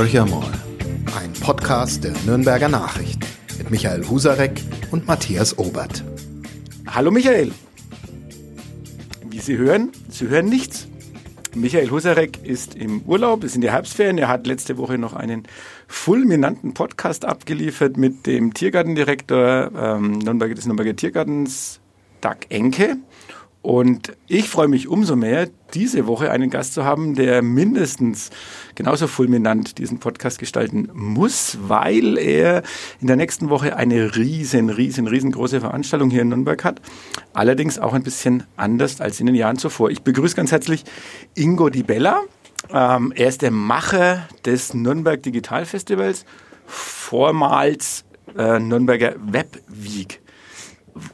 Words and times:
Horcher 0.00 0.24
mal, 0.24 0.50
ein 1.20 1.30
Podcast 1.42 2.04
der 2.04 2.14
Nürnberger 2.24 2.70
Nachrichten 2.70 3.26
mit 3.58 3.70
Michael 3.70 4.08
Husarek 4.08 4.62
und 4.90 5.06
Matthias 5.06 5.58
Obert. 5.58 6.02
Hallo 6.86 7.10
Michael. 7.10 7.52
Wie 9.28 9.40
Sie 9.40 9.58
hören, 9.58 9.92
Sie 10.08 10.26
hören 10.28 10.46
nichts. 10.46 10.88
Michael 11.54 11.90
Husarek 11.90 12.42
ist 12.42 12.76
im 12.76 13.02
Urlaub, 13.02 13.44
ist 13.44 13.56
in 13.56 13.60
der 13.60 13.72
Herbstferien. 13.72 14.16
Er 14.16 14.28
hat 14.28 14.46
letzte 14.46 14.78
Woche 14.78 14.96
noch 14.96 15.12
einen 15.12 15.42
fulminanten 15.86 16.72
Podcast 16.72 17.26
abgeliefert 17.26 17.98
mit 17.98 18.26
dem 18.26 18.54
Tiergartendirektor 18.54 19.70
ähm, 19.76 20.20
des 20.20 20.64
Nürnberger 20.64 20.96
Tiergartens, 20.96 21.78
Doug 22.22 22.38
Enke. 22.48 22.96
Und 23.62 24.12
ich 24.26 24.48
freue 24.48 24.68
mich 24.68 24.88
umso 24.88 25.16
mehr, 25.16 25.48
diese 25.74 26.06
Woche 26.06 26.30
einen 26.30 26.48
Gast 26.48 26.72
zu 26.72 26.84
haben, 26.84 27.14
der 27.14 27.42
mindestens 27.42 28.30
genauso 28.74 29.06
fulminant 29.06 29.76
diesen 29.76 29.98
Podcast 29.98 30.38
gestalten 30.38 30.88
muss, 30.94 31.58
weil 31.68 32.16
er 32.16 32.62
in 33.02 33.06
der 33.06 33.16
nächsten 33.16 33.50
Woche 33.50 33.76
eine 33.76 34.16
riesen, 34.16 34.70
riesen, 34.70 35.06
riesengroße 35.06 35.60
Veranstaltung 35.60 36.08
hier 36.08 36.22
in 36.22 36.30
Nürnberg 36.30 36.64
hat. 36.64 36.80
Allerdings 37.34 37.78
auch 37.78 37.92
ein 37.92 38.02
bisschen 38.02 38.44
anders 38.56 39.02
als 39.02 39.20
in 39.20 39.26
den 39.26 39.34
Jahren 39.34 39.58
zuvor. 39.58 39.90
Ich 39.90 40.02
begrüße 40.02 40.36
ganz 40.36 40.52
herzlich 40.52 40.84
Ingo 41.34 41.68
Di 41.68 41.82
Bella. 41.82 42.22
Ähm, 42.72 43.12
er 43.14 43.28
ist 43.28 43.42
der 43.42 43.50
Macher 43.50 44.26
des 44.46 44.72
Nürnberg 44.72 45.22
Digital 45.22 45.66
Festivals, 45.66 46.24
vormals 46.66 48.04
äh, 48.38 48.58
Nürnberger 48.58 49.16
Web 49.18 49.60
Week 49.68 50.22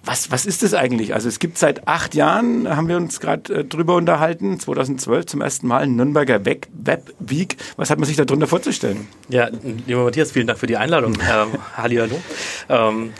was, 0.05 0.31
was 0.31 0.47
ist 0.47 0.63
das 0.63 0.75
eigentlich? 0.75 1.15
Also 1.15 1.29
es 1.29 1.39
gibt 1.39 1.59
seit 1.59 1.87
acht 1.89 2.15
Jahren, 2.15 2.69
haben 2.69 2.89
wir 2.89 2.97
uns 2.97 3.21
gerade 3.21 3.61
äh, 3.61 3.65
drüber 3.65 3.97
unterhalten, 3.97 4.59
2012 4.59 5.27
zum 5.27 5.41
ersten 5.41 5.67
Mal 5.67 5.87
Nürnberger 5.87 6.45
Web, 6.45 6.69
Web 6.73 7.15
Week. 7.19 7.57
Was 7.77 7.91
hat 7.91 7.99
man 7.99 8.07
sich 8.07 8.17
darunter 8.17 8.47
vorzustellen? 8.47 9.09
Ja, 9.29 9.49
lieber 9.87 10.05
Matthias, 10.05 10.33
vielen 10.33 10.47
Dank 10.47 10.59
für 10.59 10.67
die 10.67 10.77
Einladung. 10.77 11.15
ähm, 11.31 11.59
Hallihallo. 11.77 12.21
Ähm, 12.69 13.13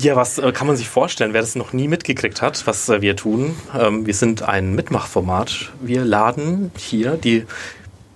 ja, 0.00 0.16
was 0.16 0.38
äh, 0.38 0.52
kann 0.52 0.66
man 0.66 0.76
sich 0.76 0.88
vorstellen, 0.88 1.32
wer 1.32 1.40
das 1.40 1.54
noch 1.54 1.72
nie 1.72 1.88
mitgekriegt 1.88 2.42
hat, 2.42 2.66
was 2.66 2.88
äh, 2.88 3.00
wir 3.00 3.16
tun? 3.16 3.56
Ähm, 3.78 4.06
wir 4.06 4.14
sind 4.14 4.42
ein 4.42 4.74
Mitmachformat. 4.74 5.72
Wir 5.80 6.04
laden 6.04 6.70
hier 6.76 7.12
die 7.12 7.46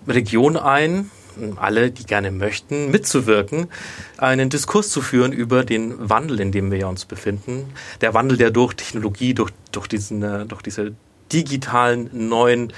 Region 0.07 0.57
ein, 0.57 1.11
alle, 1.57 1.91
die 1.91 2.05
gerne 2.05 2.31
möchten, 2.31 2.91
mitzuwirken, 2.91 3.69
einen 4.19 4.51
Diskurs 4.51 4.91
zu 4.91 5.03
führen 5.03 5.33
über 5.33 5.65
den 5.65 6.09
Wandel, 6.09 6.41
in 6.41 6.53
dem 6.53 6.71
wir 6.71 6.89
uns 6.89 7.05
befinden. 7.05 7.73
Der 8.01 8.15
Wandel, 8.15 8.39
der 8.39 8.51
durch 8.51 8.75
Technologie, 8.75 9.35
durch, 9.35 9.51
durch, 9.73 9.87
diesen, 9.87 10.23
äh, 10.23 10.47
durch 10.47 10.63
diese 10.63 10.93
digitalen 11.33 12.11
neuen 12.13 12.73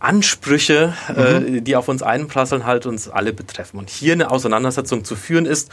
Ansprüche, 0.00 0.94
äh, 1.08 1.40
mhm. 1.40 1.56
äh, 1.56 1.60
die 1.60 1.76
auf 1.76 1.88
uns 1.88 2.02
einprasseln, 2.02 2.64
halt 2.64 2.86
uns 2.86 3.08
alle 3.08 3.32
betreffen. 3.32 3.78
Und 3.78 3.90
hier 3.90 4.12
eine 4.12 4.30
Auseinandersetzung 4.30 5.04
zu 5.04 5.16
führen 5.16 5.46
ist, 5.46 5.70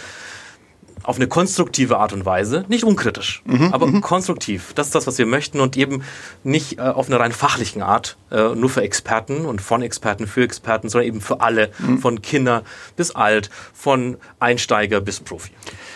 auf 1.06 1.17
eine 1.17 1.28
konstruktive 1.28 1.98
Art 1.98 2.14
und 2.14 2.25
Weise, 2.25 2.66
nicht 2.67 2.84
unkritisch, 2.84 3.44
mhm, 3.45 3.73
aber 3.73 3.88
mhm. 3.88 4.02
konstruktiv. 4.02 4.73
Das 4.73 4.88
ist 4.88 4.95
das, 4.95 5.08
was 5.08 5.17
wir 5.17 5.25
möchten 5.25 5.59
und 5.59 5.78
eben 5.78 6.03
nicht 6.44 6.80
äh, 6.80 6.81
auf 6.81 7.08
eine 7.08 7.20
rein 7.20 7.31
fachlichen 7.31 7.81
Art, 7.81 8.17
äh, 8.31 8.56
nur 8.56 8.70
für 8.70 8.81
Experten 8.81 9.45
und 9.45 9.62
von 9.62 9.81
Experten 9.81 10.28
für 10.28 10.44
Experten, 10.44 10.89
sondern 10.89 11.08
eben 11.08 11.22
für 11.22 11.42
alle, 11.42 11.72
mhm. 11.80 12.00
von 12.00 12.22
Kinder 12.22 12.64
bis 12.95 13.12
alt, 13.12 13.50
von 13.73 14.17
Einsteiger 14.39 15.00
bis 15.00 15.20
Profi. 15.20 15.52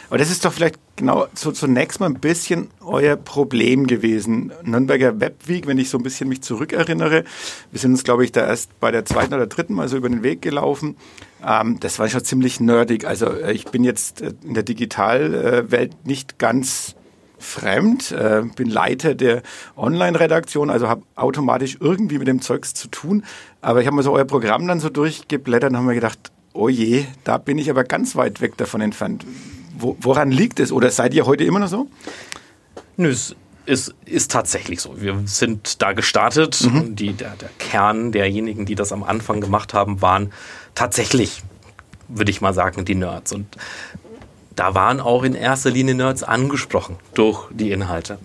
Aber 0.10 0.18
das 0.18 0.32
ist 0.32 0.44
doch 0.44 0.52
vielleicht 0.52 0.80
genau 0.96 1.28
so 1.36 1.52
zunächst 1.52 2.00
mal 2.00 2.08
ein 2.08 2.20
bisschen 2.20 2.70
euer 2.82 3.16
Problem 3.16 3.86
gewesen. 3.86 4.52
Nürnberger 4.64 5.20
Webweek, 5.20 5.68
wenn 5.68 5.78
ich 5.78 5.90
so 5.90 5.98
ein 6.00 6.04
bisschen 6.04 6.28
mich 6.30 6.42
zurückerinnere, 6.42 7.26
wir 7.72 7.80
sind 7.80 7.92
uns, 7.92 8.04
glaube 8.04 8.24
ich, 8.26 8.32
da 8.32 8.48
erst 8.48 8.80
bei 8.80 8.90
der 8.90 9.06
zweiten 9.06 9.36
oder 9.36 9.46
dritten 9.46 9.76
Mal 9.76 9.88
so 9.88 9.98
über 9.98 10.10
den 10.10 10.24
Weg 10.24 10.42
gelaufen. 10.42 10.98
Ähm, 11.46 11.80
das 11.80 12.00
war 12.00 12.08
schon 12.10 12.24
ziemlich 12.24 12.60
nerdig. 12.60 13.06
Also 13.06 13.28
äh, 13.28 13.54
ich 13.54 13.66
bin 13.66 13.84
jetzt 13.84 14.22
äh, 14.22 14.34
in 14.44 14.56
der 14.56 14.64
Digitalwelt 14.64 16.08
nicht 16.08 16.40
ganz 16.40 16.96
fremd, 17.38 18.12
äh, 18.12 18.42
bin 18.56 18.68
Leiter 18.68 19.14
der 19.14 19.44
Online-Redaktion, 19.78 20.72
also 20.72 20.90
habe 20.90 21.04
automatisch 21.16 21.78
irgendwie 21.80 22.18
mit 22.18 22.28
dem 22.28 22.42
Zeugs 22.42 22.74
zu 22.74 22.88
tun. 22.88 23.24
Aber 23.62 23.80
ich 23.80 23.86
habe 23.86 23.96
mir 23.96 24.04
so 24.04 24.12
euer 24.14 24.26
Programm 24.26 24.68
dann 24.68 24.80
so 24.80 24.90
durchgeblättert 24.90 25.70
und 25.70 25.78
habe 25.78 25.88
mir 25.88 25.96
gedacht, 25.96 26.32
oh 26.54 26.68
je, 26.68 27.06
da 27.24 27.38
bin 27.38 27.60
ich 27.60 27.70
aber 27.70 27.84
ganz 27.84 28.16
weit 28.16 28.42
weg 28.42 28.58
davon 28.58 28.82
entfernt. 28.82 29.24
Wo, 29.80 29.98
woran 30.00 30.32
liegt 30.32 30.60
es? 30.60 30.72
Oder 30.72 30.92
seid 30.92 31.14
ihr 31.14 31.26
heute 31.26 31.44
immer 31.44 31.60
noch 31.60 31.68
so? 31.68 31.88
Nö, 32.98 33.10
es 33.10 33.36
ist, 33.66 33.94
ist 34.06 34.32
tatsächlich 34.32 34.82
so. 34.82 35.00
Wir 35.00 35.22
sind 35.26 35.82
da 35.82 35.94
gestartet. 35.94 36.62
Mhm. 36.62 36.96
Die, 36.96 37.14
der, 37.14 37.36
der 37.36 37.50
Kern 37.60 38.12
derjenigen, 38.12 38.66
die 38.66 38.76
das 38.76 38.92
am 38.92 39.04
Anfang 39.04 39.42
gemacht 39.42 39.74
haben, 39.74 40.02
waren 40.02 40.34
tatsächlich, 40.76 41.44
würde 42.08 42.32
ich 42.32 42.42
mal 42.42 42.54
sagen, 42.54 42.84
die 42.84 42.96
Nerds. 42.96 43.32
Und 43.32 43.58
da 44.56 44.76
waren 44.76 45.00
auch 45.00 45.24
in 45.24 45.36
erster 45.36 45.70
Linie 45.70 45.96
Nerds 45.96 46.24
angesprochen 46.24 46.98
durch 47.14 47.48
die 47.52 47.72
Inhalte. 47.72 48.20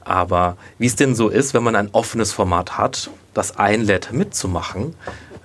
Aber 0.00 0.56
wie 0.78 0.86
es 0.86 0.96
denn 0.96 1.14
so 1.14 1.28
ist, 1.28 1.54
wenn 1.54 1.62
man 1.62 1.76
ein 1.76 1.90
offenes 1.92 2.32
Format 2.32 2.78
hat, 2.78 3.10
das 3.34 3.58
einlädt 3.58 4.12
mitzumachen, 4.12 4.94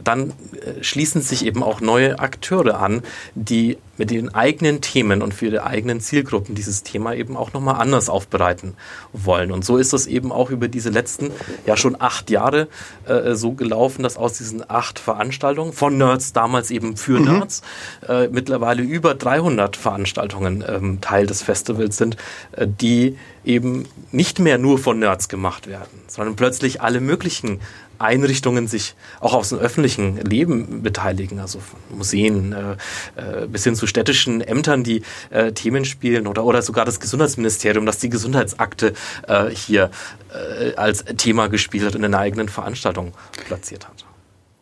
dann 0.03 0.29
äh, 0.29 0.83
schließen 0.83 1.21
sich 1.21 1.45
eben 1.45 1.63
auch 1.63 1.81
neue 1.81 2.19
Akteure 2.19 2.79
an, 2.79 3.03
die 3.35 3.77
mit 3.99 4.11
den 4.11 4.33
eigenen 4.33 4.79
Themen 4.81 5.21
und 5.21 5.33
für 5.33 5.47
ihre 5.47 5.65
eigenen 5.65 5.99
Zielgruppen 5.99 6.55
dieses 6.55 6.83
Thema 6.83 7.13
eben 7.13 7.35
auch 7.35 7.51
nochmal 7.51 7.75
anders 7.81 8.09
aufbereiten 8.09 8.75
wollen. 9.11 9.51
Und 9.51 9.65
so 9.65 9.77
ist 9.77 9.93
es 9.93 10.07
eben 10.07 10.31
auch 10.31 10.49
über 10.49 10.69
diese 10.69 10.89
letzten, 10.89 11.31
ja 11.65 11.75
schon 11.75 11.97
acht 11.99 12.29
Jahre 12.29 12.69
äh, 13.05 13.35
so 13.35 13.51
gelaufen, 13.51 14.01
dass 14.01 14.15
aus 14.15 14.33
diesen 14.37 14.67
acht 14.69 14.99
Veranstaltungen 14.99 15.73
von 15.73 15.97
Nerds, 15.97 16.31
damals 16.31 16.71
eben 16.71 16.95
für 16.95 17.19
mhm. 17.19 17.25
Nerds, 17.25 17.61
äh, 18.07 18.29
mittlerweile 18.29 18.81
über 18.81 19.13
300 19.13 19.75
Veranstaltungen 19.75 20.63
ähm, 20.67 21.01
Teil 21.01 21.27
des 21.27 21.41
Festivals 21.43 21.97
sind, 21.97 22.15
äh, 22.53 22.67
die 22.67 23.17
eben 23.43 23.85
nicht 24.11 24.39
mehr 24.39 24.57
nur 24.57 24.79
von 24.79 24.99
Nerds 24.99 25.27
gemacht 25.27 25.67
werden, 25.67 25.99
sondern 26.07 26.35
plötzlich 26.37 26.81
alle 26.81 27.01
möglichen 27.01 27.59
Einrichtungen 27.99 28.67
sich 28.67 28.95
auch 29.19 29.33
aus 29.33 29.49
dem 29.49 29.59
öffentlichen 29.59 30.17
Leben 30.17 30.81
beteiligen, 30.81 31.39
also 31.39 31.59
Museen 31.89 32.53
äh, 32.53 33.43
äh, 33.43 33.47
bis 33.47 33.63
hin 33.63 33.75
zu 33.75 33.87
städtischen 33.87 34.41
Ämtern, 34.41 34.83
die 34.83 35.03
äh, 35.29 35.51
Themen 35.51 35.85
spielen 35.85 36.27
oder, 36.27 36.43
oder 36.45 36.61
sogar 36.61 36.85
das 36.85 36.99
Gesundheitsministerium, 36.99 37.85
das 37.85 37.99
die 37.99 38.09
Gesundheitsakte 38.09 38.93
äh, 39.27 39.49
hier 39.49 39.91
äh, 40.33 40.75
als 40.75 41.05
Thema 41.17 41.47
gespielt 41.47 41.85
hat 41.85 41.95
und 41.95 42.03
in 42.03 42.13
einer 42.13 42.19
eigenen 42.19 42.49
Veranstaltung 42.49 43.13
platziert 43.47 43.87
hat. 43.87 44.08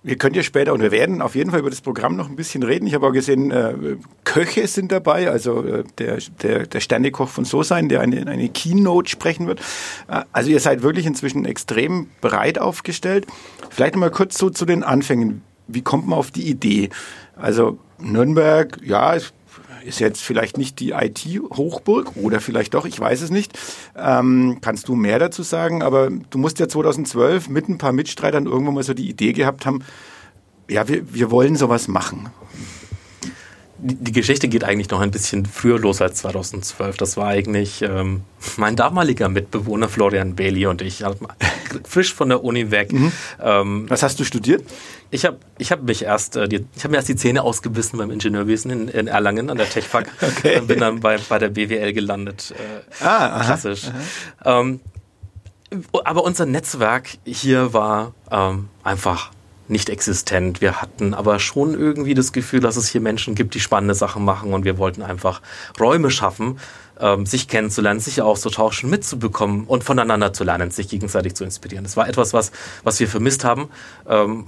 Wir 0.08 0.18
können 0.18 0.36
ja 0.36 0.44
später 0.44 0.72
und 0.72 0.82
wir 0.82 0.92
werden 0.92 1.22
auf 1.22 1.36
jeden 1.36 1.52
Fall 1.52 1.60
über 1.60 1.70
das 1.70 1.82
Programm 1.82 2.16
noch 2.16 2.30
ein 2.30 2.38
bisschen 2.38 2.64
reden. 2.64 2.88
Ich 2.88 2.94
habe 2.94 3.06
auch 3.06 3.12
gesehen, 3.12 3.52
äh, 3.52 3.98
Köche 4.24 4.66
sind 4.66 4.90
dabei, 4.94 5.30
also 5.30 5.62
äh, 5.66 5.84
der, 5.98 6.20
der, 6.42 6.66
der 6.66 6.80
Sternekoch 6.80 7.28
von 7.28 7.44
So 7.44 7.62
sein, 7.62 7.90
der 7.90 8.00
eine, 8.00 8.26
eine 8.26 8.48
Keynote 8.48 9.10
sprechen 9.10 9.48
wird. 9.48 9.60
Äh, 10.08 10.22
also 10.32 10.50
ihr 10.50 10.62
seid 10.62 10.82
wirklich 10.82 11.06
inzwischen 11.06 11.44
extrem 11.44 12.08
breit 12.22 12.58
aufgestellt. 12.58 13.28
Vielleicht 13.70 13.98
mal 13.98 14.10
kurz 14.10 14.38
so 14.38 14.50
zu 14.50 14.66
den 14.66 14.82
Anfängen. 14.82 15.42
Wie 15.68 15.82
kommt 15.82 16.08
man 16.08 16.18
auf 16.18 16.32
die 16.32 16.48
Idee? 16.50 16.88
Also 17.36 17.78
Nürnberg, 18.00 18.78
ja, 18.86 19.18
ist 19.88 20.00
jetzt 20.00 20.22
vielleicht 20.22 20.58
nicht 20.58 20.80
die 20.80 20.92
IT-Hochburg 20.92 22.16
oder 22.16 22.40
vielleicht 22.40 22.74
doch, 22.74 22.86
ich 22.86 23.00
weiß 23.00 23.22
es 23.22 23.32
nicht. 23.32 23.58
Ähm, 23.96 24.60
kannst 24.62 24.88
du 24.88 24.96
mehr 24.96 25.18
dazu 25.18 25.44
sagen? 25.44 25.82
Aber 25.82 26.10
du 26.10 26.38
musst 26.38 26.60
ja 26.60 26.68
2012 26.68 27.50
mit 27.50 27.70
ein 27.70 27.78
paar 27.78 27.94
Mitstreitern 27.94 28.46
irgendwann 28.46 28.76
mal 28.76 28.84
so 28.84 28.94
die 28.94 29.10
Idee 29.10 29.34
gehabt 29.34 29.66
haben, 29.66 29.84
ja, 30.70 30.88
wir, 30.88 31.14
wir 31.14 31.32
wollen 31.32 31.56
sowas 31.56 31.88
machen 31.88 32.30
die 33.80 34.12
Geschichte 34.12 34.48
geht 34.48 34.64
eigentlich 34.64 34.90
noch 34.90 35.02
ein 35.02 35.12
bisschen 35.12 35.46
früher 35.46 35.80
los 35.80 36.02
als 36.02 36.20
2012. 36.20 36.98
Das 36.98 37.18
war 37.18 37.28
eigentlich 37.28 37.82
ähm, 37.82 38.22
mein 38.58 38.76
damaliger 38.76 39.30
Mitbewohner 39.30 39.88
Florian 39.88 40.36
Bailey 40.36 40.66
und 40.66 40.82
ich, 40.82 41.04
frisch 41.86 42.14
von 42.14 42.30
der 42.30 42.44
Uni 42.44 42.72
weg. 42.72 42.92
Mhm. 42.92 43.12
Ähm, 43.42 43.86
Was 43.90 44.04
hast 44.04 44.20
du 44.20 44.24
studiert? 44.24 44.64
Ich 45.12 45.26
habe 45.26 45.38
ich 45.58 45.72
hab 45.72 45.84
mich 45.84 46.04
erst, 46.04 46.36
äh, 46.36 46.48
die, 46.48 46.66
ich 46.76 46.84
habe 46.84 46.92
mir 46.92 46.98
erst 46.98 47.10
die 47.10 47.16
Zähne 47.16 47.44
ausgebissen 47.44 47.98
beim 48.00 48.12
Ingenieurwesen 48.12 48.72
in, 48.72 48.88
in 48.88 49.08
Erlangen 49.08 49.50
an 49.50 49.58
der 49.58 49.70
TechFAC 49.70 50.10
okay. 50.22 50.60
und 50.60 50.68
bin 50.68 50.80
dann 50.80 51.00
bei, 51.00 51.18
bei 51.30 51.38
der 51.38 51.50
BWL 51.50 51.94
gelandet. 51.94 52.54
Äh, 52.58 53.06
ah, 53.06 53.44
klassisch. 53.44 53.84
Aha. 54.44 54.60
Ähm, 54.60 54.80
aber 56.04 56.24
unser 56.24 56.46
Netzwerk 56.46 57.10
hier 57.26 57.74
war 57.74 58.14
ähm, 58.32 58.70
einfach 58.84 59.32
nicht 59.68 59.90
existent. 59.90 60.62
Wir 60.62 60.82
hatten 60.82 61.14
aber 61.14 61.40
schon 61.40 61.74
irgendwie 61.74 62.14
das 62.14 62.32
Gefühl, 62.32 62.60
dass 62.60 62.78
es 62.78 62.88
hier 62.88 63.02
Menschen 63.02 63.36
gibt, 63.36 63.54
die 63.54 63.60
spannende 63.60 63.96
Sachen 63.96 64.24
machen 64.24 64.54
und 64.54 64.66
wir 64.66 64.78
wollten 64.78 65.02
einfach 65.02 65.42
Räume 65.80 66.10
schaffen, 66.12 66.60
ähm, 67.00 67.26
sich 67.26 67.48
kennenzulernen, 67.48 68.00
sich 68.00 68.22
auszutauschen, 68.22 68.90
mitzubekommen 68.90 69.66
und 69.66 69.84
voneinander 69.84 70.34
zu 70.34 70.44
lernen, 70.44 70.72
sich 70.72 70.88
gegenseitig 70.88 71.36
zu 71.36 71.44
inspirieren. 71.44 71.84
Das 71.84 71.98
war 71.98 72.08
etwas, 72.08 72.34
was, 72.34 72.52
was 72.84 73.00
wir 73.00 73.08
vermisst 73.08 73.44
haben. 73.44 73.70
Ähm, 74.08 74.46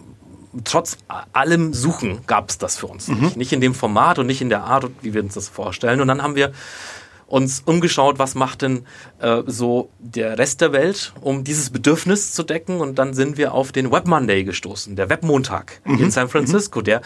trotz 0.63 0.97
allem 1.33 1.73
Suchen 1.73 2.25
gab 2.25 2.49
es 2.49 2.57
das 2.57 2.77
für 2.77 2.87
uns. 2.87 3.07
Mhm. 3.07 3.33
Nicht 3.35 3.53
in 3.53 3.61
dem 3.61 3.75
Format 3.75 4.19
und 4.19 4.25
nicht 4.25 4.41
in 4.41 4.49
der 4.49 4.63
Art, 4.63 4.89
wie 5.01 5.13
wir 5.13 5.21
uns 5.21 5.35
das 5.35 5.47
vorstellen. 5.47 6.01
Und 6.01 6.07
dann 6.07 6.23
haben 6.23 6.35
wir 6.35 6.51
uns 7.29 7.61
umgeschaut, 7.65 8.19
was 8.19 8.35
macht 8.35 8.63
denn 8.63 8.85
äh, 9.19 9.43
so 9.45 9.89
der 9.99 10.37
Rest 10.37 10.61
der 10.61 10.73
Welt, 10.73 11.13
um 11.21 11.43
dieses 11.43 11.69
Bedürfnis 11.69 12.33
zu 12.33 12.43
decken. 12.43 12.81
Und 12.81 12.99
dann 12.99 13.13
sind 13.13 13.37
wir 13.37 13.53
auf 13.53 13.71
den 13.71 13.91
Web 13.91 14.07
Monday 14.07 14.43
gestoßen, 14.43 14.95
der 14.95 15.09
Webmontag 15.09 15.79
mhm. 15.85 15.99
in 15.99 16.11
San 16.11 16.29
Francisco, 16.29 16.81
der 16.81 17.01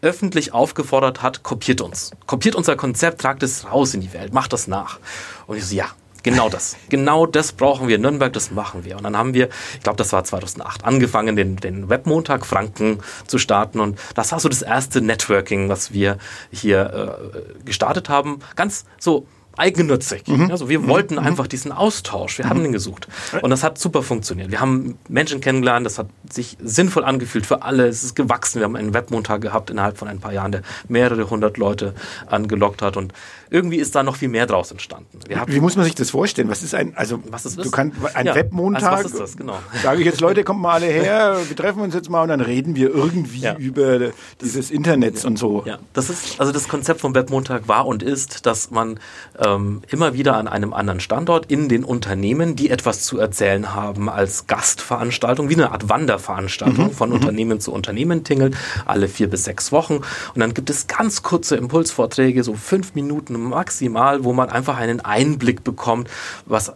öffentlich 0.00 0.52
aufgefordert 0.52 1.22
hat, 1.22 1.42
kopiert 1.42 1.80
uns. 1.80 2.10
Kopiert 2.26 2.56
unser 2.56 2.76
Konzept, 2.76 3.20
tragt 3.20 3.42
es 3.42 3.70
raus 3.70 3.94
in 3.94 4.00
die 4.00 4.12
Welt, 4.12 4.32
macht 4.32 4.52
das 4.52 4.66
nach. 4.66 4.98
Und 5.46 5.58
ich 5.58 5.66
so, 5.66 5.76
ja, 5.76 5.86
Genau 6.22 6.48
das. 6.48 6.76
Genau 6.88 7.26
das 7.26 7.52
brauchen 7.52 7.88
wir 7.88 7.96
in 7.96 8.02
Nürnberg, 8.02 8.32
das 8.32 8.50
machen 8.50 8.84
wir. 8.84 8.96
Und 8.96 9.04
dann 9.04 9.16
haben 9.16 9.34
wir, 9.34 9.48
ich 9.74 9.82
glaube, 9.82 9.96
das 9.96 10.12
war 10.12 10.22
2008, 10.24 10.84
angefangen, 10.84 11.36
den, 11.36 11.56
den 11.56 11.88
Webmontag 11.88 12.46
Franken 12.46 12.98
zu 13.26 13.38
starten. 13.38 13.80
Und 13.80 13.98
das 14.14 14.32
war 14.32 14.40
so 14.40 14.48
das 14.48 14.62
erste 14.62 15.00
Networking, 15.00 15.68
was 15.68 15.92
wir 15.92 16.18
hier 16.50 17.30
äh, 17.34 17.64
gestartet 17.64 18.08
haben. 18.08 18.40
Ganz 18.56 18.84
so 18.98 19.26
eigennützig. 19.56 20.26
Mhm. 20.26 20.50
Also 20.50 20.68
wir 20.68 20.80
mhm. 20.80 20.88
wollten 20.88 21.14
mhm. 21.14 21.20
einfach 21.20 21.46
diesen 21.46 21.72
Austausch. 21.72 22.38
Wir 22.38 22.46
mhm. 22.46 22.50
haben 22.50 22.62
den 22.62 22.72
gesucht. 22.72 23.08
Und 23.40 23.50
das 23.50 23.62
hat 23.62 23.78
super 23.78 24.02
funktioniert. 24.02 24.50
Wir 24.50 24.60
haben 24.60 24.98
Menschen 25.08 25.40
kennengelernt, 25.40 25.86
das 25.86 25.98
hat 25.98 26.08
sich 26.30 26.56
sinnvoll 26.62 27.04
angefühlt 27.04 27.46
für 27.46 27.62
alle. 27.62 27.86
Es 27.86 28.02
ist 28.02 28.14
gewachsen. 28.14 28.60
Wir 28.60 28.64
haben 28.64 28.76
einen 28.76 28.94
Webmontag 28.94 29.40
gehabt 29.40 29.70
innerhalb 29.70 29.98
von 29.98 30.08
ein 30.08 30.20
paar 30.20 30.32
Jahren, 30.32 30.52
der 30.52 30.62
mehrere 30.88 31.28
hundert 31.28 31.58
Leute 31.58 31.94
angelockt 32.26 32.82
hat. 32.82 32.96
Und 32.96 33.12
irgendwie 33.52 33.76
ist 33.76 33.94
da 33.94 34.02
noch 34.02 34.16
viel 34.16 34.28
mehr 34.28 34.46
draus 34.46 34.70
entstanden. 34.70 35.18
Wie 35.46 35.60
muss 35.60 35.76
man 35.76 35.84
sich 35.84 35.94
das 35.94 36.10
vorstellen? 36.10 36.48
Was 36.48 36.62
ist 36.62 36.74
ein, 36.74 36.96
also 36.96 37.20
was 37.28 37.44
ist 37.44 37.58
du 37.58 37.70
kannst 37.70 37.98
ein 38.14 38.26
ja, 38.26 38.34
Webmontag? 38.34 38.92
Also 38.92 39.04
was 39.04 39.12
ist 39.12 39.20
das? 39.20 39.36
Genau. 39.36 39.58
Sage 39.82 40.00
ich 40.00 40.06
jetzt, 40.06 40.20
Leute, 40.20 40.42
kommt 40.42 40.60
mal 40.60 40.74
alle 40.74 40.86
her, 40.86 41.36
wir 41.46 41.56
treffen 41.56 41.80
uns 41.80 41.94
jetzt 41.94 42.08
mal 42.08 42.22
und 42.22 42.28
dann 42.28 42.40
reden 42.40 42.74
wir 42.76 42.88
irgendwie 42.88 43.40
ja. 43.40 43.54
über 43.56 44.10
dieses 44.40 44.70
Internet 44.70 45.22
und 45.24 45.38
so. 45.38 45.62
Ja, 45.66 45.78
das 45.92 46.08
ist 46.08 46.40
also 46.40 46.50
das 46.50 46.66
Konzept 46.66 47.00
vom 47.00 47.14
Webmontag 47.14 47.68
war 47.68 47.86
und 47.86 48.02
ist, 48.02 48.46
dass 48.46 48.70
man 48.70 48.98
ähm, 49.38 49.82
immer 49.90 50.14
wieder 50.14 50.36
an 50.36 50.48
einem 50.48 50.72
anderen 50.72 51.00
Standort 51.00 51.50
in 51.50 51.68
den 51.68 51.84
Unternehmen, 51.84 52.56
die 52.56 52.70
etwas 52.70 53.02
zu 53.02 53.18
erzählen 53.18 53.74
haben, 53.74 54.08
als 54.08 54.46
Gastveranstaltung, 54.46 55.50
wie 55.50 55.54
eine 55.54 55.72
Art 55.72 55.90
Wanderveranstaltung 55.90 56.86
mhm. 56.86 56.92
von 56.92 57.10
mhm. 57.10 57.16
Unternehmen 57.16 57.60
zu 57.60 57.72
Unternehmen 57.72 58.24
tingelt, 58.24 58.56
alle 58.86 59.08
vier 59.08 59.28
bis 59.28 59.44
sechs 59.44 59.72
Wochen. 59.72 59.96
Und 59.96 60.40
dann 60.40 60.54
gibt 60.54 60.70
es 60.70 60.86
ganz 60.86 61.22
kurze 61.22 61.56
Impulsvorträge, 61.56 62.42
so 62.44 62.54
fünf 62.54 62.94
Minuten 62.94 63.41
maximal, 63.42 64.24
wo 64.24 64.32
man 64.32 64.48
einfach 64.48 64.76
einen 64.76 65.00
Einblick 65.00 65.64
bekommt, 65.64 66.08
was 66.46 66.68
äh, 66.68 66.72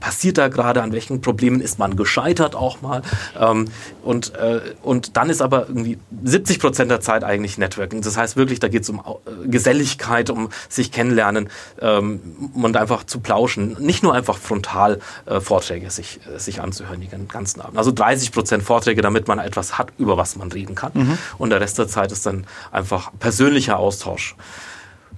passiert 0.00 0.38
da 0.38 0.48
gerade, 0.48 0.82
an 0.82 0.92
welchen 0.92 1.20
Problemen 1.20 1.60
ist 1.60 1.78
man 1.78 1.96
gescheitert 1.96 2.54
auch 2.54 2.82
mal. 2.82 3.02
Ähm, 3.38 3.66
und, 4.02 4.34
äh, 4.34 4.60
und 4.82 5.16
dann 5.16 5.30
ist 5.30 5.42
aber 5.42 5.68
irgendwie 5.68 5.98
70 6.22 6.58
Prozent 6.60 6.90
der 6.90 7.00
Zeit 7.00 7.24
eigentlich 7.24 7.58
Networking. 7.58 8.02
Das 8.02 8.16
heißt 8.16 8.36
wirklich, 8.36 8.60
da 8.60 8.68
geht 8.68 8.82
es 8.82 8.90
um 8.90 8.98
äh, 8.98 9.48
Geselligkeit, 9.48 10.30
um 10.30 10.50
sich 10.68 10.92
kennenlernen 10.92 11.48
ähm, 11.80 12.20
und 12.54 12.76
einfach 12.76 13.04
zu 13.04 13.20
plauschen. 13.20 13.76
Nicht 13.80 14.02
nur 14.02 14.14
einfach 14.14 14.38
frontal 14.38 15.00
äh, 15.26 15.40
Vorträge 15.40 15.90
sich, 15.90 16.20
äh, 16.34 16.38
sich 16.38 16.60
anzuhören, 16.60 17.00
den 17.00 17.28
ganzen 17.28 17.60
Abend. 17.60 17.78
Also 17.78 17.92
30 17.92 18.32
Prozent 18.32 18.62
Vorträge, 18.62 19.02
damit 19.02 19.28
man 19.28 19.38
etwas 19.38 19.78
hat, 19.78 19.88
über 19.98 20.16
was 20.16 20.36
man 20.36 20.50
reden 20.52 20.74
kann. 20.74 20.92
Mhm. 20.94 21.18
Und 21.38 21.50
der 21.50 21.60
Rest 21.60 21.78
der 21.78 21.88
Zeit 21.88 22.12
ist 22.12 22.26
dann 22.26 22.46
einfach 22.72 23.10
persönlicher 23.18 23.78
Austausch. 23.78 24.34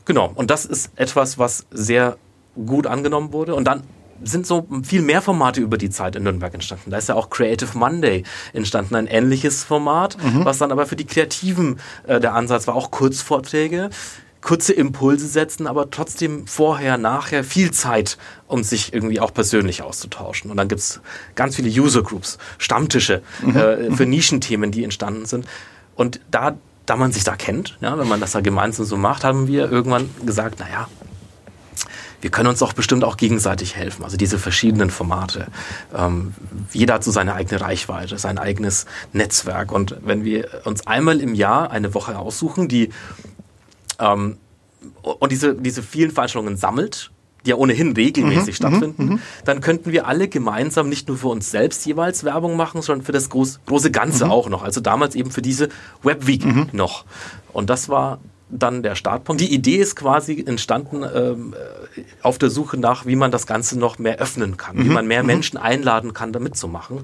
Genau, 0.04 0.32
und 0.34 0.50
das 0.50 0.64
ist 0.64 0.90
etwas, 0.96 1.38
was 1.38 1.66
sehr 1.70 2.16
gut 2.54 2.86
angenommen 2.86 3.32
wurde. 3.32 3.54
Und 3.54 3.64
dann 3.64 3.82
sind 4.24 4.46
so 4.46 4.66
viel 4.84 5.02
mehr 5.02 5.22
Formate 5.22 5.60
über 5.60 5.78
die 5.78 5.90
Zeit 5.90 6.16
in 6.16 6.22
Nürnberg 6.22 6.54
entstanden. 6.54 6.90
Da 6.90 6.98
ist 6.98 7.08
ja 7.08 7.14
auch 7.14 7.30
Creative 7.30 7.76
Monday 7.76 8.24
entstanden, 8.52 8.94
ein 8.94 9.06
ähnliches 9.06 9.64
Format, 9.64 10.16
mhm. 10.22 10.44
was 10.44 10.58
dann 10.58 10.72
aber 10.72 10.86
für 10.86 10.96
die 10.96 11.06
Kreativen 11.06 11.80
äh, 12.06 12.20
der 12.20 12.34
Ansatz 12.34 12.66
war, 12.66 12.74
auch 12.74 12.90
Kurzvorträge, 12.90 13.90
kurze 14.40 14.72
Impulse 14.72 15.26
setzen, 15.28 15.66
aber 15.66 15.90
trotzdem 15.90 16.46
vorher, 16.46 16.98
nachher 16.98 17.44
viel 17.44 17.70
Zeit, 17.70 18.18
um 18.48 18.62
sich 18.64 18.92
irgendwie 18.92 19.20
auch 19.20 19.32
persönlich 19.32 19.82
auszutauschen. 19.82 20.50
Und 20.50 20.56
dann 20.56 20.68
gibt's 20.68 21.00
ganz 21.34 21.56
viele 21.56 21.68
User 21.68 22.02
Groups, 22.02 22.38
Stammtische 22.58 23.22
mhm. 23.40 23.56
äh, 23.56 23.90
für 23.92 24.04
mhm. 24.04 24.10
Nischenthemen, 24.10 24.70
die 24.72 24.84
entstanden 24.84 25.26
sind. 25.26 25.46
Und 25.94 26.20
da 26.30 26.56
da 26.86 26.96
man 26.96 27.12
sich 27.12 27.24
da 27.24 27.36
kennt, 27.36 27.78
ja, 27.80 27.98
wenn 27.98 28.08
man 28.08 28.20
das 28.20 28.32
da 28.32 28.40
gemeinsam 28.40 28.86
so 28.86 28.96
macht, 28.96 29.24
haben 29.24 29.46
wir 29.46 29.70
irgendwann 29.70 30.10
gesagt, 30.24 30.58
naja, 30.60 30.88
wir 32.20 32.30
können 32.30 32.48
uns 32.48 32.60
doch 32.60 32.72
bestimmt 32.72 33.02
auch 33.02 33.16
gegenseitig 33.16 33.74
helfen. 33.74 34.04
Also 34.04 34.16
diese 34.16 34.38
verschiedenen 34.38 34.90
Formate. 34.90 35.48
Ähm, 35.94 36.34
jeder 36.72 36.94
hat 36.94 37.04
so 37.04 37.10
seine 37.10 37.34
eigene 37.34 37.60
Reichweite, 37.60 38.16
sein 38.16 38.38
eigenes 38.38 38.86
Netzwerk. 39.12 39.72
Und 39.72 39.96
wenn 40.02 40.24
wir 40.24 40.62
uns 40.64 40.86
einmal 40.86 41.20
im 41.20 41.34
Jahr 41.34 41.72
eine 41.72 41.94
Woche 41.94 42.16
aussuchen, 42.16 42.68
die 42.68 42.90
ähm, 43.98 44.38
und 45.02 45.32
diese, 45.32 45.54
diese 45.54 45.82
vielen 45.82 46.12
Veranstaltungen 46.12 46.56
sammelt 46.56 47.10
die 47.44 47.50
ja 47.50 47.56
ohnehin 47.56 47.92
regelmäßig 47.92 48.54
mhm, 48.54 48.54
stattfinden, 48.54 49.04
mhm, 49.04 49.20
dann 49.44 49.60
könnten 49.60 49.92
wir 49.92 50.06
alle 50.06 50.28
gemeinsam 50.28 50.88
nicht 50.88 51.08
nur 51.08 51.16
für 51.18 51.28
uns 51.28 51.50
selbst 51.50 51.84
jeweils 51.86 52.24
Werbung 52.24 52.56
machen, 52.56 52.82
sondern 52.82 53.04
für 53.04 53.12
das 53.12 53.28
groß, 53.30 53.60
große 53.66 53.90
Ganze 53.90 54.26
mhm. 54.26 54.30
auch 54.30 54.48
noch. 54.48 54.62
Also 54.62 54.80
damals 54.80 55.14
eben 55.14 55.30
für 55.30 55.42
diese 55.42 55.68
Webweek 56.02 56.44
mhm. 56.44 56.68
noch. 56.72 57.04
Und 57.52 57.70
das 57.70 57.88
war 57.88 58.20
dann 58.52 58.82
der 58.82 58.94
Startpunkt. 58.94 59.40
Die 59.40 59.52
Idee 59.52 59.76
ist 59.76 59.96
quasi 59.96 60.44
entstanden 60.46 61.02
ähm, 61.02 61.54
auf 62.22 62.38
der 62.38 62.50
Suche 62.50 62.76
nach, 62.76 63.06
wie 63.06 63.16
man 63.16 63.30
das 63.30 63.46
Ganze 63.46 63.78
noch 63.78 63.98
mehr 63.98 64.18
öffnen 64.18 64.56
kann, 64.56 64.78
wie 64.78 64.88
mhm. 64.88 64.92
man 64.92 65.06
mehr 65.06 65.22
mhm. 65.22 65.28
Menschen 65.28 65.56
einladen 65.56 66.12
kann, 66.12 66.32
da 66.32 66.38
mitzumachen. 66.38 67.00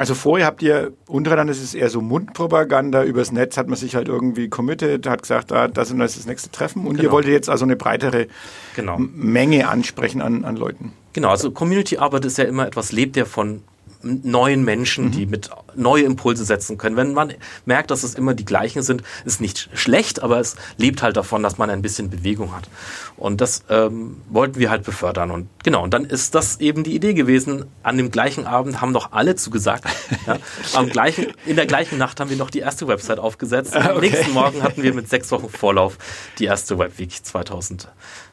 Also 0.00 0.14
vorher 0.14 0.46
habt 0.46 0.62
ihr 0.62 0.94
untereinander, 1.08 1.52
das 1.52 1.62
ist 1.62 1.74
eher 1.74 1.90
so 1.90 2.00
Mundpropaganda, 2.00 3.04
übers 3.04 3.32
Netz 3.32 3.58
hat 3.58 3.68
man 3.68 3.76
sich 3.76 3.94
halt 3.96 4.08
irgendwie 4.08 4.48
committed, 4.48 5.06
hat 5.06 5.20
gesagt, 5.20 5.52
ah, 5.52 5.68
das 5.68 5.90
und 5.90 5.98
das 5.98 6.12
ist 6.12 6.20
das 6.20 6.26
nächste 6.26 6.50
Treffen 6.50 6.86
und 6.86 6.94
genau. 6.94 7.02
ihr 7.02 7.12
wolltet 7.12 7.32
jetzt 7.32 7.50
also 7.50 7.66
eine 7.66 7.76
breitere 7.76 8.26
genau. 8.74 8.96
Menge 8.98 9.68
ansprechen 9.68 10.22
an, 10.22 10.46
an 10.46 10.56
Leuten. 10.56 10.94
Genau, 11.12 11.28
also 11.28 11.50
Community-Arbeit 11.50 12.24
ist 12.24 12.38
ja 12.38 12.44
immer 12.44 12.66
etwas, 12.66 12.92
lebt 12.92 13.14
ja 13.18 13.26
von 13.26 13.60
neuen 14.02 14.64
Menschen, 14.64 15.06
mhm. 15.06 15.10
die 15.12 15.26
mit 15.26 15.50
neue 15.74 16.04
Impulse 16.04 16.44
setzen 16.44 16.78
können. 16.78 16.96
Wenn 16.96 17.12
man 17.12 17.34
merkt, 17.64 17.90
dass 17.90 18.02
es 18.02 18.14
immer 18.14 18.34
die 18.34 18.44
gleichen 18.44 18.82
sind, 18.82 19.02
ist 19.24 19.40
nicht 19.40 19.68
schlecht, 19.74 20.22
aber 20.22 20.40
es 20.40 20.56
lebt 20.76 21.02
halt 21.02 21.16
davon, 21.16 21.42
dass 21.42 21.58
man 21.58 21.70
ein 21.70 21.82
bisschen 21.82 22.10
Bewegung 22.10 22.54
hat. 22.54 22.68
Und 23.16 23.40
das 23.40 23.64
ähm, 23.68 24.22
wollten 24.28 24.58
wir 24.58 24.70
halt 24.70 24.84
befördern. 24.84 25.30
Und 25.30 25.48
genau, 25.62 25.84
und 25.84 25.92
dann 25.92 26.04
ist 26.04 26.34
das 26.34 26.60
eben 26.60 26.84
die 26.84 26.94
Idee 26.94 27.14
gewesen. 27.14 27.66
An 27.82 27.96
dem 27.96 28.10
gleichen 28.10 28.46
Abend 28.46 28.80
haben 28.80 28.92
doch 28.92 29.12
alle 29.12 29.36
zugesagt. 29.36 29.84
ja. 30.26 30.38
Am 30.74 30.88
gleichen, 30.88 31.26
in 31.46 31.56
der 31.56 31.66
gleichen 31.66 31.98
Nacht 31.98 32.20
haben 32.20 32.30
wir 32.30 32.36
noch 32.36 32.50
die 32.50 32.60
erste 32.60 32.88
Website 32.88 33.18
aufgesetzt. 33.18 33.76
Am 33.76 33.96
okay. 33.96 34.10
nächsten 34.10 34.32
Morgen 34.32 34.62
hatten 34.62 34.82
wir 34.82 34.94
mit 34.94 35.08
sechs 35.08 35.30
Wochen 35.30 35.48
Vorlauf 35.48 35.98
die 36.38 36.44
erste 36.44 36.78
Webweek 36.78 37.24
2000 37.24 37.88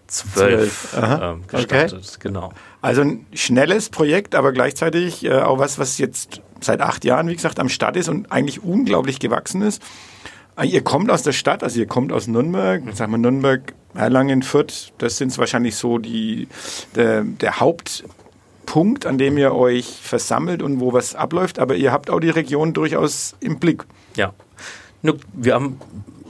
zwölf 0.08 0.96
ähm, 0.96 1.44
gestartet. 1.48 1.94
Okay. 1.94 2.18
Genau. 2.20 2.54
Also 2.82 3.02
ein 3.02 3.26
schnelles 3.34 3.90
Projekt, 3.90 4.36
aber 4.36 4.52
gleichzeitig 4.52 5.26
äh, 5.26 5.34
auch 5.34 5.60
was, 5.60 5.80
was 5.80 5.98
jetzt 5.98 6.42
seit 6.62 6.82
acht 6.82 7.06
Jahren, 7.06 7.28
wie 7.28 7.36
gesagt, 7.36 7.60
am 7.60 7.70
Start 7.70 7.96
ist 7.98 8.10
und 8.10 8.32
eigentlich 8.32 8.64
unglaublich 8.64 9.20
gewachsen 9.20 9.62
ist. 9.62 9.82
Äh, 10.58 10.68
ihr 10.68 10.84
kommt 10.84 11.10
aus 11.10 11.24
der 11.24 11.32
Stadt, 11.32 11.64
also 11.64 11.80
ihr 11.80 11.88
kommt 11.88 12.12
aus 12.12 12.28
Nürnberg, 12.28 12.84
sagen 12.94 13.12
wir 13.12 13.18
Nürnberg, 13.18 13.74
Erlangen, 13.94 14.44
Fürth, 14.44 14.94
das 15.00 15.18
sind 15.18 15.36
wahrscheinlich 15.38 15.76
so 15.76 15.98
die, 15.98 16.48
der, 16.96 17.24
der 17.24 17.60
Hauptpunkt, 17.60 19.06
an 19.06 19.18
dem 19.18 19.38
ihr 19.38 19.56
euch 19.56 20.00
versammelt 20.02 20.62
und 20.62 20.80
wo 20.80 20.94
was 20.94 21.16
abläuft, 21.16 21.58
aber 21.58 21.76
ihr 21.76 21.92
habt 21.92 22.10
auch 22.10 22.20
die 22.20 22.30
Region 22.30 22.74
durchaus 22.74 23.36
im 23.40 23.60
Blick. 23.60 23.86
Ja. 24.16 24.34
Wir 25.34 25.54
haben 25.54 25.80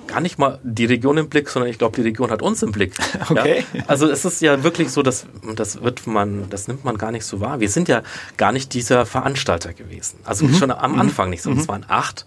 gar 0.07 0.21
nicht 0.21 0.39
mal 0.39 0.59
die 0.63 0.85
Region 0.85 1.17
im 1.17 1.29
Blick, 1.29 1.49
sondern 1.49 1.69
ich 1.69 1.77
glaube, 1.77 1.95
die 1.95 2.01
Region 2.01 2.31
hat 2.31 2.41
uns 2.41 2.63
im 2.63 2.71
Blick. 2.71 2.93
Okay. 3.29 3.65
Ja? 3.73 3.83
Also 3.87 4.09
es 4.09 4.23
ist 4.25 4.41
ja 4.41 4.63
wirklich 4.63 4.89
so, 4.89 5.01
dass 5.01 5.25
das 5.55 5.81
wird 5.81 6.07
man, 6.07 6.49
das 6.49 6.67
nimmt 6.67 6.85
man 6.85 6.97
gar 6.97 7.11
nicht 7.11 7.25
so 7.25 7.41
wahr. 7.41 7.59
Wir 7.59 7.69
sind 7.69 7.89
ja 7.89 8.03
gar 8.37 8.51
nicht 8.51 8.73
dieser 8.73 9.05
Veranstalter 9.05 9.73
gewesen. 9.73 10.19
Also 10.23 10.45
mhm. 10.45 10.53
schon 10.53 10.71
am 10.71 10.99
Anfang 10.99 11.29
nicht, 11.29 11.45
mhm. 11.45 11.57
es 11.57 11.67
waren 11.67 11.85
acht 11.87 12.25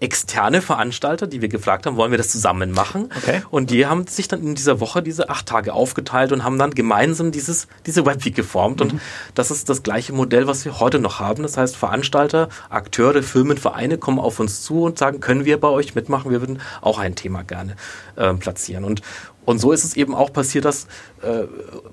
externe 0.00 0.62
Veranstalter, 0.62 1.26
die 1.26 1.40
wir 1.40 1.48
gefragt 1.48 1.86
haben, 1.86 1.96
wollen 1.96 2.10
wir 2.10 2.18
das 2.18 2.28
zusammen 2.28 2.70
machen? 2.70 3.10
Okay. 3.16 3.42
Und 3.50 3.70
die 3.70 3.86
haben 3.86 4.06
sich 4.06 4.28
dann 4.28 4.42
in 4.42 4.54
dieser 4.54 4.80
Woche 4.80 5.02
diese 5.02 5.28
acht 5.28 5.46
Tage 5.46 5.72
aufgeteilt 5.72 6.32
und 6.32 6.44
haben 6.44 6.58
dann 6.58 6.70
gemeinsam 6.72 7.32
dieses, 7.32 7.68
diese 7.86 8.06
Webweek 8.06 8.34
geformt. 8.34 8.80
Mhm. 8.80 8.90
Und 8.90 9.00
das 9.34 9.50
ist 9.50 9.68
das 9.68 9.82
gleiche 9.82 10.12
Modell, 10.12 10.46
was 10.46 10.64
wir 10.64 10.80
heute 10.80 10.98
noch 10.98 11.20
haben. 11.20 11.42
Das 11.42 11.56
heißt, 11.56 11.76
Veranstalter, 11.76 12.48
Akteure, 12.68 13.22
Firmen, 13.22 13.58
Vereine 13.58 13.98
kommen 13.98 14.18
auf 14.18 14.40
uns 14.40 14.62
zu 14.62 14.82
und 14.82 14.98
sagen, 14.98 15.20
können 15.20 15.44
wir 15.44 15.60
bei 15.60 15.68
euch 15.68 15.94
mitmachen? 15.94 16.30
Wir 16.30 16.40
würden 16.40 16.60
auch 16.80 16.98
ein 16.98 17.14
Thema 17.14 17.42
gerne 17.42 17.76
äh, 18.16 18.32
platzieren. 18.34 18.84
Und, 18.84 19.02
und 19.44 19.58
so 19.58 19.72
ist 19.72 19.84
es 19.84 19.96
eben 19.96 20.14
auch 20.14 20.32
passiert, 20.32 20.64
dass 20.64 20.86
äh, 21.22 21.44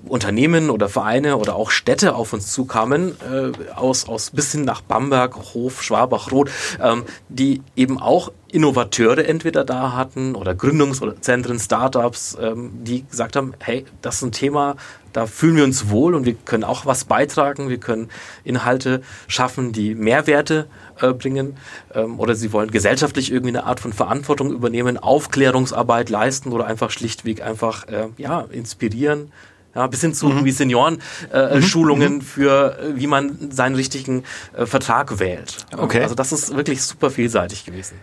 Unternehmen 0.06 0.70
oder 0.70 0.88
Vereine 0.88 1.36
oder 1.38 1.56
auch 1.56 1.70
Städte 1.70 2.14
auf 2.14 2.32
uns 2.32 2.52
zukamen, 2.52 3.16
äh, 3.22 3.74
aus, 3.74 4.08
aus 4.08 4.30
bis 4.30 4.52
hin 4.52 4.64
nach 4.64 4.80
Bamberg, 4.82 5.36
Hof, 5.54 5.82
Schwabach, 5.82 6.30
Roth, 6.30 6.50
ähm, 6.80 7.04
die 7.28 7.62
eben 7.74 8.00
auch 8.00 8.30
Innovateure 8.50 9.26
entweder 9.26 9.64
da 9.64 9.92
hatten 9.92 10.34
oder 10.34 10.54
Gründungszentren, 10.54 11.58
Startups, 11.58 12.36
ähm, 12.40 12.70
die 12.84 13.04
gesagt 13.06 13.36
haben, 13.36 13.54
hey, 13.60 13.84
das 14.02 14.16
ist 14.16 14.22
ein 14.22 14.32
Thema, 14.32 14.76
da 15.12 15.26
fühlen 15.26 15.56
wir 15.56 15.64
uns 15.64 15.90
wohl 15.90 16.14
und 16.14 16.26
wir 16.26 16.34
können 16.34 16.64
auch 16.64 16.86
was 16.86 17.04
beitragen, 17.04 17.68
wir 17.68 17.78
können 17.78 18.08
Inhalte 18.44 19.02
schaffen, 19.26 19.72
die 19.72 19.94
Mehrwerte 19.94 20.66
bringen 20.98 21.56
ähm, 21.94 22.18
oder 22.18 22.34
sie 22.34 22.52
wollen 22.52 22.70
gesellschaftlich 22.70 23.30
irgendwie 23.30 23.56
eine 23.56 23.64
Art 23.64 23.80
von 23.80 23.92
Verantwortung 23.92 24.52
übernehmen, 24.52 24.96
Aufklärungsarbeit 24.96 26.10
leisten 26.10 26.52
oder 26.52 26.66
einfach 26.66 26.90
schlichtweg 26.90 27.42
einfach 27.42 27.86
äh, 27.88 28.08
ja, 28.16 28.42
inspirieren, 28.50 29.32
ja, 29.74 29.86
bis 29.86 30.00
hin 30.00 30.14
zu 30.14 30.28
mhm. 30.28 30.44
wie 30.44 30.50
Senioren-Schulungen 30.50 32.12
äh, 32.12 32.16
mhm. 32.16 32.20
für, 32.20 32.78
äh, 32.78 32.96
wie 32.96 33.06
man 33.06 33.50
seinen 33.50 33.74
richtigen 33.74 34.24
äh, 34.56 34.66
Vertrag 34.66 35.18
wählt. 35.18 35.66
Okay. 35.76 36.02
Also 36.02 36.14
das 36.14 36.32
ist 36.32 36.56
wirklich 36.56 36.82
super 36.82 37.10
vielseitig 37.10 37.64
gewesen. 37.64 37.98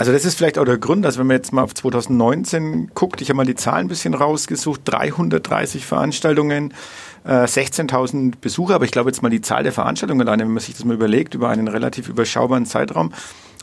Also 0.00 0.12
das 0.12 0.24
ist 0.24 0.36
vielleicht 0.38 0.56
auch 0.56 0.64
der 0.64 0.78
Grund, 0.78 1.04
dass 1.04 1.18
wenn 1.18 1.26
man 1.26 1.36
jetzt 1.36 1.52
mal 1.52 1.62
auf 1.62 1.74
2019 1.74 2.92
guckt, 2.94 3.20
ich 3.20 3.28
habe 3.28 3.36
mal 3.36 3.44
die 3.44 3.54
Zahlen 3.54 3.86
ein 3.86 3.88
bisschen 3.88 4.14
rausgesucht, 4.14 4.80
330 4.84 5.84
Veranstaltungen, 5.84 6.70
äh, 6.70 6.74
16.000 7.26 8.34
Besucher, 8.40 8.74
aber 8.74 8.84
ich 8.84 8.90
glaube 8.90 9.10
jetzt 9.10 9.22
mal 9.22 9.28
die 9.28 9.42
Zahl 9.42 9.62
der 9.62 9.72
Veranstaltungen 9.72 10.22
alleine, 10.22 10.44
wenn 10.44 10.52
man 10.52 10.62
sich 10.62 10.74
das 10.74 10.84
mal 10.84 10.94
überlegt, 10.94 11.34
über 11.34 11.48
einen 11.48 11.68
relativ 11.68 12.08
überschaubaren 12.08 12.66
Zeitraum, 12.66 13.12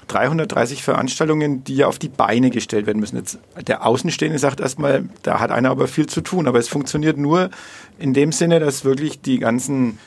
330 0.07 0.83
Veranstaltungen, 0.83 1.63
die 1.63 1.75
ja 1.75 1.87
auf 1.87 1.99
die 1.99 2.07
Beine 2.07 2.49
gestellt 2.49 2.85
werden 2.85 2.99
müssen. 2.99 3.17
Jetzt, 3.17 3.39
der 3.67 3.85
Außenstehende 3.85 4.39
sagt 4.39 4.59
erstmal, 4.59 5.09
da 5.23 5.39
hat 5.39 5.51
einer 5.51 5.69
aber 5.69 5.87
viel 5.87 6.07
zu 6.07 6.21
tun, 6.21 6.47
aber 6.47 6.59
es 6.59 6.67
funktioniert 6.67 7.17
nur 7.17 7.49
in 7.99 8.13
dem 8.13 8.31
Sinne, 8.31 8.59
dass 8.59 8.85
wirklich 8.85 9.21
die 9.21 9.39
ganzen 9.39 9.97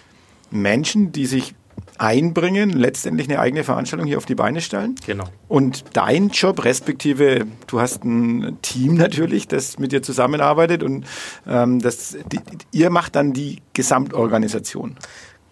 Menschen, 0.50 1.12
die 1.12 1.26
sich 1.26 1.54
einbringen, 1.98 2.70
letztendlich 2.70 3.28
eine 3.28 3.38
eigene 3.38 3.64
Veranstaltung 3.64 4.06
hier 4.06 4.18
auf 4.18 4.26
die 4.26 4.34
Beine 4.34 4.60
stellen. 4.60 4.94
Genau. 5.06 5.24
Und 5.48 5.84
dein 5.92 6.28
Job, 6.28 6.64
respektive, 6.64 7.46
du 7.66 7.80
hast 7.80 8.04
ein 8.04 8.58
Team 8.62 8.94
natürlich, 8.94 9.48
das 9.48 9.78
mit 9.78 9.92
dir 9.92 10.02
zusammenarbeitet 10.02 10.82
und 10.82 11.06
ähm, 11.46 11.80
das, 11.80 12.16
die, 12.32 12.40
ihr 12.72 12.90
macht 12.90 13.16
dann 13.16 13.32
die 13.32 13.58
Gesamtorganisation. 13.74 14.96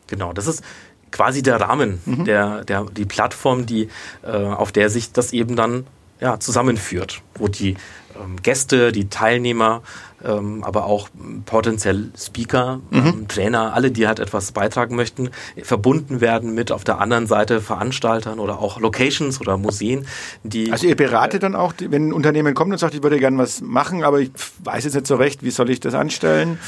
Genau, 0.07 0.33
das 0.33 0.47
ist 0.47 0.63
quasi 1.11 1.43
der 1.43 1.61
Rahmen, 1.61 2.01
mhm. 2.05 2.25
der, 2.25 2.65
der, 2.65 2.85
die 2.85 3.05
Plattform, 3.05 3.67
die, 3.67 3.89
äh, 4.23 4.31
auf 4.31 4.73
der 4.73 4.91
sich 4.91 5.13
das 5.13 5.33
eben 5.33 5.57
dann 5.57 5.87
ja, 6.21 6.41
zusammenführt, 6.41 7.23
wo 7.37 7.49
die 7.49 7.77
ähm, 8.21 8.37
Gäste, 8.43 8.93
die 8.93 9.09
Teilnehmer, 9.09 9.83
ähm, 10.25 10.65
aber 10.65 10.87
auch 10.87 11.09
potenziell 11.47 12.11
Speaker, 12.17 12.81
mhm. 12.91 13.07
ähm, 13.07 13.29
Trainer, 13.29 13.75
alle, 13.75 13.91
die 13.91 14.07
halt 14.07 14.19
etwas 14.19 14.53
beitragen 14.53 14.97
möchten, 14.97 15.31
verbunden 15.63 16.21
werden 16.21 16.55
mit 16.55 16.73
auf 16.73 16.85
der 16.85 17.01
anderen 17.01 17.27
Seite 17.27 17.61
Veranstaltern 17.61 18.41
oder 18.41 18.59
auch 18.59 18.81
Locations 18.81 19.41
oder 19.41 19.57
Museen, 19.57 20.07
die. 20.43 20.73
Also 20.73 20.87
ihr 20.87 20.97
beratet 20.97 21.43
dann 21.43 21.55
auch, 21.55 21.75
wenn 21.79 22.09
ein 22.09 22.13
Unternehmen 22.13 22.55
kommt 22.55 22.73
und 22.73 22.79
sagt, 22.79 22.95
ich 22.95 23.03
würde 23.03 23.19
gerne 23.19 23.39
was 23.39 23.61
machen, 23.61 24.03
aber 24.03 24.21
ich 24.21 24.31
weiß 24.65 24.85
jetzt 24.85 24.95
nicht 24.95 25.07
so 25.07 25.17
recht, 25.17 25.43
wie 25.43 25.51
soll 25.51 25.71
ich 25.71 25.81
das 25.81 25.95
anstellen? 25.95 26.59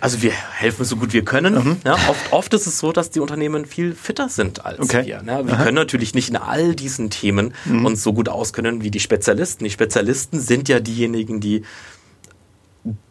Also 0.00 0.22
wir 0.22 0.32
helfen 0.32 0.84
so 0.84 0.96
gut 0.96 1.12
wir 1.12 1.24
können. 1.24 1.54
Mhm. 1.54 1.76
Ja, 1.84 1.94
oft, 2.08 2.32
oft 2.32 2.54
ist 2.54 2.66
es 2.66 2.78
so, 2.78 2.92
dass 2.92 3.10
die 3.10 3.20
Unternehmen 3.20 3.66
viel 3.66 3.94
fitter 3.94 4.28
sind 4.28 4.64
als 4.64 4.80
okay. 4.80 5.04
wir. 5.04 5.22
Ne? 5.22 5.46
Wir 5.46 5.54
Aha. 5.54 5.64
können 5.64 5.74
natürlich 5.74 6.14
nicht 6.14 6.30
in 6.30 6.36
all 6.36 6.74
diesen 6.74 7.10
Themen 7.10 7.52
mhm. 7.64 7.84
uns 7.84 8.02
so 8.02 8.12
gut 8.12 8.28
auskennen 8.28 8.82
wie 8.82 8.90
die 8.90 9.00
Spezialisten. 9.00 9.64
Die 9.64 9.70
Spezialisten 9.70 10.40
sind 10.40 10.68
ja 10.68 10.80
diejenigen, 10.80 11.40
die 11.40 11.62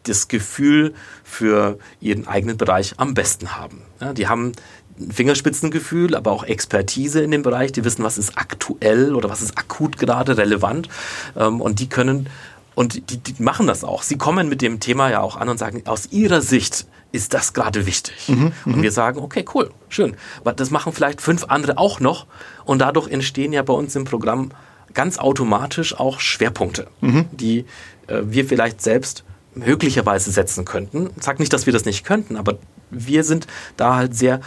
das 0.02 0.28
Gefühl 0.28 0.94
für 1.22 1.78
ihren 2.00 2.26
eigenen 2.26 2.56
Bereich 2.56 2.94
am 2.96 3.14
besten 3.14 3.56
haben. 3.56 3.82
Ja, 4.00 4.12
die 4.12 4.26
haben 4.26 4.52
Fingerspitzengefühl, 5.10 6.14
aber 6.14 6.32
auch 6.32 6.44
Expertise 6.44 7.22
in 7.22 7.30
dem 7.30 7.42
Bereich. 7.42 7.72
Die 7.72 7.84
wissen, 7.84 8.02
was 8.02 8.18
ist 8.18 8.36
aktuell 8.36 9.14
oder 9.14 9.28
was 9.28 9.42
ist 9.42 9.58
akut 9.58 9.98
gerade 9.98 10.36
relevant. 10.36 10.88
Ähm, 11.36 11.60
und 11.60 11.80
die 11.80 11.88
können 11.88 12.28
und 12.76 13.10
die, 13.10 13.16
die 13.16 13.42
machen 13.42 13.66
das 13.66 13.84
auch. 13.84 14.02
Sie 14.02 14.18
kommen 14.18 14.50
mit 14.50 14.60
dem 14.60 14.80
Thema 14.80 15.10
ja 15.10 15.22
auch 15.22 15.36
an 15.36 15.48
und 15.48 15.56
sagen, 15.58 15.82
aus 15.86 16.12
ihrer 16.12 16.42
Sicht 16.42 16.86
ist 17.10 17.32
das 17.32 17.54
gerade 17.54 17.86
wichtig. 17.86 18.28
Mhm, 18.28 18.52
und 18.66 18.76
mhm. 18.76 18.82
wir 18.82 18.92
sagen, 18.92 19.18
okay, 19.18 19.46
cool, 19.54 19.70
schön. 19.88 20.14
Aber 20.40 20.52
das 20.52 20.70
machen 20.70 20.92
vielleicht 20.92 21.22
fünf 21.22 21.44
andere 21.44 21.78
auch 21.78 22.00
noch. 22.00 22.26
Und 22.66 22.80
dadurch 22.80 23.08
entstehen 23.08 23.54
ja 23.54 23.62
bei 23.62 23.72
uns 23.72 23.96
im 23.96 24.04
Programm 24.04 24.50
ganz 24.92 25.18
automatisch 25.18 25.98
auch 25.98 26.20
Schwerpunkte, 26.20 26.88
mhm. 27.00 27.24
die 27.32 27.64
äh, 28.08 28.20
wir 28.24 28.44
vielleicht 28.44 28.82
selbst 28.82 29.24
möglicherweise 29.54 30.30
setzen 30.30 30.66
könnten. 30.66 31.08
Ich 31.16 31.24
sage 31.24 31.40
nicht, 31.40 31.54
dass 31.54 31.64
wir 31.64 31.72
das 31.72 31.86
nicht 31.86 32.04
könnten, 32.04 32.36
aber 32.36 32.58
wir 32.90 33.24
sind 33.24 33.46
da 33.78 33.96
halt 33.96 34.14
sehr, 34.14 34.42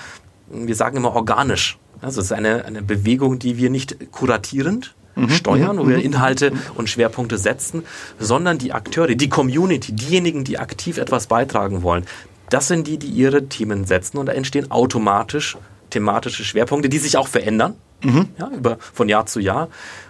wir 0.51 0.75
sagen 0.75 0.97
immer 0.97 1.15
organisch. 1.15 1.79
Also 1.99 2.21
es 2.21 2.27
ist 2.27 2.33
eine, 2.33 2.63
eine 2.65 2.83
Bewegung, 2.83 3.39
die 3.39 3.57
wir 3.57 3.71
nicht 3.71 4.11
kuratierend 4.11 4.93
mhm. 5.23 5.29
steuern, 5.29 5.77
wo 5.77 5.87
wir 5.87 5.97
mhm. 5.97 6.03
Inhalte 6.03 6.51
und 6.75 6.89
Schwerpunkte 6.89 7.37
setzen, 7.37 7.83
sondern 8.19 8.57
die 8.57 8.73
Akteure, 8.73 9.15
die 9.15 9.29
Community, 9.29 9.93
diejenigen, 9.93 10.43
die 10.43 10.57
aktiv 10.57 10.97
etwas 10.97 11.27
beitragen 11.27 11.83
wollen, 11.83 12.05
das 12.49 12.67
sind 12.67 12.87
die, 12.87 12.97
die 12.97 13.07
ihre 13.07 13.47
Themen 13.47 13.85
setzen 13.85 14.17
und 14.17 14.25
da 14.25 14.33
entstehen 14.33 14.71
automatisch 14.71 15.57
thematische 15.89 16.43
Schwerpunkte, 16.43 16.89
die 16.89 16.99
sich 16.99 17.17
auch 17.17 17.27
verändern, 17.27 17.75
mhm. 18.03 18.29
ja, 18.37 18.49
über, 18.49 18.77
von 18.93 19.09
Jahr 19.09 19.25
zu 19.25 19.39
Jahr. 19.39 19.69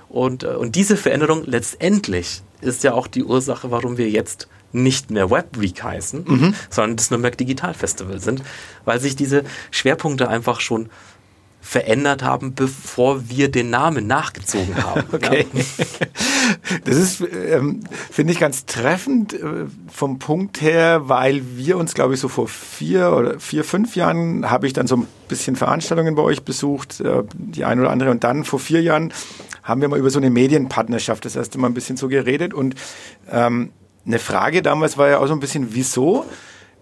Und, 0.09 0.43
äh, 0.43 0.47
und 0.47 0.75
diese 0.75 0.97
Veränderung 0.97 1.43
letztendlich 1.45 2.41
ist 2.61 2.83
ja 2.83 2.93
auch 2.93 3.07
die 3.07 3.23
Ursache, 3.23 3.71
warum 3.71 3.97
wir 3.97 4.09
jetzt 4.09 4.47
nicht 4.71 5.09
mehr 5.09 5.31
Web 5.31 5.59
Week 5.59 5.81
heißen, 5.81 6.25
mhm. 6.27 6.55
sondern 6.69 6.97
das 6.97 7.09
Nürnberg 7.09 7.37
Digital 7.37 7.73
Festival 7.73 8.19
sind, 8.19 8.43
weil 8.85 8.99
sich 8.99 9.15
diese 9.15 9.43
Schwerpunkte 9.71 10.27
einfach 10.27 10.59
schon 10.59 10.89
verändert 11.61 12.23
haben, 12.23 12.55
bevor 12.55 13.29
wir 13.29 13.51
den 13.51 13.69
Namen 13.69 14.07
nachgezogen 14.07 14.81
haben. 14.81 15.03
okay. 15.11 15.45
Das 16.85 16.95
ist, 16.95 17.21
ähm, 17.21 17.81
finde 18.09 18.33
ich, 18.33 18.39
ganz 18.39 18.65
treffend 18.65 19.33
äh, 19.33 19.65
vom 19.87 20.19
Punkt 20.19 20.61
her, 20.61 21.09
weil 21.09 21.41
wir 21.57 21.77
uns, 21.77 21.93
glaube 21.93 22.13
ich, 22.13 22.19
so 22.19 22.27
vor 22.27 22.47
vier 22.47 23.11
oder 23.11 23.39
vier, 23.39 23.63
fünf 23.63 23.95
Jahren 23.95 24.49
habe 24.49 24.67
ich 24.67 24.73
dann 24.73 24.87
so 24.87 24.97
ein 24.97 25.07
bisschen 25.27 25.55
Veranstaltungen 25.55 26.15
bei 26.15 26.23
euch 26.23 26.43
besucht, 26.43 27.01
äh, 27.01 27.23
die 27.33 27.65
eine 27.65 27.81
oder 27.81 27.91
andere. 27.91 28.09
Und 28.11 28.23
dann 28.23 28.45
vor 28.45 28.59
vier 28.59 28.81
Jahren 28.81 29.13
haben 29.61 29.81
wir 29.81 29.89
mal 29.89 29.99
über 29.99 30.09
so 30.09 30.19
eine 30.19 30.29
Medienpartnerschaft 30.29 31.25
das 31.25 31.35
erste 31.35 31.59
Mal 31.59 31.67
ein 31.67 31.73
bisschen 31.73 31.97
so 31.97 32.07
geredet. 32.07 32.53
Und 32.53 32.75
ähm, 33.29 33.71
eine 34.05 34.19
Frage 34.19 34.61
damals 34.61 34.97
war 34.97 35.09
ja 35.09 35.19
auch 35.19 35.27
so 35.27 35.33
ein 35.33 35.39
bisschen, 35.39 35.75
wieso 35.75 36.25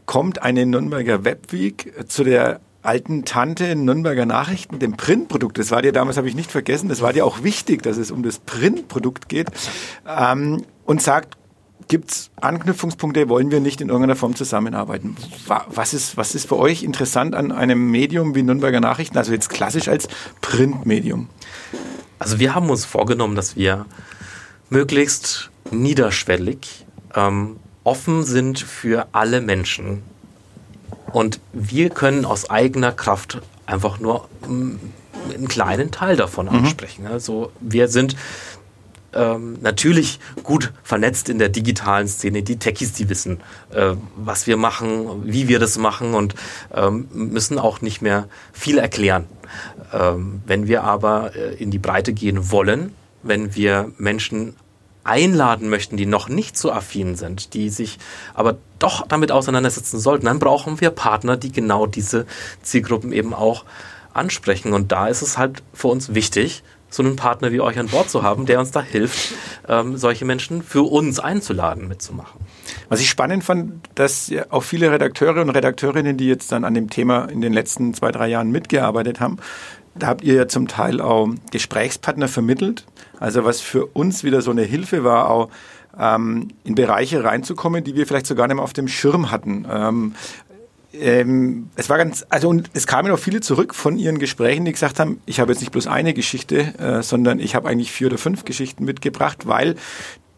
kommt 0.05 0.41
eine 0.41 0.65
Nürnberger 0.65 1.25
Webweek 1.25 2.07
zu 2.07 2.23
der 2.23 2.61
alten 2.87 3.25
Tante 3.25 3.75
Nürnberger 3.75 4.25
Nachrichten, 4.25 4.79
dem 4.79 4.95
Printprodukt. 4.95 5.57
Das 5.57 5.71
war 5.71 5.81
dir 5.81 5.91
damals, 5.91 6.17
habe 6.17 6.29
ich 6.29 6.35
nicht 6.35 6.51
vergessen, 6.51 6.87
das 6.87 7.01
war 7.01 7.11
dir 7.11 7.25
auch 7.25 7.43
wichtig, 7.43 7.83
dass 7.83 7.97
es 7.97 8.11
um 8.11 8.23
das 8.23 8.39
Printprodukt 8.39 9.27
geht. 9.27 9.49
Ähm, 10.07 10.63
und 10.85 11.01
sagt, 11.01 11.37
gibt 11.89 12.11
es 12.11 12.31
Anknüpfungspunkte, 12.39 13.27
wollen 13.27 13.51
wir 13.51 13.59
nicht 13.59 13.81
in 13.81 13.89
irgendeiner 13.89 14.15
Form 14.15 14.35
zusammenarbeiten? 14.35 15.17
Was 15.47 15.93
ist, 15.93 16.15
was 16.15 16.33
ist 16.33 16.47
für 16.47 16.57
euch 16.57 16.83
interessant 16.83 17.35
an 17.35 17.51
einem 17.51 17.91
Medium 17.91 18.35
wie 18.35 18.43
Nürnberger 18.43 18.79
Nachrichten, 18.79 19.17
also 19.17 19.33
jetzt 19.33 19.49
klassisch 19.49 19.89
als 19.89 20.07
Printmedium? 20.39 21.27
Also 22.19 22.39
wir 22.39 22.55
haben 22.55 22.69
uns 22.69 22.85
vorgenommen, 22.85 23.35
dass 23.35 23.57
wir 23.57 23.85
möglichst 24.69 25.51
niederschwellig 25.71 26.85
ähm, 27.15 27.57
offen 27.83 28.23
sind 28.23 28.59
für 28.59 29.07
alle 29.11 29.41
Menschen 29.41 30.03
und 31.11 31.39
wir 31.53 31.89
können 31.89 32.25
aus 32.25 32.49
eigener 32.49 32.91
Kraft 32.91 33.41
einfach 33.65 33.99
nur 33.99 34.27
mm, 34.47 34.75
einen 35.33 35.47
kleinen 35.47 35.91
Teil 35.91 36.15
davon 36.15 36.47
mhm. 36.47 36.53
ansprechen. 36.53 37.07
Also 37.07 37.51
wir 37.59 37.87
sind 37.87 38.15
ähm, 39.13 39.57
natürlich 39.61 40.19
gut 40.43 40.73
vernetzt 40.83 41.29
in 41.29 41.39
der 41.39 41.49
digitalen 41.49 42.07
Szene. 42.07 42.43
Die 42.43 42.57
Techies, 42.57 42.93
die 42.93 43.09
wissen, 43.09 43.39
äh, 43.71 43.93
was 44.15 44.47
wir 44.47 44.57
machen, 44.57 45.23
wie 45.25 45.47
wir 45.47 45.59
das 45.59 45.77
machen 45.77 46.13
und 46.13 46.35
ähm, 46.73 47.07
müssen 47.11 47.59
auch 47.59 47.81
nicht 47.81 48.01
mehr 48.01 48.27
viel 48.53 48.77
erklären. 48.77 49.25
Ähm, 49.93 50.41
wenn 50.45 50.67
wir 50.67 50.83
aber 50.83 51.35
äh, 51.35 51.55
in 51.55 51.71
die 51.71 51.79
Breite 51.79 52.13
gehen 52.13 52.51
wollen, 52.51 52.93
wenn 53.23 53.55
wir 53.55 53.91
Menschen 53.97 54.55
einladen 55.07 55.69
möchten, 55.69 55.97
die 55.97 56.05
noch 56.05 56.29
nicht 56.29 56.57
so 56.57 56.71
affin 56.71 57.15
sind, 57.15 57.53
die 57.53 57.69
sich 57.69 57.97
aber 58.33 58.57
doch 58.79 59.07
damit 59.07 59.31
auseinandersetzen 59.31 59.99
sollten, 59.99 60.25
dann 60.25 60.39
brauchen 60.39 60.79
wir 60.81 60.91
Partner, 60.91 61.37
die 61.37 61.51
genau 61.51 61.87
diese 61.87 62.25
Zielgruppen 62.61 63.11
eben 63.11 63.33
auch 63.33 63.65
ansprechen. 64.13 64.73
Und 64.73 64.91
da 64.91 65.07
ist 65.07 65.21
es 65.21 65.37
halt 65.37 65.63
für 65.73 65.87
uns 65.87 66.13
wichtig, 66.13 66.63
so 66.89 67.03
einen 67.03 67.15
Partner 67.15 67.51
wie 67.51 67.59
euch 67.59 67.77
an 67.77 67.87
Bord 67.87 68.09
zu 68.09 68.23
haben, 68.23 68.45
der 68.45 68.59
uns 68.59 68.71
da 68.71 68.81
hilft, 68.81 69.33
ähm, 69.67 69.97
solche 69.97 70.25
Menschen 70.25 70.63
für 70.63 70.83
uns 70.83 71.19
einzuladen, 71.19 71.87
mitzumachen. 71.87 72.39
Was 72.89 73.01
ich 73.01 73.09
spannend 73.09 73.43
fand, 73.43 73.87
dass 73.95 74.31
auch 74.49 74.63
viele 74.63 74.91
Redakteure 74.91 75.41
und 75.41 75.49
Redakteurinnen, 75.49 76.17
die 76.17 76.27
jetzt 76.27 76.51
dann 76.51 76.63
an 76.63 76.73
dem 76.73 76.89
Thema 76.89 77.25
in 77.25 77.41
den 77.41 77.53
letzten 77.53 77.93
zwei, 77.93 78.11
drei 78.11 78.27
Jahren 78.27 78.51
mitgearbeitet 78.51 79.19
haben, 79.19 79.37
da 79.95 80.07
habt 80.07 80.23
ihr 80.23 80.35
ja 80.35 80.47
zum 80.47 80.67
Teil 80.67 81.01
auch 81.01 81.29
Gesprächspartner 81.51 82.27
vermittelt. 82.27 82.85
Also 83.19 83.45
was 83.45 83.61
für 83.61 83.85
uns 83.85 84.23
wieder 84.23 84.41
so 84.41 84.51
eine 84.51 84.63
Hilfe 84.63 85.03
war, 85.03 85.29
auch 85.29 85.49
ähm, 85.99 86.49
in 86.63 86.75
Bereiche 86.75 87.23
reinzukommen, 87.23 87.83
die 87.83 87.95
wir 87.95 88.05
vielleicht 88.07 88.27
sogar 88.27 88.47
nicht 88.47 88.55
mehr 88.55 88.63
auf 88.63 88.73
dem 88.73 88.87
Schirm 88.87 89.31
hatten. 89.31 89.65
Ähm, 89.69 90.15
ähm, 90.93 91.69
es 91.75 91.89
war 91.89 91.97
ganz, 91.97 92.25
also 92.29 92.49
und 92.49 92.69
es 92.73 92.87
kamen 92.87 93.11
auch 93.11 93.19
viele 93.19 93.41
zurück 93.41 93.75
von 93.75 93.97
ihren 93.97 94.19
Gesprächen, 94.19 94.65
die 94.65 94.71
gesagt 94.71 94.99
haben, 94.99 95.21
ich 95.25 95.39
habe 95.39 95.51
jetzt 95.51 95.59
nicht 95.59 95.71
bloß 95.71 95.87
eine 95.87 96.13
Geschichte, 96.13 96.73
äh, 96.79 97.03
sondern 97.03 97.39
ich 97.39 97.55
habe 97.55 97.69
eigentlich 97.69 97.91
vier 97.91 98.07
oder 98.07 98.17
fünf 98.17 98.45
Geschichten 98.45 98.85
mitgebracht, 98.85 99.47
weil 99.47 99.75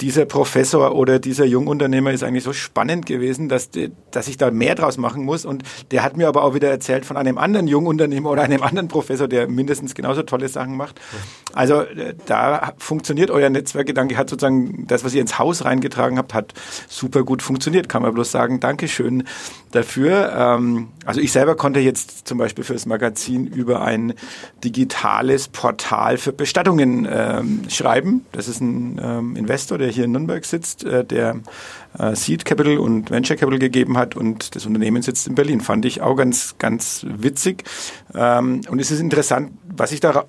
dieser 0.01 0.25
Professor 0.25 0.95
oder 0.95 1.19
dieser 1.19 1.45
Jungunternehmer 1.45 2.11
ist 2.11 2.23
eigentlich 2.23 2.43
so 2.43 2.53
spannend 2.53 3.05
gewesen, 3.05 3.49
dass, 3.49 3.69
dass 4.11 4.27
ich 4.27 4.37
da 4.37 4.49
mehr 4.51 4.75
draus 4.75 4.97
machen 4.97 5.25
muss. 5.25 5.45
Und 5.45 5.63
der 5.91 6.03
hat 6.03 6.15
mir 6.15 6.27
aber 6.27 6.43
auch 6.43 6.53
wieder 6.53 6.69
erzählt 6.69 7.05
von 7.05 7.17
einem 7.17 7.37
anderen 7.37 7.67
Jungunternehmer 7.67 8.29
oder 8.29 8.43
einem 8.43 8.63
anderen 8.63 8.87
Professor, 8.87 9.27
der 9.27 9.47
mindestens 9.47 9.95
genauso 9.95 10.23
tolle 10.23 10.47
Sachen 10.47 10.77
macht. 10.77 10.99
Also 11.53 11.81
äh, 11.81 12.15
da 12.25 12.73
funktioniert 12.77 13.31
euer 13.31 13.49
Netzwerkgedanke, 13.49 14.17
hat 14.17 14.29
sozusagen 14.29 14.87
das, 14.87 15.03
was 15.03 15.13
ihr 15.13 15.21
ins 15.21 15.37
Haus 15.37 15.65
reingetragen 15.65 16.17
habt, 16.17 16.33
hat 16.33 16.53
super 16.87 17.23
gut 17.23 17.41
funktioniert. 17.41 17.89
Kann 17.89 18.01
man 18.01 18.13
bloß 18.13 18.31
sagen, 18.31 18.59
Dankeschön 18.59 19.25
dafür. 19.71 20.33
Ähm, 20.35 20.89
also 21.05 21.19
ich 21.19 21.31
selber 21.31 21.55
konnte 21.55 21.79
jetzt 21.79 22.27
zum 22.27 22.37
Beispiel 22.37 22.63
für 22.63 22.73
das 22.73 22.85
Magazin 22.85 23.47
über 23.47 23.81
ein 23.81 24.13
digitales 24.63 25.47
Portal 25.47 26.17
für 26.17 26.31
Bestattungen 26.31 27.07
ähm, 27.09 27.61
schreiben. 27.69 28.25
Das 28.31 28.47
ist 28.47 28.61
ein 28.61 28.99
ähm, 29.03 29.35
Investor, 29.35 29.77
der 29.77 29.88
hier 29.89 30.05
in 30.05 30.11
Nürnberg 30.11 30.43
sitzt, 30.45 30.83
äh, 30.83 31.03
der 31.03 31.39
äh, 31.97 32.15
Seed 32.15 32.45
Capital 32.45 32.77
und 32.77 33.11
Venture 33.11 33.35
Capital 33.35 33.59
gegeben 33.59 33.97
hat 33.97 34.15
und 34.15 34.55
das 34.55 34.65
Unternehmen 34.65 35.01
sitzt 35.01 35.27
in 35.27 35.35
Berlin. 35.35 35.61
Fand 35.61 35.85
ich 35.85 36.01
auch 36.01 36.15
ganz, 36.15 36.55
ganz 36.57 37.05
witzig. 37.07 37.63
Ähm, 38.13 38.61
und 38.69 38.79
es 38.79 38.91
ist 38.91 38.99
interessant, 38.99 39.51
was 39.75 39.91
sich 39.91 39.99
daraus 39.99 40.27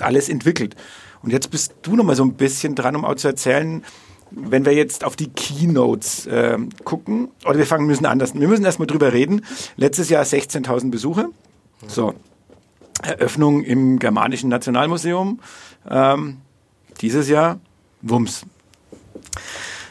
alles 0.00 0.28
entwickelt. 0.28 0.76
Und 1.22 1.30
jetzt 1.30 1.50
bist 1.50 1.74
du 1.82 1.96
noch 1.96 2.04
mal 2.04 2.16
so 2.16 2.24
ein 2.24 2.34
bisschen 2.34 2.74
dran, 2.74 2.96
um 2.96 3.04
auch 3.04 3.14
zu 3.14 3.28
erzählen, 3.28 3.84
wenn 4.30 4.64
wir 4.64 4.72
jetzt 4.72 5.04
auf 5.04 5.16
die 5.16 5.28
Keynotes 5.28 6.26
äh, 6.26 6.58
gucken, 6.84 7.28
oder 7.44 7.58
wir 7.58 7.66
fangen 7.66 7.86
müssen 7.86 8.06
anders. 8.06 8.34
Wir 8.34 8.48
müssen 8.48 8.64
erstmal 8.64 8.86
drüber 8.86 9.12
reden. 9.12 9.44
Letztes 9.76 10.08
Jahr 10.08 10.24
16.000 10.24 10.90
Besuche. 10.90 11.28
So. 11.86 12.14
Eröffnung 13.02 13.62
im 13.62 13.98
Germanischen 13.98 14.48
Nationalmuseum. 14.48 15.40
Ähm, 15.88 16.38
dieses 17.00 17.28
Jahr 17.28 17.58
Wumms. 18.00 18.46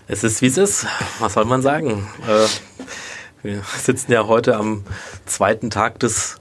Es 0.08 0.24
ist, 0.24 0.42
wie 0.42 0.48
es 0.48 0.58
ist. 0.58 0.86
Was 1.20 1.34
soll 1.34 1.46
man 1.46 1.62
sagen? 1.62 2.08
Äh, 2.28 2.48
wir 3.44 3.62
sitzen 3.80 4.12
ja 4.12 4.28
heute 4.28 4.58
am 4.58 4.84
zweiten 5.26 5.70
Tag 5.70 6.00
des 6.00 6.36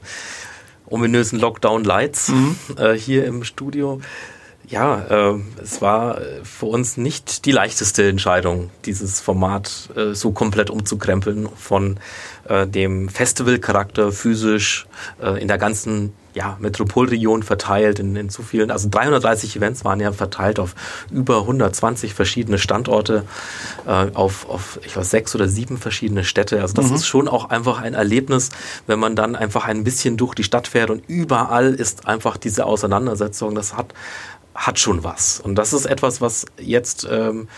ominösen 0.87 1.39
Lockdown 1.39 1.85
Lights 1.85 2.29
mhm. 2.29 2.57
äh, 2.77 2.95
hier 2.95 3.25
im 3.27 3.45
Studio. 3.45 4.01
Ja, 4.69 5.33
äh, 5.33 5.41
es 5.63 5.81
war 5.83 6.21
für 6.43 6.67
uns 6.67 6.97
nicht 6.97 7.45
die 7.45 7.53
leichteste 7.53 8.09
Entscheidung, 8.09 8.71
dieses 8.85 9.21
Format 9.21 9.89
äh, 9.97 10.15
so 10.15 10.31
komplett 10.33 10.71
umzukrempeln 10.71 11.49
von 11.57 11.99
äh, 12.49 12.67
dem 12.67 13.09
Festivalcharakter 13.09 14.13
physisch 14.13 14.87
äh, 15.23 15.41
in 15.41 15.49
der 15.49 15.59
ganzen 15.59 16.13
ja, 16.35 16.57
Metropolregion 16.61 17.43
verteilt 17.43 17.99
in, 17.99 18.15
in 18.17 18.31
zu 18.31 18.43
vielen, 18.43 18.71
also 18.71 18.89
330 18.89 19.57
Events 19.57 19.85
waren 19.85 20.01
ja 20.01 20.13
verteilt 20.13 20.59
auf 20.59 20.75
über 21.11 21.39
120 21.41 22.15
verschiedene 22.15 22.59
Standorte, 22.59 23.25
äh, 23.87 23.91
auf, 24.15 24.49
auf 24.49 24.79
ich 24.85 24.97
weiß, 24.97 25.11
sechs 25.11 25.35
oder 25.35 25.49
sieben 25.49 25.79
verschiedene 25.79 26.25
Städte. 26.25 26.61
Also 26.61 26.75
das 26.75 26.91
mhm. 26.91 26.97
ist 26.97 27.07
schon 27.07 27.29
auch 27.29 27.51
einfach 27.51 27.81
ein 27.81 27.95
Erlebnis, 27.95 28.51
wenn 28.87 28.99
man 28.99 29.17
dann 29.17 29.37
einfach 29.37 29.65
ein 29.67 29.85
bisschen 29.85 30.17
durch 30.17 30.35
die 30.35 30.45
Stadt 30.45 30.69
fährt 30.69 30.91
und 30.91 31.03
überall 31.09 31.75
ist 31.75 32.07
einfach 32.07 32.37
diese 32.37 32.67
Auseinandersetzung. 32.67 33.55
Das 33.55 33.77
hat 33.77 33.95
hat 34.55 34.79
schon 34.79 35.05
was. 35.05 35.41
Und 35.41 35.55
das 35.55 35.73
ist 35.73 35.87
etwas, 35.87 36.21
was 36.21 36.45
jetzt 36.59 37.07
ähm, 37.11 37.49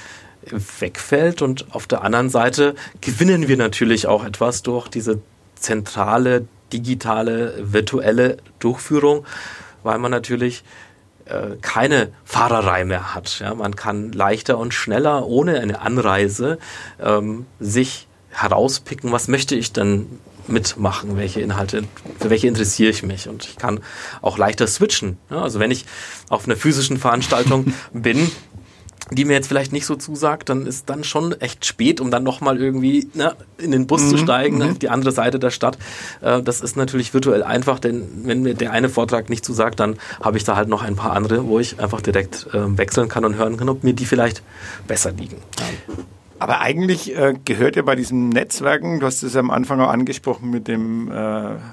wegfällt. 0.80 1.42
Und 1.42 1.74
auf 1.74 1.86
der 1.86 2.02
anderen 2.02 2.30
Seite 2.30 2.74
gewinnen 3.00 3.48
wir 3.48 3.56
natürlich 3.56 4.06
auch 4.06 4.24
etwas 4.24 4.62
durch 4.62 4.88
diese 4.88 5.20
zentrale, 5.56 6.46
digitale, 6.72 7.54
virtuelle 7.60 8.38
Durchführung, 8.58 9.26
weil 9.82 9.98
man 9.98 10.10
natürlich 10.10 10.64
äh, 11.26 11.56
keine 11.60 12.12
Fahrerei 12.24 12.84
mehr 12.84 13.14
hat. 13.14 13.38
Ja, 13.40 13.54
man 13.54 13.76
kann 13.76 14.12
leichter 14.12 14.58
und 14.58 14.74
schneller 14.74 15.26
ohne 15.26 15.60
eine 15.60 15.80
Anreise 15.80 16.58
ähm, 17.00 17.46
sich 17.60 18.08
herauspicken, 18.30 19.12
was 19.12 19.28
möchte 19.28 19.54
ich 19.54 19.72
denn 19.72 20.06
mitmachen, 20.48 21.16
welche 21.16 21.40
Inhalte, 21.40 21.84
für 22.18 22.30
welche 22.30 22.48
interessiere 22.48 22.90
ich 22.90 23.02
mich. 23.02 23.28
Und 23.28 23.44
ich 23.44 23.56
kann 23.56 23.80
auch 24.20 24.38
leichter 24.38 24.66
switchen. 24.66 25.18
Ja, 25.30 25.42
also 25.42 25.60
wenn 25.60 25.70
ich 25.70 25.84
auf 26.28 26.46
einer 26.46 26.56
physischen 26.56 26.96
Veranstaltung 26.96 27.72
bin, 27.92 28.30
die 29.11 29.25
mir 29.25 29.35
jetzt 29.35 29.49
vielleicht 29.49 29.73
nicht 29.73 29.87
so 29.87 29.97
zusagt, 29.97 30.49
dann 30.49 30.66
ist 30.66 30.88
dann 30.88 31.04
schon 31.04 31.32
echt 31.40 31.64
spät, 31.66 32.00
um 32.00 32.11
dann 32.11 32.23
nochmal 32.23 32.61
irgendwie 32.61 33.09
ne, 33.14 33.35
in 33.59 33.71
den 33.71 33.87
Bus 33.87 34.02
mhm, 34.04 34.09
zu 34.11 34.18
steigen, 34.18 34.56
mhm. 34.56 34.71
auf 34.71 34.78
die 34.78 34.88
andere 34.88 35.12
Seite 35.12 35.38
der 35.38 35.50
Stadt. 35.50 35.78
Äh, 36.21 36.42
das 36.42 36.61
ist 36.61 36.76
natürlich 36.76 37.12
virtuell 37.12 37.42
einfach, 37.42 37.78
denn 37.78 38.09
wenn 38.25 38.42
mir 38.42 38.54
der 38.54 38.73
eine 38.73 38.88
Vortrag 38.88 39.28
nicht 39.28 39.44
zusagt, 39.44 39.80
dann 39.80 39.97
habe 40.21 40.37
ich 40.37 40.44
da 40.44 40.56
halt 40.56 40.68
noch 40.68 40.82
ein 40.82 40.97
paar 40.97 41.12
andere, 41.12 41.47
wo 41.47 41.59
ich 41.59 41.80
einfach 41.80 42.00
direkt 42.00 42.47
äh, 42.52 42.78
wechseln 42.78 43.09
kann 43.09 43.25
und 43.25 43.37
hören 43.37 43.56
kann, 43.56 43.68
ob 43.68 43.85
mir 43.85 43.92
die 43.92 44.06
vielleicht 44.06 44.42
besser 44.87 45.12
liegen. 45.12 45.37
Ja. 45.59 45.94
Aber 46.42 46.61
eigentlich 46.61 47.16
äh, 47.16 47.35
gehört 47.44 47.76
ja 47.76 47.83
bei 47.83 47.94
diesen 47.94 48.31
Netzwerken, 48.31 48.98
du 48.98 49.07
hast 49.07 49.22
es 49.22 49.35
ja 49.35 49.38
am 49.38 49.53
Anfang 49.53 49.81
auch 49.81 49.90
angesprochen 49.90 50.50
mit 50.50 50.66
dem 50.66 51.09
äh, 51.09 51.14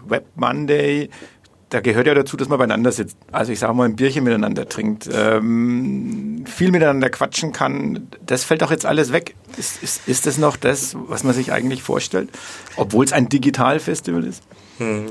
Web 0.08 0.26
Monday, 0.36 1.10
da 1.70 1.82
gehört 1.82 2.08
ja 2.08 2.14
dazu, 2.14 2.38
dass 2.38 2.50
man 2.50 2.58
beieinander 2.58 2.92
sitzt. 2.92 3.18
Also 3.32 3.52
ich 3.52 3.60
sage 3.60 3.74
mal, 3.74 3.86
ein 3.86 3.96
Bierchen 3.96 4.24
miteinander 4.24 4.68
trinkt, 4.68 5.10
ähm, 5.14 6.44
viel 6.48 6.72
miteinander 6.72 7.10
quatschen 7.10 7.52
kann. 7.52 8.08
Das 8.26 8.44
fällt 8.44 8.62
doch 8.62 8.72
jetzt 8.72 8.86
alles 8.86 9.12
weg. 9.12 9.36
Ist, 9.58 9.84
ist, 9.84 10.08
ist 10.08 10.26
das 10.26 10.38
noch 10.38 10.58
das, 10.58 10.96
was 11.08 11.24
man 11.24 11.34
sich 11.34 11.52
eigentlich 11.52 11.84
vorstellt? 11.84 12.30
Obwohl 12.76 13.06
es 13.06 13.14
ein 13.14 13.30
Digitalfestival 13.30 14.24
ist? 14.24 14.44
Hm. 14.78 15.08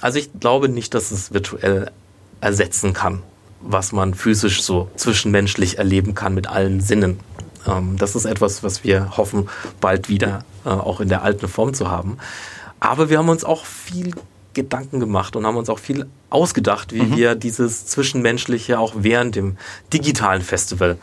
Also 0.00 0.18
ich 0.18 0.30
glaube 0.38 0.68
nicht, 0.68 0.94
dass 0.94 1.10
es 1.10 1.32
virtuell 1.32 1.90
ersetzen 2.40 2.92
kann 2.92 3.22
was 3.60 3.92
man 3.92 4.14
physisch 4.14 4.62
so 4.62 4.88
zwischenmenschlich 4.96 5.78
erleben 5.78 6.14
kann 6.14 6.34
mit 6.34 6.46
allen 6.46 6.80
Sinnen. 6.80 7.20
Ähm, 7.66 7.96
das 7.98 8.14
ist 8.14 8.24
etwas, 8.24 8.62
was 8.62 8.84
wir 8.84 9.16
hoffen, 9.16 9.48
bald 9.80 10.08
wieder 10.08 10.44
äh, 10.64 10.70
auch 10.70 11.00
in 11.00 11.08
der 11.08 11.22
alten 11.22 11.48
Form 11.48 11.74
zu 11.74 11.90
haben. 11.90 12.18
Aber 12.80 13.10
wir 13.10 13.18
haben 13.18 13.28
uns 13.28 13.44
auch 13.44 13.64
viel 13.64 14.12
Gedanken 14.54 15.00
gemacht 15.00 15.36
und 15.36 15.46
haben 15.46 15.56
uns 15.56 15.68
auch 15.68 15.78
viel 15.78 16.06
ausgedacht, 16.30 16.92
wie 16.92 17.02
mhm. 17.02 17.16
wir 17.16 17.34
dieses 17.34 17.86
Zwischenmenschliche 17.86 18.78
auch 18.78 18.94
während 18.96 19.36
dem 19.36 19.56
digitalen 19.92 20.42
Festival 20.42 20.96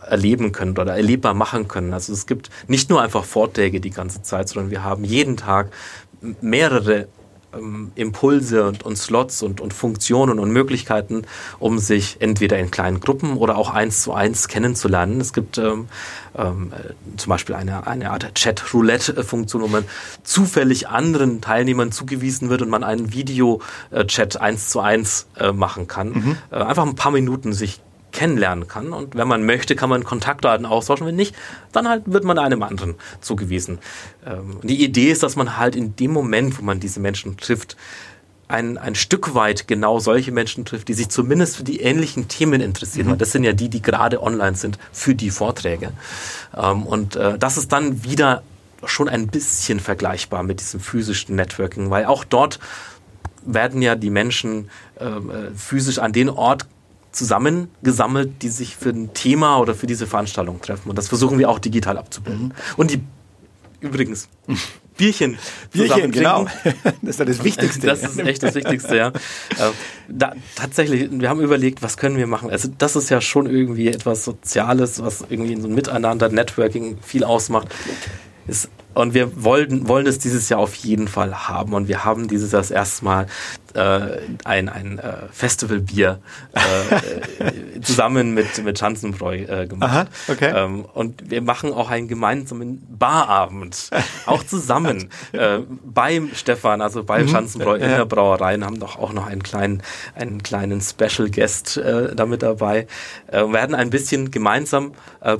erleben 0.00 0.52
können 0.52 0.72
oder 0.78 0.96
erlebbar 0.96 1.34
machen 1.34 1.68
können. 1.68 1.92
Also 1.92 2.12
es 2.12 2.26
gibt 2.26 2.50
nicht 2.68 2.88
nur 2.90 3.02
einfach 3.02 3.24
Vorträge 3.24 3.80
die 3.80 3.90
ganze 3.90 4.22
Zeit, 4.22 4.48
sondern 4.48 4.70
wir 4.70 4.82
haben 4.82 5.04
jeden 5.04 5.36
Tag 5.36 5.72
mehrere 6.40 7.08
ähm, 7.58 7.92
Impulse 7.94 8.66
und, 8.66 8.84
und 8.84 8.96
Slots 8.96 9.42
und, 9.42 9.60
und 9.60 9.72
Funktionen 9.72 10.38
und 10.38 10.50
Möglichkeiten, 10.50 11.22
um 11.58 11.78
sich 11.78 12.16
entweder 12.20 12.58
in 12.58 12.70
kleinen 12.70 13.00
Gruppen 13.00 13.36
oder 13.36 13.56
auch 13.56 13.70
eins 13.70 14.02
zu 14.02 14.12
eins 14.12 14.48
kennenzulernen. 14.48 15.20
Es 15.20 15.32
gibt 15.32 15.58
ähm, 15.58 15.88
ähm, 16.36 16.72
zum 17.16 17.30
Beispiel 17.30 17.54
eine, 17.54 17.86
eine 17.86 18.10
Art 18.10 18.34
Chat-Roulette-Funktion, 18.34 19.62
wo 19.62 19.68
man 19.68 19.84
zufällig 20.22 20.88
anderen 20.88 21.40
Teilnehmern 21.40 21.92
zugewiesen 21.92 22.50
wird 22.50 22.62
und 22.62 22.68
man 22.68 22.84
einen 22.84 23.12
Video-Chat 23.12 24.40
eins 24.40 24.68
zu 24.68 24.80
eins 24.80 25.26
äh, 25.38 25.52
machen 25.52 25.86
kann. 25.86 26.08
Mhm. 26.08 26.36
Äh, 26.50 26.56
einfach 26.56 26.86
ein 26.86 26.94
paar 26.94 27.12
Minuten 27.12 27.52
sich 27.52 27.80
kennenlernen 28.16 28.66
kann. 28.66 28.92
Und 28.92 29.14
wenn 29.14 29.28
man 29.28 29.44
möchte, 29.44 29.76
kann 29.76 29.90
man 29.90 30.02
Kontaktdaten 30.02 30.66
austauschen. 30.66 31.06
Wenn 31.06 31.16
nicht, 31.16 31.36
dann 31.72 31.88
halt 31.88 32.02
wird 32.06 32.24
man 32.24 32.38
einem 32.38 32.62
anderen 32.62 32.96
zugewiesen. 33.20 33.78
Ähm, 34.26 34.58
die 34.62 34.82
Idee 34.82 35.12
ist, 35.12 35.22
dass 35.22 35.36
man 35.36 35.58
halt 35.58 35.76
in 35.76 35.94
dem 35.96 36.12
Moment, 36.12 36.58
wo 36.58 36.62
man 36.62 36.80
diese 36.80 36.98
Menschen 36.98 37.36
trifft, 37.36 37.76
ein, 38.48 38.78
ein 38.78 38.94
Stück 38.94 39.34
weit 39.34 39.68
genau 39.68 39.98
solche 39.98 40.32
Menschen 40.32 40.64
trifft, 40.64 40.88
die 40.88 40.94
sich 40.94 41.08
zumindest 41.08 41.56
für 41.56 41.64
die 41.64 41.80
ähnlichen 41.80 42.28
Themen 42.28 42.60
interessieren. 42.60 43.06
Mhm. 43.06 43.10
Weil 43.12 43.18
das 43.18 43.32
sind 43.32 43.44
ja 43.44 43.52
die, 43.52 43.68
die 43.68 43.82
gerade 43.82 44.22
online 44.22 44.56
sind 44.56 44.78
für 44.92 45.14
die 45.14 45.30
Vorträge. 45.30 45.92
Ähm, 46.56 46.84
und 46.84 47.16
äh, 47.16 47.38
das 47.38 47.58
ist 47.58 47.70
dann 47.72 48.02
wieder 48.02 48.42
schon 48.84 49.08
ein 49.08 49.26
bisschen 49.26 49.80
vergleichbar 49.80 50.42
mit 50.42 50.60
diesem 50.60 50.80
physischen 50.80 51.36
Networking, 51.36 51.90
weil 51.90 52.06
auch 52.06 52.24
dort 52.24 52.60
werden 53.44 53.82
ja 53.82 53.94
die 53.94 54.10
Menschen 54.10 54.70
ähm, 55.00 55.30
äh, 55.30 55.50
physisch 55.54 55.98
an 55.98 56.12
den 56.12 56.28
Ort 56.28 56.66
zusammengesammelt, 57.16 58.42
die 58.42 58.48
sich 58.48 58.76
für 58.76 58.90
ein 58.90 59.14
Thema 59.14 59.58
oder 59.58 59.74
für 59.74 59.86
diese 59.86 60.06
Veranstaltung 60.06 60.60
treffen. 60.60 60.90
Und 60.90 60.96
das 60.96 61.08
versuchen 61.08 61.38
wir 61.38 61.48
auch 61.48 61.58
digital 61.58 61.98
abzubilden. 61.98 62.48
Mhm. 62.48 62.52
Und 62.76 62.90
die 62.90 63.00
übrigens 63.80 64.28
Bierchen. 64.96 65.36
Bierchen, 65.72 66.10
genau. 66.10 66.46
Das 67.02 67.10
ist 67.10 67.18
ja 67.18 67.24
das 67.26 67.44
Wichtigste. 67.44 67.86
Das 67.86 68.02
ist 68.02 68.18
echt 68.18 68.42
das 68.42 68.54
Wichtigste, 68.54 68.96
ja. 68.96 69.08
Äh, 69.58 69.70
da, 70.08 70.32
tatsächlich, 70.54 71.08
wir 71.10 71.28
haben 71.28 71.40
überlegt, 71.40 71.82
was 71.82 71.96
können 71.96 72.16
wir 72.16 72.26
machen. 72.26 72.50
Also 72.50 72.68
das 72.76 72.96
ist 72.96 73.08
ja 73.10 73.20
schon 73.20 73.46
irgendwie 73.46 73.88
etwas 73.88 74.24
Soziales, 74.24 75.02
was 75.02 75.24
irgendwie 75.28 75.52
in 75.52 75.60
so 75.60 75.66
einem 75.66 75.74
Miteinander, 75.74 76.28
Networking 76.28 76.98
viel 77.02 77.24
ausmacht. 77.24 77.68
Ist, 78.46 78.68
und 78.94 79.14
wir 79.14 79.44
wollen, 79.44 79.88
wollen 79.88 80.06
es 80.06 80.18
dieses 80.18 80.48
Jahr 80.48 80.60
auf 80.60 80.74
jeden 80.74 81.08
Fall 81.08 81.48
haben. 81.48 81.74
Und 81.74 81.88
wir 81.88 82.04
haben 82.04 82.28
dieses 82.28 82.52
Jahr 82.52 82.62
das 82.62 82.70
erste 82.70 83.04
Mal 83.04 83.26
äh, 83.74 84.18
ein, 84.44 84.68
ein 84.68 84.98
äh, 84.98 85.12
Festivalbier 85.32 86.20
äh, 86.52 87.80
zusammen 87.80 88.34
mit, 88.34 88.62
mit 88.64 88.78
Schanzenbräu 88.78 89.42
äh, 89.42 89.66
gemacht. 89.66 89.90
Aha, 89.90 90.06
okay. 90.28 90.52
Ähm, 90.54 90.84
und 90.84 91.30
wir 91.30 91.42
machen 91.42 91.72
auch 91.72 91.90
einen 91.90 92.08
gemeinsamen 92.08 92.82
Barabend, 92.88 93.90
auch 94.26 94.44
zusammen 94.44 95.10
äh, 95.32 95.58
beim 95.84 96.30
Stefan, 96.34 96.80
also 96.80 97.04
bei 97.04 97.22
mhm. 97.22 97.28
Schanzenbräu 97.28 97.74
in 97.76 97.88
der 97.88 98.04
Brauerei 98.04 98.54
und 98.54 98.64
haben 98.64 98.80
doch 98.80 98.98
auch 98.98 99.12
noch 99.12 99.26
einen 99.26 99.42
kleinen, 99.42 99.82
einen 100.14 100.42
kleinen 100.42 100.80
Special 100.80 101.30
Guest 101.30 101.76
äh, 101.76 102.14
damit 102.14 102.42
dabei. 102.42 102.86
Äh, 103.26 103.52
werden 103.52 103.74
ein 103.74 103.90
bisschen 103.90 104.30
gemeinsam 104.30 104.92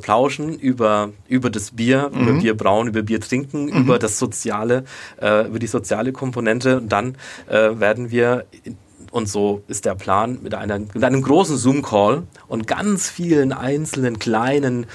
plauschen 0.03 0.59
über, 0.59 1.11
über 1.29 1.49
das 1.49 1.71
Bier, 1.71 2.11
mhm. 2.13 2.21
über 2.21 2.33
Bier 2.41 2.57
brauen, 2.57 2.89
über 2.89 3.03
Bier 3.03 3.21
trinken, 3.21 3.67
mhm. 3.67 3.83
über 3.83 4.01
das 4.01 4.19
soziale, 4.19 4.85
über 5.17 5.59
die 5.61 5.67
soziale 5.69 6.13
Komponente. 6.13 6.79
Und 6.79 6.89
dann 6.89 7.17
werden 7.47 8.11
wir 8.11 8.26
wir, 8.27 8.45
und 9.11 9.29
so 9.29 9.63
ist 9.69 9.85
der 9.85 9.95
Plan, 9.95 10.39
mit, 10.43 10.55
einer, 10.55 10.79
mit 10.79 11.05
einem 11.05 11.23
großen 11.23 11.57
Zoom-Call 11.57 12.25
und 12.49 12.67
ganz 12.67 13.09
vielen 13.09 13.53
einzelnen 13.53 14.19
kleinen 14.19 14.87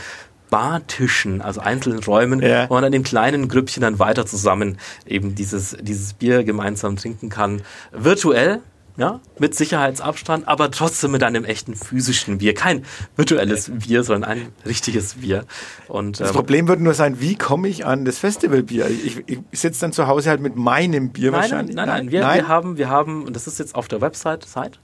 Bartischen, 0.50 1.42
also 1.42 1.62
einzelnen 1.62 2.04
Räumen, 2.04 2.42
ja. 2.42 2.70
wo 2.70 2.74
man 2.74 2.84
an 2.84 2.92
dem 2.92 3.04
kleinen 3.04 3.48
Grüppchen 3.48 3.82
dann 3.82 4.00
weiter 4.00 4.26
zusammen 4.26 4.78
eben 5.08 5.34
dieses, 5.34 5.78
dieses 5.82 6.14
Bier 6.14 6.44
gemeinsam 6.44 6.98
trinken 6.98 7.30
kann. 7.30 7.62
Virtuell, 7.94 8.60
ja, 9.02 9.20
mit 9.40 9.56
Sicherheitsabstand, 9.56 10.48
aber 10.48 10.70
trotzdem 10.70 11.10
mit 11.10 11.24
einem 11.24 11.44
echten 11.44 11.76
physischen 11.76 12.38
Bier. 12.38 12.54
Kein 12.54 12.86
virtuelles 13.16 13.72
Bier, 13.74 14.04
sondern 14.04 14.30
ein 14.30 14.48
richtiges 14.64 15.16
Bier. 15.16 15.46
Und, 15.88 16.20
das 16.20 16.30
ähm, 16.30 16.36
Problem 16.36 16.68
wird 16.68 16.82
nur 16.82 16.94
sein, 16.94 17.20
wie 17.20 17.36
komme 17.36 17.68
ich 17.68 17.84
an 17.84 18.06
das 18.06 18.20
Festivalbier? 18.20 18.88
Ich, 18.88 19.24
ich, 19.26 19.40
sitze 19.60 19.82
dann 19.82 19.92
zu 19.92 20.06
Hause 20.06 20.30
halt 20.30 20.40
mit 20.40 20.56
meinem 20.56 21.10
Bier 21.10 21.32
nein, 21.32 21.42
wahrscheinlich. 21.42 21.76
Nein, 21.76 21.88
nein, 21.88 21.98
nein. 21.98 22.12
Wir, 22.12 22.22
nein. 22.22 22.38
wir 22.38 22.48
haben, 22.48 22.78
wir 22.78 22.90
haben, 22.90 23.26
und 23.26 23.36
das 23.36 23.48
ist 23.48 23.58
jetzt 23.58 23.74
auf 23.74 23.88
der 23.88 24.02
Website, 24.02 24.46
Site, 24.46 24.78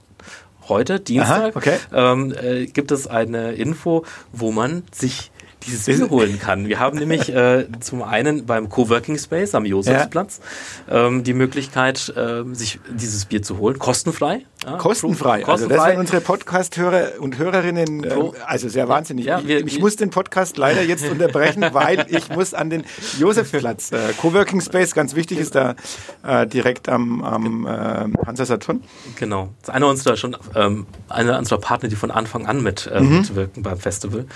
heute, 0.68 0.98
Dienstag, 0.98 1.38
Aha, 1.38 1.50
okay. 1.54 1.76
ähm, 1.92 2.34
äh, 2.42 2.66
gibt 2.66 2.90
es 2.90 3.06
eine 3.06 3.52
Info, 3.52 4.04
wo 4.32 4.50
man 4.50 4.82
sich 4.90 5.30
dieses 5.66 5.86
Bier 5.86 6.10
holen 6.10 6.38
kann. 6.38 6.68
Wir 6.68 6.78
haben 6.78 6.98
nämlich 6.98 7.28
äh, 7.34 7.66
zum 7.80 8.02
einen 8.02 8.46
beim 8.46 8.68
Coworking 8.68 9.18
Space 9.18 9.54
am 9.54 9.64
Josefsplatz 9.64 10.40
ja. 10.88 11.06
ähm, 11.06 11.24
die 11.24 11.34
Möglichkeit, 11.34 12.12
äh, 12.16 12.42
sich 12.52 12.80
dieses 12.90 13.24
Bier 13.24 13.42
zu 13.42 13.58
holen, 13.58 13.78
kostenfrei. 13.78 14.44
Ja, 14.64 14.76
kostenfrei. 14.76 15.42
kostenfrei. 15.42 15.52
Also 15.52 15.68
das 15.68 15.84
sind 15.84 15.98
unsere 15.98 16.20
Podcast-Hörer 16.20 17.20
und 17.20 17.38
Hörerinnen, 17.38 18.04
äh, 18.04 18.14
also 18.46 18.68
sehr 18.68 18.88
wahnsinnig. 18.88 19.26
Ja, 19.26 19.46
wir, 19.46 19.60
ich, 19.60 19.74
ich 19.74 19.80
muss 19.80 19.96
den 19.96 20.10
Podcast 20.10 20.56
leider 20.56 20.82
jetzt 20.82 21.08
unterbrechen, 21.08 21.64
weil 21.72 22.06
ich 22.08 22.28
muss 22.30 22.54
an 22.54 22.70
den 22.70 22.84
Josefsplatz. 23.18 23.92
Äh, 23.92 23.98
Coworking 24.20 24.60
Space, 24.60 24.94
ganz 24.94 25.14
wichtig, 25.14 25.38
ist 25.38 25.54
da 25.54 25.76
äh, 26.26 26.46
direkt 26.46 26.88
am, 26.88 27.22
am 27.22 27.66
äh, 27.66 28.26
Hansa 28.26 28.44
Saturn. 28.44 28.82
Genau. 29.16 29.50
Das 29.60 29.68
ist 29.68 29.74
einer 29.74 29.88
unserer 29.88 30.16
schon 30.16 30.36
ähm, 30.54 30.86
einer 31.08 31.38
unserer 31.38 31.60
Partner, 31.60 31.88
die 31.88 31.96
von 31.96 32.10
Anfang 32.10 32.46
an 32.46 32.62
mit 32.62 32.86
äh, 32.92 33.00
mhm. 33.00 33.18
mitwirken 33.18 33.62
beim 33.62 33.78
Festival. 33.78 34.26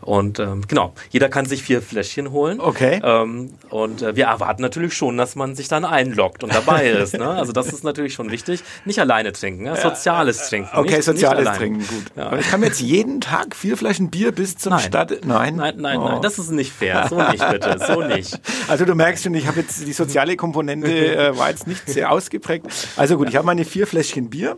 Und 0.00 0.38
ähm, 0.38 0.66
genau, 0.72 0.94
jeder 1.10 1.28
kann 1.28 1.44
sich 1.44 1.62
vier 1.62 1.82
Fläschchen 1.82 2.30
holen. 2.30 2.58
Okay. 2.58 2.98
Ähm, 3.04 3.52
und 3.68 4.00
äh, 4.00 4.16
wir 4.16 4.24
erwarten 4.24 4.62
natürlich 4.62 4.94
schon, 4.94 5.18
dass 5.18 5.36
man 5.36 5.54
sich 5.54 5.68
dann 5.68 5.84
einloggt 5.84 6.42
und 6.42 6.54
dabei 6.54 6.88
ist. 7.02 7.18
Ne? 7.18 7.28
Also 7.28 7.52
das 7.52 7.74
ist 7.74 7.84
natürlich 7.84 8.14
schon 8.14 8.30
wichtig. 8.30 8.64
Nicht 8.86 8.98
alleine 8.98 9.32
trinken, 9.32 9.64
ne? 9.64 9.76
soziales 9.76 10.48
Trinken. 10.48 10.70
Okay, 10.74 10.96
nicht, 10.96 11.04
soziales 11.04 11.46
nicht 11.46 11.58
Trinken, 11.58 11.86
gut. 11.86 12.04
Ja. 12.16 12.28
Aber 12.28 12.38
ich 12.38 12.48
kann 12.48 12.60
mir 12.60 12.66
jetzt 12.66 12.80
jeden 12.80 13.20
Tag 13.20 13.54
vier 13.54 13.76
Flaschen 13.76 14.10
Bier 14.10 14.32
bis 14.32 14.56
zum 14.56 14.70
nein. 14.70 14.80
Start. 14.80 15.26
Nein, 15.26 15.56
nein, 15.56 15.74
nein, 15.76 15.98
oh. 15.98 16.08
nein, 16.08 16.22
das 16.22 16.38
ist 16.38 16.50
nicht 16.50 16.72
fair. 16.72 17.06
So 17.10 17.20
nicht 17.20 17.46
bitte, 17.50 17.76
so 17.86 18.00
nicht. 18.00 18.40
Also 18.68 18.84
du 18.86 18.94
merkst 18.94 19.24
schon, 19.24 19.34
ich 19.34 19.46
habe 19.46 19.60
jetzt 19.60 19.86
die 19.86 19.92
soziale 19.92 20.36
Komponente 20.36 20.88
äh, 21.16 21.36
war 21.36 21.50
jetzt 21.50 21.66
nicht 21.66 21.86
sehr 21.88 22.10
ausgeprägt. 22.10 22.66
Also 22.96 23.18
gut, 23.18 23.28
ich 23.28 23.36
habe 23.36 23.44
meine 23.44 23.64
vier 23.64 23.86
Fläschchen 23.86 24.30
Bier. 24.30 24.56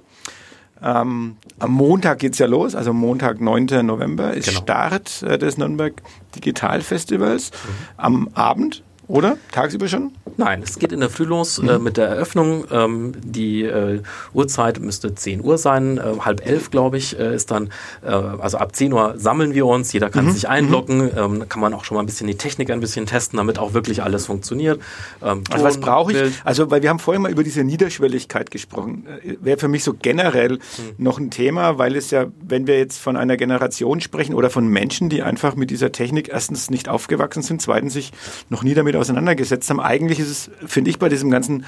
Ähm, 0.85 1.37
am 1.59 1.73
Montag 1.73 2.19
geht's 2.19 2.39
ja 2.39 2.47
los, 2.47 2.75
also 2.75 2.93
Montag, 2.93 3.41
9. 3.41 3.87
November 3.87 4.35
ist 4.35 4.49
genau. 4.49 4.61
Start 4.61 5.23
äh, 5.23 5.39
des 5.39 5.57
Nürnberg 5.57 5.95
Digital 6.37 6.83
Festivals. 6.83 7.51
Mhm. 7.51 7.69
Am 7.97 8.29
Abend 8.35 8.83
oder? 9.09 9.39
Tagsüber 9.51 9.89
schon? 9.89 10.13
Nein, 10.37 10.63
es 10.63 10.79
geht 10.79 10.93
in 10.93 11.01
der 11.01 11.11
Früh 11.11 11.25
los 11.25 11.59
äh, 11.59 11.79
mit 11.79 11.97
der 11.97 12.09
Eröffnung. 12.09 12.65
Ähm, 12.71 13.13
die 13.23 13.65
äh, 13.65 14.01
Uhrzeit 14.33 14.81
müsste 14.81 15.15
10 15.15 15.45
Uhr 15.45 15.59
sein, 15.59 15.99
äh, 15.99 16.21
halb 16.21 16.47
elf, 16.47 16.71
glaube 16.71 16.97
ich, 16.97 17.19
äh, 17.19 17.35
ist 17.35 17.51
dann, 17.51 17.71
äh, 18.03 18.09
also 18.09 18.59
ab 18.59 18.75
10 18.75 18.93
Uhr 18.93 19.15
sammeln 19.17 19.55
wir 19.55 19.67
uns, 19.67 19.93
jeder 19.93 20.09
kann 20.09 20.27
mhm. 20.27 20.31
sich 20.31 20.49
einloggen, 20.49 21.05
mhm. 21.05 21.11
ähm, 21.17 21.49
kann 21.49 21.61
man 21.61 21.75
auch 21.75 21.85
schon 21.85 21.97
mal 21.97 22.03
ein 22.03 22.07
bisschen 22.07 22.27
die 22.27 22.37
Technik 22.37 22.71
ein 22.71 22.81
bisschen 22.81 23.07
testen, 23.07 23.37
damit 23.37 23.59
auch 23.59 23.75
wirklich 23.75 24.03
alles 24.03 24.27
funktioniert. 24.27 24.81
Ähm, 25.23 25.45
also 25.51 25.65
was 25.65 25.79
brauche 25.79 26.13
ich? 26.13 26.33
Also, 26.45 26.71
weil 26.71 26.83
wir 26.83 26.91
haben 26.91 26.99
vorhin 26.99 27.23
mal 27.23 27.31
über 27.31 27.45
diese 27.45 27.65
Niederschwelligkeit 27.65 28.51
gesprochen. 28.51 29.07
Äh, 29.25 29.37
wäre 29.41 29.59
für 29.59 29.69
mich 29.69 29.85
so 29.85 29.95
generell 30.01 30.53
mhm. 30.53 30.59
noch 30.99 31.19
ein 31.19 31.31
Thema, 31.31 31.79
weil 31.79 31.97
es 31.97 32.11
ja, 32.11 32.27
wenn 32.41 32.67
wir 32.67 32.79
jetzt 32.79 32.99
von 32.99 33.17
einer 33.17 33.37
Generation 33.37 34.01
sprechen 34.01 34.35
oder 34.35 34.51
von 34.51 34.67
Menschen, 34.67 35.09
die 35.09 35.23
einfach 35.23 35.57
mit 35.57 35.71
dieser 35.71 35.93
Technik 35.93 36.29
erstens 36.29 36.71
nicht 36.71 36.89
aufgewachsen 36.89 37.43
sind, 37.43 37.61
zweitens 37.61 37.93
sich 37.93 38.13
noch 38.49 38.63
nie 38.63 38.75
damit 38.75 38.95
damit 38.95 38.97
auseinandergesetzt 38.97 39.71
haben. 39.71 39.81
Eigentlich 39.81 40.21
ist 40.21 40.24
es, 40.29 40.51
finde 40.67 40.91
ich, 40.91 40.99
bei 40.99 41.09
diesem 41.09 41.31
ganzen, 41.31 41.65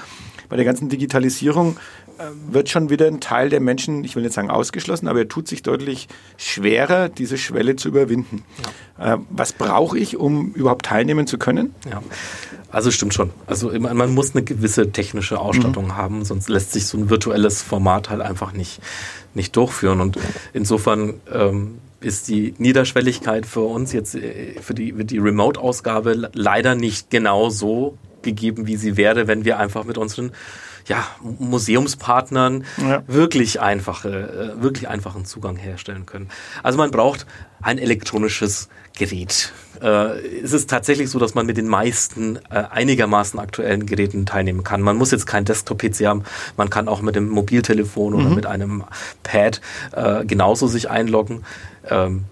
bei 0.49 0.55
der 0.55 0.65
ganzen 0.65 0.89
Digitalisierung 0.89 1.77
äh, 2.17 2.23
wird 2.51 2.69
schon 2.69 2.89
wieder 2.89 3.07
ein 3.07 3.19
Teil 3.19 3.49
der 3.49 3.59
Menschen, 3.59 4.03
ich 4.03 4.15
will 4.15 4.23
nicht 4.23 4.33
sagen 4.33 4.49
ausgeschlossen, 4.49 5.07
aber 5.07 5.19
er 5.19 5.27
tut 5.27 5.47
sich 5.47 5.61
deutlich 5.61 6.07
schwerer, 6.37 7.09
diese 7.09 7.37
Schwelle 7.37 7.75
zu 7.75 7.89
überwinden. 7.89 8.43
Ja. 8.97 9.15
Äh, 9.15 9.17
was 9.29 9.53
brauche 9.53 9.97
ich, 9.97 10.17
um 10.17 10.53
überhaupt 10.53 10.85
teilnehmen 10.85 11.27
zu 11.27 11.37
können? 11.37 11.75
Ja. 11.89 12.01
Also 12.71 12.91
stimmt 12.91 13.13
schon. 13.13 13.31
Also 13.45 13.71
man 13.79 14.13
muss 14.13 14.35
eine 14.35 14.43
gewisse 14.43 14.91
technische 14.91 15.39
Ausstattung 15.39 15.85
mhm. 15.85 15.95
haben, 15.95 16.25
sonst 16.25 16.49
lässt 16.49 16.73
sich 16.73 16.85
so 16.85 16.97
ein 16.97 17.09
virtuelles 17.09 17.61
Format 17.61 18.09
halt 18.09 18.21
einfach 18.21 18.51
nicht, 18.51 18.81
nicht 19.33 19.55
durchführen. 19.55 20.01
Und 20.01 20.17
insofern 20.53 21.15
ähm, 21.31 21.79
ist 21.99 22.27
die 22.27 22.53
Niederschwelligkeit 22.57 23.45
für 23.45 23.61
uns 23.61 23.93
jetzt 23.93 24.15
äh, 24.15 24.59
für 24.61 24.73
die, 24.73 24.93
für 24.93 25.05
die 25.05 25.17
Remote-Ausgabe 25.17 26.29
leider 26.33 26.75
nicht 26.75 27.09
genau 27.09 27.49
so 27.49 27.97
gegeben, 28.27 28.67
wie 28.67 28.75
sie 28.75 28.97
wäre, 28.97 29.27
wenn 29.27 29.45
wir 29.45 29.57
einfach 29.57 29.85
mit 29.85 29.97
unseren 29.97 30.31
ja, 30.87 31.05
Museumspartnern 31.21 32.63
ja. 32.77 33.03
wirklich 33.07 33.59
einfache, 33.59 34.55
äh, 34.57 34.61
wirklich 34.61 34.87
einfachen 34.87 35.25
Zugang 35.25 35.57
herstellen 35.57 36.05
können. 36.05 36.29
Also 36.63 36.77
man 36.77 36.91
braucht 36.91 37.25
ein 37.61 37.77
elektronisches 37.77 38.69
Gerät. 38.97 39.51
Äh, 39.81 40.41
es 40.43 40.53
ist 40.53 40.69
tatsächlich 40.69 41.09
so, 41.09 41.19
dass 41.19 41.35
man 41.35 41.45
mit 41.45 41.57
den 41.57 41.67
meisten 41.67 42.37
äh, 42.49 42.63
einigermaßen 42.69 43.39
aktuellen 43.39 43.85
Geräten 43.85 44.25
teilnehmen 44.25 44.63
kann. 44.63 44.81
Man 44.81 44.97
muss 44.97 45.11
jetzt 45.11 45.27
kein 45.27 45.45
Desktop-PC 45.45 46.05
haben, 46.05 46.23
man 46.55 46.69
kann 46.69 46.87
auch 46.87 47.01
mit 47.01 47.15
dem 47.15 47.29
Mobiltelefon 47.29 48.13
mhm. 48.13 48.19
oder 48.19 48.29
mit 48.35 48.45
einem 48.45 48.83
Pad 49.23 49.61
äh, 49.91 50.25
genauso 50.25 50.67
sich 50.67 50.89
einloggen. 50.89 51.43
Ähm, 51.89 52.25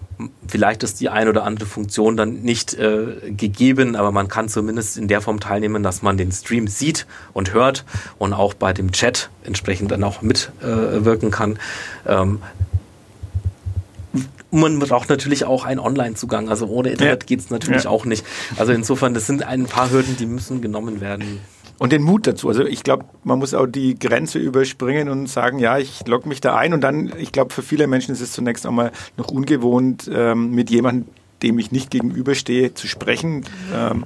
vielleicht 0.48 0.82
ist 0.82 1.00
die 1.00 1.08
eine 1.08 1.30
oder 1.30 1.44
andere 1.44 1.66
Funktion 1.66 2.16
dann 2.16 2.42
nicht 2.42 2.74
äh, 2.74 3.30
gegeben, 3.30 3.96
aber 3.96 4.12
man 4.12 4.28
kann 4.28 4.48
zumindest 4.48 4.96
in 4.96 5.08
der 5.08 5.20
Form 5.20 5.40
teilnehmen, 5.40 5.82
dass 5.82 6.02
man 6.02 6.16
den 6.16 6.32
Stream 6.32 6.68
sieht 6.68 7.06
und 7.32 7.52
hört 7.52 7.84
und 8.18 8.32
auch 8.32 8.54
bei 8.54 8.72
dem 8.72 8.92
Chat 8.92 9.30
entsprechend 9.44 9.90
dann 9.90 10.02
auch 10.04 10.22
mitwirken 10.22 11.28
äh, 11.28 11.32
kann. 11.32 11.58
Ähm, 12.06 12.40
man 14.50 14.78
braucht 14.78 15.08
natürlich 15.08 15.44
auch 15.44 15.64
einen 15.64 15.80
Online-Zugang. 15.80 16.48
Also 16.48 16.66
ohne 16.66 16.90
Internet 16.90 17.22
ja. 17.24 17.26
geht 17.26 17.40
es 17.40 17.50
natürlich 17.50 17.84
ja. 17.84 17.90
auch 17.90 18.04
nicht. 18.04 18.24
Also 18.56 18.72
insofern, 18.72 19.12
das 19.14 19.26
sind 19.26 19.42
ein 19.42 19.66
paar 19.66 19.90
Hürden, 19.90 20.16
die 20.16 20.26
müssen 20.26 20.60
genommen 20.62 21.00
werden. 21.00 21.40
Und 21.78 21.92
den 21.92 22.02
Mut 22.02 22.26
dazu. 22.26 22.48
Also 22.48 22.64
ich 22.64 22.82
glaube, 22.82 23.04
man 23.22 23.38
muss 23.38 23.52
auch 23.52 23.66
die 23.66 23.98
Grenze 23.98 24.38
überspringen 24.38 25.08
und 25.08 25.28
sagen, 25.28 25.58
ja, 25.58 25.78
ich 25.78 26.06
logge 26.06 26.28
mich 26.28 26.40
da 26.40 26.56
ein. 26.56 26.72
Und 26.72 26.80
dann, 26.80 27.12
ich 27.18 27.32
glaube, 27.32 27.52
für 27.52 27.62
viele 27.62 27.86
Menschen 27.86 28.12
ist 28.12 28.22
es 28.22 28.32
zunächst 28.32 28.66
einmal 28.66 28.92
noch 29.16 29.28
ungewohnt, 29.28 30.10
ähm, 30.12 30.50
mit 30.52 30.70
jemandem, 30.70 31.08
dem 31.42 31.58
ich 31.58 31.72
nicht 31.72 31.90
gegenüberstehe, 31.90 32.72
zu 32.72 32.86
sprechen. 32.86 33.44
Ähm, 33.74 34.04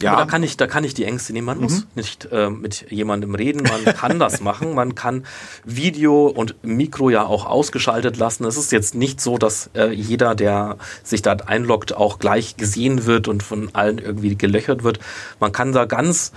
ja. 0.00 0.12
Aber 0.12 0.22
da 0.22 0.30
kann 0.30 0.42
ich, 0.42 0.56
da 0.56 0.66
kann 0.66 0.84
ich 0.84 0.94
die 0.94 1.04
Ängste 1.04 1.32
nehmen. 1.32 1.46
Man 1.46 1.58
mhm. 1.58 1.64
muss 1.64 1.86
nicht 1.94 2.28
äh, 2.30 2.50
mit 2.50 2.90
jemandem 2.90 3.34
reden. 3.34 3.62
Man 3.62 3.84
kann 3.96 4.18
das 4.18 4.40
machen. 4.40 4.74
Man 4.74 4.94
kann 4.94 5.24
Video 5.64 6.26
und 6.26 6.56
Mikro 6.62 7.10
ja 7.10 7.24
auch 7.24 7.46
ausgeschaltet 7.46 8.16
lassen. 8.16 8.44
Es 8.44 8.56
ist 8.56 8.72
jetzt 8.72 8.94
nicht 8.94 9.20
so, 9.20 9.38
dass 9.38 9.70
äh, 9.74 9.90
jeder, 9.92 10.34
der 10.34 10.78
sich 11.02 11.22
da 11.22 11.32
einloggt, 11.32 11.96
auch 11.96 12.18
gleich 12.18 12.56
gesehen 12.56 13.06
wird 13.06 13.28
und 13.28 13.42
von 13.42 13.70
allen 13.74 13.98
irgendwie 13.98 14.36
gelöchert 14.36 14.84
wird. 14.84 14.98
Man 15.40 15.52
kann 15.52 15.72
da 15.72 15.84
ganz 15.84 16.32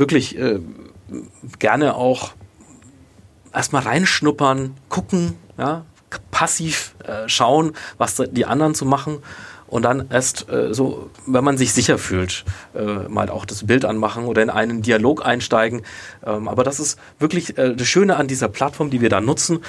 wirklich 0.00 0.36
äh, 0.38 0.58
gerne 1.58 1.94
auch 1.94 2.32
erstmal 3.52 3.82
reinschnuppern, 3.82 4.76
gucken, 4.88 5.36
ja, 5.58 5.84
passiv 6.30 6.96
äh, 7.04 7.28
schauen, 7.28 7.74
was 7.98 8.16
die 8.32 8.46
anderen 8.46 8.74
zu 8.74 8.86
machen 8.86 9.18
und 9.68 9.84
dann 9.84 10.08
erst 10.10 10.48
äh, 10.50 10.74
so, 10.74 11.10
wenn 11.26 11.44
man 11.44 11.56
sich 11.56 11.72
sicher 11.72 11.98
fühlt, 11.98 12.44
äh, 12.74 13.08
mal 13.08 13.30
auch 13.30 13.44
das 13.44 13.66
Bild 13.66 13.84
anmachen 13.84 14.24
oder 14.24 14.42
in 14.42 14.50
einen 14.50 14.82
Dialog 14.82 15.24
einsteigen. 15.24 15.82
Ähm, 16.26 16.48
aber 16.48 16.64
das 16.64 16.80
ist 16.80 16.98
wirklich 17.20 17.56
äh, 17.56 17.76
das 17.76 17.86
Schöne 17.86 18.16
an 18.16 18.26
dieser 18.26 18.48
Plattform, 18.48 18.90
die 18.90 19.00
wir 19.00 19.10
da 19.10 19.20
nutzen, 19.20 19.60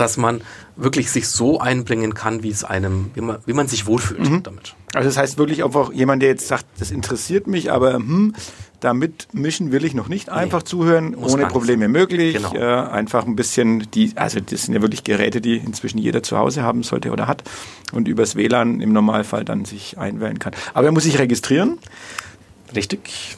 dass 0.00 0.16
man 0.16 0.40
wirklich 0.76 1.10
sich 1.10 1.28
so 1.28 1.60
einbringen 1.60 2.14
kann, 2.14 2.42
wie 2.42 2.50
es 2.50 2.64
einem, 2.64 3.10
wie 3.14 3.20
man, 3.20 3.38
wie 3.46 3.52
man 3.52 3.68
sich 3.68 3.86
wohlfühlt 3.86 4.28
mhm. 4.28 4.42
damit. 4.42 4.74
Also 4.94 5.08
das 5.08 5.16
heißt 5.16 5.38
wirklich 5.38 5.62
einfach 5.62 5.92
jemand, 5.92 6.22
der 6.22 6.30
jetzt 6.30 6.48
sagt, 6.48 6.66
das 6.78 6.90
interessiert 6.90 7.46
mich, 7.46 7.70
aber 7.70 7.94
hm, 7.94 8.34
damit 8.80 9.28
mischen 9.32 9.72
will 9.72 9.84
ich 9.84 9.94
noch 9.94 10.08
nicht. 10.08 10.30
Einfach 10.30 10.60
nee, 10.60 10.64
zuhören, 10.64 11.14
ohne 11.14 11.46
Probleme 11.46 11.84
sein. 11.84 11.92
möglich. 11.92 12.34
Genau. 12.34 12.54
Äh, 12.54 12.88
einfach 12.90 13.26
ein 13.26 13.36
bisschen 13.36 13.90
die, 13.90 14.12
also 14.16 14.40
das 14.40 14.62
sind 14.62 14.74
ja 14.74 14.80
wirklich 14.80 15.04
Geräte, 15.04 15.40
die 15.40 15.58
inzwischen 15.58 15.98
jeder 15.98 16.22
zu 16.22 16.38
Hause 16.38 16.62
haben 16.62 16.82
sollte 16.82 17.10
oder 17.10 17.28
hat 17.28 17.44
und 17.92 18.08
übers 18.08 18.36
WLAN 18.36 18.80
im 18.80 18.92
Normalfall 18.92 19.44
dann 19.44 19.64
sich 19.64 19.98
einwählen 19.98 20.38
kann. 20.38 20.54
Aber 20.74 20.86
er 20.86 20.92
muss 20.92 21.04
sich 21.04 21.18
registrieren. 21.18 21.78
Richtig. 22.74 23.36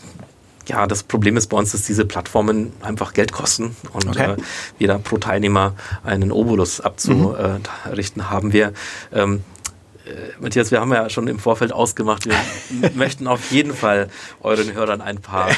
Ja, 0.67 0.87
das 0.87 1.03
Problem 1.03 1.37
ist 1.37 1.49
bei 1.49 1.57
uns, 1.57 1.73
dass 1.73 1.83
diese 1.83 2.05
Plattformen 2.05 2.73
einfach 2.83 3.15
Geld 3.15 3.33
kosten 3.33 3.77
und 3.93 4.09
okay. 4.09 4.33
äh, 4.33 4.37
wir 4.79 4.89
da 4.89 4.99
pro 4.99 5.19
Teilnehmer 5.19 5.75
einen 6.05 6.31
Obolus 6.31 6.81
abzurichten 6.81 8.23
mhm. 8.23 8.31
haben. 8.31 8.53
Wir 8.53 8.73
ähm, 9.13 9.43
äh, 10.05 10.11
Matthias, 10.41 10.71
wir 10.71 10.81
haben 10.81 10.93
ja 10.93 11.09
schon 11.11 11.29
im 11.29 11.39
Vorfeld 11.39 11.73
ausgemacht, 11.73 12.27
wir 12.27 12.35
möchten 12.95 13.27
auf 13.27 13.51
jeden 13.53 13.73
Fall 13.73 14.09
euren 14.41 14.73
Hörern 14.73 15.01
ein 15.01 15.21
paar 15.21 15.51
äh, 15.51 15.55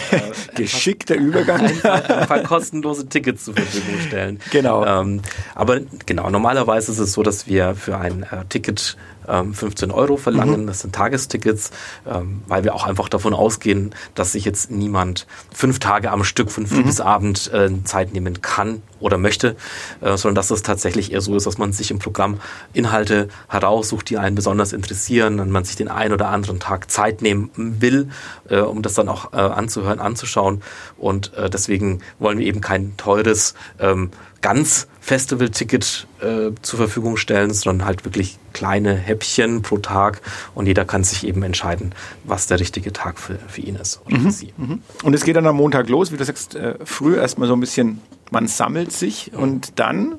geschickter 0.55 1.15
Übergang, 1.15 1.63
ein 1.63 1.81
paar, 1.81 2.11
ein 2.11 2.27
paar, 2.27 2.43
kostenlose 2.43 3.09
Tickets 3.09 3.45
zur 3.45 3.55
Verfügung 3.55 4.01
stellen. 4.07 4.41
Genau. 4.51 4.85
Ähm, 4.85 5.23
aber 5.55 5.81
genau, 6.07 6.29
normalerweise 6.31 6.93
ist 6.93 6.99
es 6.99 7.13
so, 7.13 7.23
dass 7.23 7.47
wir 7.47 7.75
für 7.75 7.97
ein 7.97 8.25
äh, 8.25 8.45
Ticket 8.49 8.97
15 9.27 9.91
ähm, 9.91 9.95
Euro 9.95 10.17
verlangen. 10.17 10.63
Mhm. 10.63 10.67
Das 10.67 10.81
sind 10.81 10.95
Tagestickets, 10.95 11.71
ähm, 12.07 12.43
weil 12.47 12.65
wir 12.65 12.75
auch 12.75 12.85
einfach 12.87 13.09
davon 13.09 13.35
ausgehen, 13.35 13.95
dass 14.15 14.33
sich 14.33 14.45
jetzt 14.45 14.71
niemand 14.71 15.27
fünf 15.53 15.79
Tage 15.79 16.11
am 16.11 16.25
Stück 16.25 16.51
von 16.51 16.67
früh 16.67 16.81
mhm. 16.81 16.85
bis 16.85 17.01
Abend 17.01 17.53
äh, 17.53 17.71
Zeit 17.85 18.13
nehmen 18.13 18.43
kann 18.43 18.83
oder 19.01 19.19
möchte, 19.19 19.57
äh, 20.01 20.17
sondern 20.17 20.35
dass 20.35 20.51
es 20.51 20.63
tatsächlich 20.63 21.13
eher 21.13 21.21
so 21.21 21.37
ist, 21.37 21.47
dass 21.47 21.59
man 21.59 21.73
sich 21.73 21.91
im 21.91 21.99
Programm 21.99 22.41
Inhalte 22.73 23.29
heraussucht, 23.49 24.09
die 24.11 24.19
einen 24.19 24.35
besonders 24.35 24.73
interessieren, 24.73 25.41
und 25.41 25.51
man 25.51 25.65
sich 25.65 25.77
den 25.77 25.89
einen 25.89 26.13
oder 26.13 26.29
anderen 26.29 26.61
Tag 26.61 26.91
Zeit 26.91 27.23
nehmen 27.23 27.51
will, 27.57 28.11
äh, 28.49 28.59
um 28.59 28.83
das 28.83 28.95
dann 28.95 29.09
auch 29.09 29.33
anzuhören, 29.33 30.01
anzuschauen. 30.01 30.63
Und 30.97 31.33
deswegen 31.53 32.01
wollen 32.19 32.39
wir 32.39 32.47
eben 32.47 32.61
kein 32.61 32.97
teures 32.97 33.55
ähm, 33.79 34.11
ganz 34.41 34.87
Festival-Ticket 35.05 36.07
äh, 36.23 36.53
zur 36.63 36.79
Verfügung 36.79 37.19
stellen, 37.19 37.53
sondern 37.53 37.87
halt 37.87 38.07
wirklich 38.07 38.39
kleine 38.55 38.95
Häppchen 38.95 39.61
pro 39.61 39.77
Tag 39.77 40.23
und 40.55 40.65
jeder 40.65 40.87
kann 40.87 41.05
sich 41.05 41.27
eben 41.27 41.43
entscheiden, 41.43 41.93
was 42.25 42.47
der 42.47 42.59
richtige 42.59 42.91
Tag 42.91 43.19
für, 43.19 43.39
für 43.47 43.61
ihn 43.61 43.77
ist 43.77 44.01
oder 44.07 44.17
mhm. 44.17 44.23
für 44.23 44.31
sie. 44.31 44.55
Mhm. 44.57 44.83
Und 45.03 45.13
es 45.13 45.25
geht 45.25 45.37
dann 45.37 45.47
am 45.47 45.57
Montag 45.57 45.91
los, 45.91 46.11
wie 46.11 46.17
du 46.17 46.25
sagst, 46.25 46.55
äh, 46.55 46.77
früh 46.85 47.17
erstmal 47.17 47.49
so 47.49 47.55
ein 47.55 47.61
bisschen, 47.61 48.01
man 48.31 48.49
sammelt 48.49 48.93
sich 48.93 49.31
mhm. 49.33 49.39
und 49.39 49.79
dann 49.79 50.15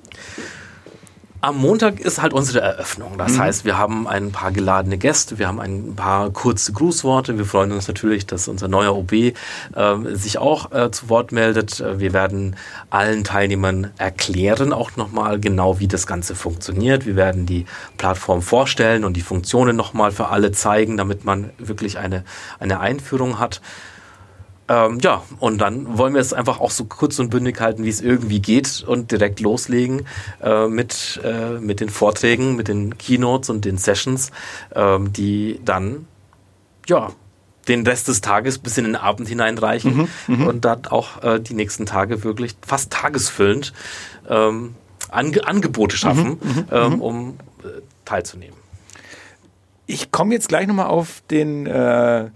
am 1.46 1.58
Montag 1.58 2.00
ist 2.00 2.20
halt 2.20 2.34
unsere 2.34 2.62
Eröffnung. 2.62 3.20
Das 3.20 3.34
mhm. 3.34 3.42
heißt, 3.42 3.66
wir 3.66 3.78
haben 3.78 4.08
ein 4.08 4.32
paar 4.32 4.52
geladene 4.52 4.98
Gäste, 4.98 5.38
wir 5.38 5.48
haben 5.48 5.60
ein 5.60 5.96
paar 5.96 6.32
kurze 6.32 6.74
Grußworte. 6.74 7.38
Wir 7.38 7.46
freuen 7.46 7.72
uns 7.72 7.88
natürlich, 7.88 8.26
dass 8.26 8.48
unser 8.48 8.68
neuer 8.68 8.96
OB 8.96 9.14
äh, 9.14 9.34
sich 10.14 10.40
auch 10.40 10.72
äh, 10.72 10.90
zu 10.90 11.08
Wort 11.10 11.32
meldet. 11.32 11.84
Wir 12.00 12.14
werden 12.14 12.56
allen 12.90 13.24
Teilnehmern 13.24 13.92
erklären, 14.00 14.74
auch 14.74 14.96
nochmal 14.96 15.40
genau, 15.40 15.80
wie 15.80 15.88
das 15.88 16.08
Ganze 16.08 16.34
funktioniert. 16.34 17.06
Wir 17.06 17.16
werden 17.16 17.46
die 17.46 17.66
Plattform 17.98 18.42
vorstellen 18.42 19.06
und 19.06 19.16
die 19.16 19.22
Funktionen 19.22 19.76
nochmal 19.76 20.12
für 20.12 20.30
alle 20.30 20.52
zeigen, 20.52 20.98
damit 20.98 21.26
man 21.26 21.52
wirklich 21.60 22.00
eine, 22.00 22.24
eine 22.60 22.80
Einführung 22.80 23.38
hat. 23.38 23.62
Ähm, 24.67 24.99
ja, 25.01 25.23
und 25.39 25.60
dann 25.60 25.97
wollen 25.97 26.13
wir 26.15 26.21
es 26.21 26.34
einfach 26.34 26.60
auch 26.60 26.71
so 26.71 26.86
kurz 26.86 27.19
und 27.19 27.30
bündig 27.30 27.62
halten, 27.62 27.84
wie 27.84 27.89
es 27.89 28.01
irgendwie 28.01 28.39
geht 28.39 28.84
und 28.86 29.12
direkt 29.12 29.39
loslegen 29.39 30.08
äh, 30.41 30.67
mit, 30.67 31.21
äh, 31.23 31.60
mit 31.60 31.80
den 31.80 31.89
Vorträgen, 31.89 32.56
mit 32.56 32.67
den 32.67 32.97
Keynotes 32.97 33.51
und 33.51 33.63
den 33.63 33.78
Sessions, 33.78 34.32
äh, 34.71 34.97
die 34.99 35.60
dann, 35.63 36.08
ja, 36.88 37.12
den 37.67 37.86
Rest 37.86 38.08
des 38.08 38.21
Tages 38.21 38.58
bis 38.60 38.78
in 38.78 38.86
den 38.86 38.95
Abend 38.95 39.28
hineinreichen 39.28 39.97
mhm, 39.97 40.08
mhm. 40.28 40.47
und 40.47 40.65
dann 40.65 40.86
auch 40.86 41.23
äh, 41.23 41.39
die 41.39 41.54
nächsten 41.54 41.86
Tage 41.86 42.23
wirklich 42.23 42.56
fast 42.65 42.91
tagesfüllend 42.91 43.73
ähm, 44.30 44.75
Ange 45.10 45.45
Angebote 45.45 45.97
schaffen, 45.97 46.39
mhm, 46.41 46.49
mhm 46.49 46.65
ähm, 46.71 47.01
um 47.01 47.38
äh, 47.63 47.82
teilzunehmen. 48.06 48.58
Ich 49.88 50.12
komme 50.12 50.34
jetzt 50.34 50.49
gleich 50.49 50.67
nochmal 50.67 50.88
auf 50.88 51.21
den 51.30 51.67
äh, 51.67 52.30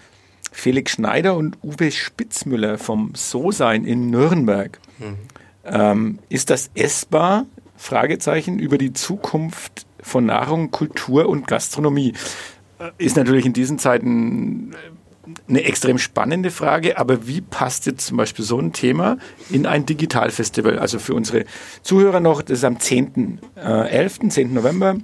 Felix 0.51 0.93
Schneider 0.93 1.35
und 1.35 1.57
Uwe 1.63 1.91
Spitzmüller 1.91 2.77
vom 2.77 3.11
So-Sein 3.15 3.85
in 3.85 4.09
Nürnberg. 4.09 4.79
Mhm. 4.97 5.17
Ähm, 5.65 6.19
ist 6.29 6.49
das 6.49 6.71
essbar? 6.75 7.45
Fragezeichen 7.75 8.59
über 8.59 8.77
die 8.77 8.91
Zukunft 8.91 9.85
von 10.01 10.25
Nahrung, 10.25 10.69
Kultur 10.69 11.29
und 11.29 11.47
Gastronomie. 11.47 12.13
Äh, 12.79 12.91
ist 12.97 13.15
natürlich 13.15 13.45
in 13.45 13.53
diesen 13.53 13.79
Zeiten 13.79 14.73
äh, 14.73 14.75
eine 15.47 15.63
extrem 15.63 15.97
spannende 15.97 16.51
Frage, 16.51 16.97
aber 16.97 17.27
wie 17.27 17.41
passt 17.41 17.85
jetzt 17.85 18.07
zum 18.07 18.17
Beispiel 18.17 18.43
so 18.43 18.59
ein 18.59 18.73
Thema 18.73 19.17
in 19.49 19.65
ein 19.65 19.85
Digitalfestival? 19.85 20.79
Also 20.79 20.99
für 20.99 21.13
unsere 21.13 21.45
Zuhörer 21.81 22.19
noch, 22.19 22.41
das 22.41 22.59
ist 22.59 22.63
am 22.65 22.75
10.11., 22.75 24.25
äh, 24.25 24.29
10. 24.29 24.53
November 24.53 24.97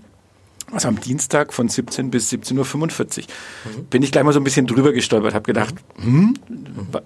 also 0.76 0.90
am 0.90 1.00
Dienstag 1.00 1.54
von 1.54 1.70
17 1.70 2.12
bis 2.12 2.32
17.45 2.32 2.54
Uhr. 2.54 3.24
Mhm. 3.64 3.86
Bin 3.86 4.04
ich 4.04 4.12
gleich 4.12 4.24
mal 4.24 4.34
so 4.34 4.40
ein 4.40 4.44
bisschen 4.44 4.68
drüber 4.68 4.92
gestolpert, 4.92 5.34
habe 5.34 5.44
gedacht, 5.44 5.74
hm, 5.96 6.36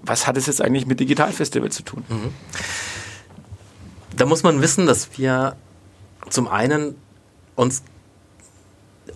was 0.02 0.28
hat 0.28 0.38
es 0.38 0.48
jetzt 0.48 0.62
eigentlich 0.62 0.88
mit 0.88 1.00
Digitalfestival 1.00 1.72
zu 1.72 1.84
tun? 1.84 2.04
Da 4.16 4.26
muss 4.26 4.44
man 4.44 4.62
wissen, 4.62 4.88
dass 4.88 5.18
wir 5.18 5.56
zum 6.30 6.48
einen 6.48 6.96
uns 7.56 7.84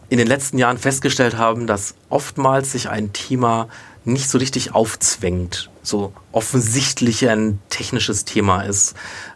in 0.09 0.17
den 0.19 0.27
letzten 0.27 0.57
Jahren 0.59 0.77
festgestellt 0.77 1.37
haben, 1.37 1.65
dass 1.65 1.95
oftmals 2.09 2.73
sich 2.73 2.89
ein 2.89 3.11
Thema 3.13 3.67
nicht 4.05 4.29
so 4.29 4.37
richtig 4.37 4.75
aufzwängt, 4.75 5.71
so 5.81 6.13
offensichtlich 6.31 7.27
ein 7.27 7.59
technisches 7.69 8.25
Thema 8.25 8.61
ist 8.61 8.93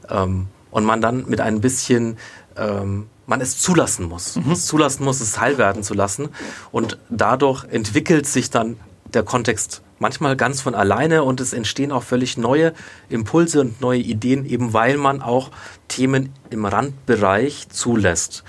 ähm, 0.09 0.47
und 0.69 0.85
man 0.85 1.01
dann 1.01 1.27
mit 1.27 1.41
ein 1.41 1.61
bisschen 1.61 2.17
ähm, 2.57 3.07
man 3.27 3.41
es 3.41 3.59
zulassen 3.59 4.07
muss. 4.07 4.37
Mhm. 4.37 4.53
Es 4.53 4.65
zulassen 4.65 5.03
muss, 5.03 5.21
es 5.21 5.39
heil 5.39 5.59
werden 5.59 5.83
zu 5.83 5.93
lassen. 5.93 6.29
Und 6.71 6.97
dadurch 7.09 7.65
entwickelt 7.65 8.25
sich 8.25 8.49
dann 8.49 8.77
der 9.13 9.21
Kontext 9.21 9.83
manchmal 9.99 10.35
ganz 10.35 10.61
von 10.61 10.73
alleine 10.73 11.23
und 11.23 11.41
es 11.41 11.53
entstehen 11.53 11.91
auch 11.91 12.03
völlig 12.03 12.37
neue 12.37 12.73
Impulse 13.09 13.61
und 13.61 13.81
neue 13.81 13.99
Ideen, 13.99 14.45
eben 14.45 14.73
weil 14.73 14.97
man 14.97 15.21
auch 15.21 15.51
Themen 15.87 16.33
im 16.49 16.65
Randbereich 16.65 17.69
zulässt. 17.69 18.43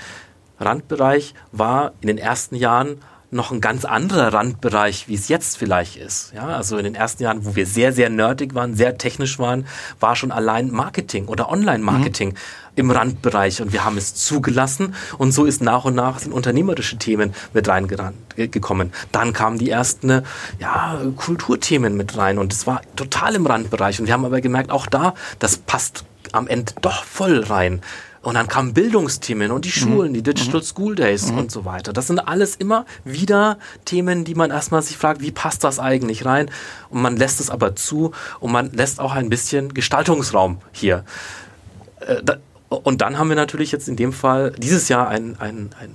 Randbereich 0.60 1.34
war 1.52 1.92
in 2.00 2.08
den 2.08 2.18
ersten 2.18 2.54
Jahren 2.54 3.00
noch 3.30 3.50
ein 3.50 3.60
ganz 3.60 3.84
anderer 3.84 4.32
Randbereich, 4.32 5.06
wie 5.08 5.14
es 5.14 5.28
jetzt 5.28 5.58
vielleicht 5.58 5.96
ist. 5.96 6.32
Ja, 6.34 6.46
also 6.46 6.78
in 6.78 6.84
den 6.84 6.94
ersten 6.94 7.22
Jahren, 7.22 7.44
wo 7.44 7.56
wir 7.56 7.66
sehr, 7.66 7.92
sehr 7.92 8.08
nerdig 8.08 8.54
waren, 8.54 8.74
sehr 8.74 8.96
technisch 8.96 9.38
waren, 9.38 9.66
war 10.00 10.16
schon 10.16 10.32
allein 10.32 10.70
Marketing 10.70 11.26
oder 11.26 11.50
Online-Marketing 11.50 12.30
mhm. 12.30 12.34
im 12.76 12.90
Randbereich 12.90 13.60
und 13.60 13.72
wir 13.72 13.84
haben 13.84 13.98
es 13.98 14.14
zugelassen 14.14 14.94
und 15.18 15.32
so 15.32 15.44
ist 15.44 15.60
nach 15.60 15.84
und 15.84 15.94
nach 15.94 16.20
sind 16.20 16.32
unternehmerische 16.32 16.96
Themen 16.96 17.34
mit 17.52 17.68
reingekommen. 17.68 18.92
Dann 19.12 19.32
kamen 19.34 19.58
die 19.58 19.68
ersten 19.68 20.22
ja, 20.58 20.98
Kulturthemen 21.16 21.96
mit 21.96 22.16
rein 22.16 22.38
und 22.38 22.52
es 22.52 22.66
war 22.66 22.80
total 22.96 23.34
im 23.34 23.46
Randbereich 23.46 24.00
und 24.00 24.06
wir 24.06 24.14
haben 24.14 24.24
aber 24.24 24.40
gemerkt, 24.40 24.70
auch 24.70 24.86
da, 24.86 25.14
das 25.38 25.58
passt 25.58 26.04
am 26.32 26.46
Ende 26.46 26.72
doch 26.80 27.04
voll 27.04 27.40
rein. 27.44 27.82
Und 28.22 28.34
dann 28.34 28.48
kamen 28.48 28.74
Bildungsthemen 28.74 29.50
und 29.50 29.64
die 29.64 29.68
mhm. 29.68 29.72
Schulen, 29.72 30.14
die 30.14 30.22
Digital 30.22 30.60
mhm. 30.60 30.64
School 30.64 30.94
Days 30.94 31.30
mhm. 31.30 31.38
und 31.38 31.50
so 31.50 31.64
weiter. 31.64 31.92
Das 31.92 32.08
sind 32.08 32.18
alles 32.18 32.56
immer 32.56 32.84
wieder 33.04 33.58
Themen, 33.84 34.24
die 34.24 34.34
man 34.34 34.50
erstmal 34.50 34.82
sich 34.82 34.96
fragt, 34.96 35.20
wie 35.20 35.30
passt 35.30 35.64
das 35.64 35.78
eigentlich 35.78 36.24
rein? 36.24 36.50
Und 36.90 37.02
man 37.02 37.16
lässt 37.16 37.40
es 37.40 37.50
aber 37.50 37.76
zu 37.76 38.12
und 38.40 38.52
man 38.52 38.72
lässt 38.72 39.00
auch 39.00 39.12
ein 39.12 39.28
bisschen 39.28 39.72
Gestaltungsraum 39.72 40.58
hier. 40.72 41.04
Äh, 42.00 42.22
und 42.68 43.00
dann 43.00 43.18
haben 43.18 43.28
wir 43.28 43.36
natürlich 43.36 43.72
jetzt 43.72 43.88
in 43.88 43.96
dem 43.96 44.12
Fall 44.12 44.52
dieses 44.58 44.88
Jahr 44.88 45.08
ein, 45.08 45.36
ein, 45.38 45.70
ein, 45.80 45.94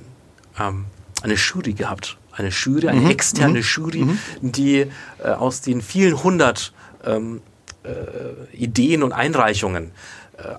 ähm, 0.59 0.85
eine 1.21 1.35
Jury 1.35 1.73
gehabt. 1.73 2.17
Eine 2.31 2.49
Jury, 2.49 2.87
eine 2.87 3.01
mhm. 3.01 3.11
externe 3.11 3.59
mhm. 3.59 3.65
Jury, 3.65 4.07
die 4.41 4.87
äh, 5.23 5.27
aus 5.27 5.61
den 5.61 5.83
vielen 5.83 6.23
hundert 6.23 6.73
ähm, 7.05 7.41
äh, 7.83 8.55
Ideen 8.55 9.03
und 9.03 9.11
Einreichungen 9.11 9.91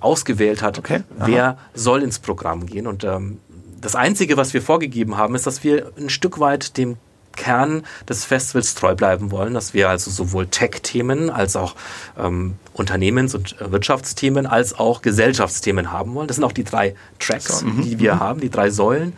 ausgewählt 0.00 0.62
hat, 0.62 0.78
okay. 0.78 1.02
wer 1.16 1.58
soll 1.74 2.02
ins 2.02 2.18
Programm 2.18 2.66
gehen. 2.66 2.86
Und 2.86 3.04
ähm, 3.04 3.38
das 3.80 3.94
Einzige, 3.94 4.36
was 4.36 4.54
wir 4.54 4.62
vorgegeben 4.62 5.16
haben, 5.16 5.34
ist, 5.34 5.46
dass 5.46 5.64
wir 5.64 5.92
ein 5.98 6.08
Stück 6.08 6.40
weit 6.40 6.76
dem 6.76 6.96
Kern 7.36 7.84
des 8.08 8.24
Festivals 8.24 8.74
treu 8.74 8.94
bleiben 8.94 9.30
wollen, 9.30 9.54
dass 9.54 9.74
wir 9.74 9.88
also 9.88 10.10
sowohl 10.10 10.46
Tech-Themen 10.46 11.30
als 11.30 11.56
auch 11.56 11.74
ähm, 12.18 12.54
Unternehmens- 12.72 13.34
und 13.34 13.56
Wirtschaftsthemen 13.58 14.46
als 14.46 14.78
auch 14.78 15.02
Gesellschaftsthemen 15.02 15.92
haben 15.92 16.14
wollen. 16.14 16.28
Das 16.28 16.36
sind 16.36 16.44
auch 16.44 16.52
die 16.52 16.64
drei 16.64 16.94
Tracks, 17.18 17.60
so, 17.60 17.66
die 17.66 17.98
wir 17.98 18.14
mhm. 18.14 18.20
haben, 18.20 18.40
die 18.40 18.50
drei 18.50 18.70
Säulen. 18.70 19.14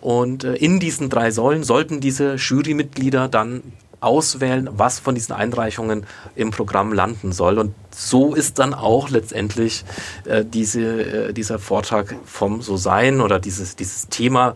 Und 0.00 0.44
äh, 0.44 0.54
in 0.54 0.78
diesen 0.78 1.10
drei 1.10 1.30
Säulen 1.30 1.64
sollten 1.64 2.00
diese 2.00 2.34
Jurymitglieder 2.34 3.28
dann 3.28 3.62
auswählen, 4.00 4.68
was 4.72 4.98
von 4.98 5.14
diesen 5.14 5.34
Einreichungen 5.34 6.06
im 6.36 6.50
Programm 6.50 6.92
landen 6.92 7.32
soll. 7.32 7.58
Und 7.58 7.74
so 7.90 8.34
ist 8.34 8.58
dann 8.58 8.74
auch 8.74 9.10
letztendlich 9.10 9.84
äh, 10.24 10.44
diese, 10.44 11.28
äh, 11.28 11.32
dieser 11.32 11.58
Vortrag 11.58 12.14
vom 12.24 12.62
So-Sein 12.62 13.20
oder 13.20 13.40
dieses, 13.40 13.76
dieses 13.76 14.08
Thema 14.08 14.54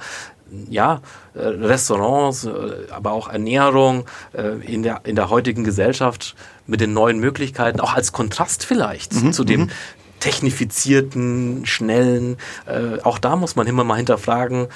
ja, 0.69 1.01
äh, 1.35 1.41
Restaurants, 1.41 2.45
äh, 2.45 2.51
aber 2.91 3.13
auch 3.13 3.29
Ernährung 3.29 4.05
äh, 4.33 4.59
in, 4.65 4.83
der, 4.83 5.01
in 5.05 5.17
der 5.17 5.31
heutigen 5.31 5.65
Gesellschaft 5.65 6.35
mit 6.67 6.81
den 6.81 6.93
neuen 6.93 7.19
Möglichkeiten, 7.19 7.81
auch 7.81 7.95
als 7.95 8.13
Kontrast 8.13 8.65
vielleicht 8.65 9.15
mhm. 9.15 9.33
zu 9.33 9.45
dem 9.45 9.63
mhm. 9.63 9.71
technifizierten, 10.21 11.67
schnellen. 11.67 12.37
Äh, 12.67 13.01
auch 13.03 13.19
da 13.19 13.37
muss 13.37 13.57
man 13.57 13.67
immer 13.67 13.85
mal 13.85 13.97
hinterfragen, 13.97 14.69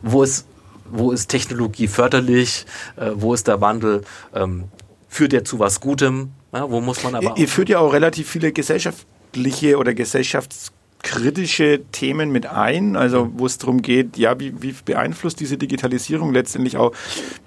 wo 0.00 0.22
ist, 0.22 0.46
wo 0.92 1.12
ist 1.12 1.28
Technologie 1.28 1.88
förderlich, 1.88 2.66
äh, 2.96 3.10
wo 3.14 3.34
ist 3.34 3.48
der 3.48 3.60
Wandel, 3.60 4.02
ähm, 4.34 4.64
führt 5.08 5.32
er 5.32 5.44
zu 5.44 5.58
was 5.58 5.80
Gutem, 5.80 6.30
ja, 6.52 6.70
wo 6.70 6.80
muss 6.80 7.02
man 7.02 7.14
aber. 7.14 7.36
Ihr, 7.36 7.42
ihr 7.42 7.48
führt 7.48 7.68
ja 7.68 7.78
auch 7.78 7.92
relativ 7.92 8.28
viele 8.28 8.52
gesellschaftliche 8.52 9.78
oder 9.78 9.94
gesellschafts 9.94 10.72
kritische 11.02 11.80
Themen 11.90 12.30
mit 12.30 12.46
ein, 12.46 12.96
also 12.96 13.30
wo 13.34 13.46
es 13.46 13.58
darum 13.58 13.82
geht, 13.82 14.16
ja, 14.16 14.38
wie, 14.38 14.62
wie 14.62 14.72
beeinflusst 14.84 15.40
diese 15.40 15.58
Digitalisierung 15.58 16.32
letztendlich 16.32 16.76
auch 16.76 16.92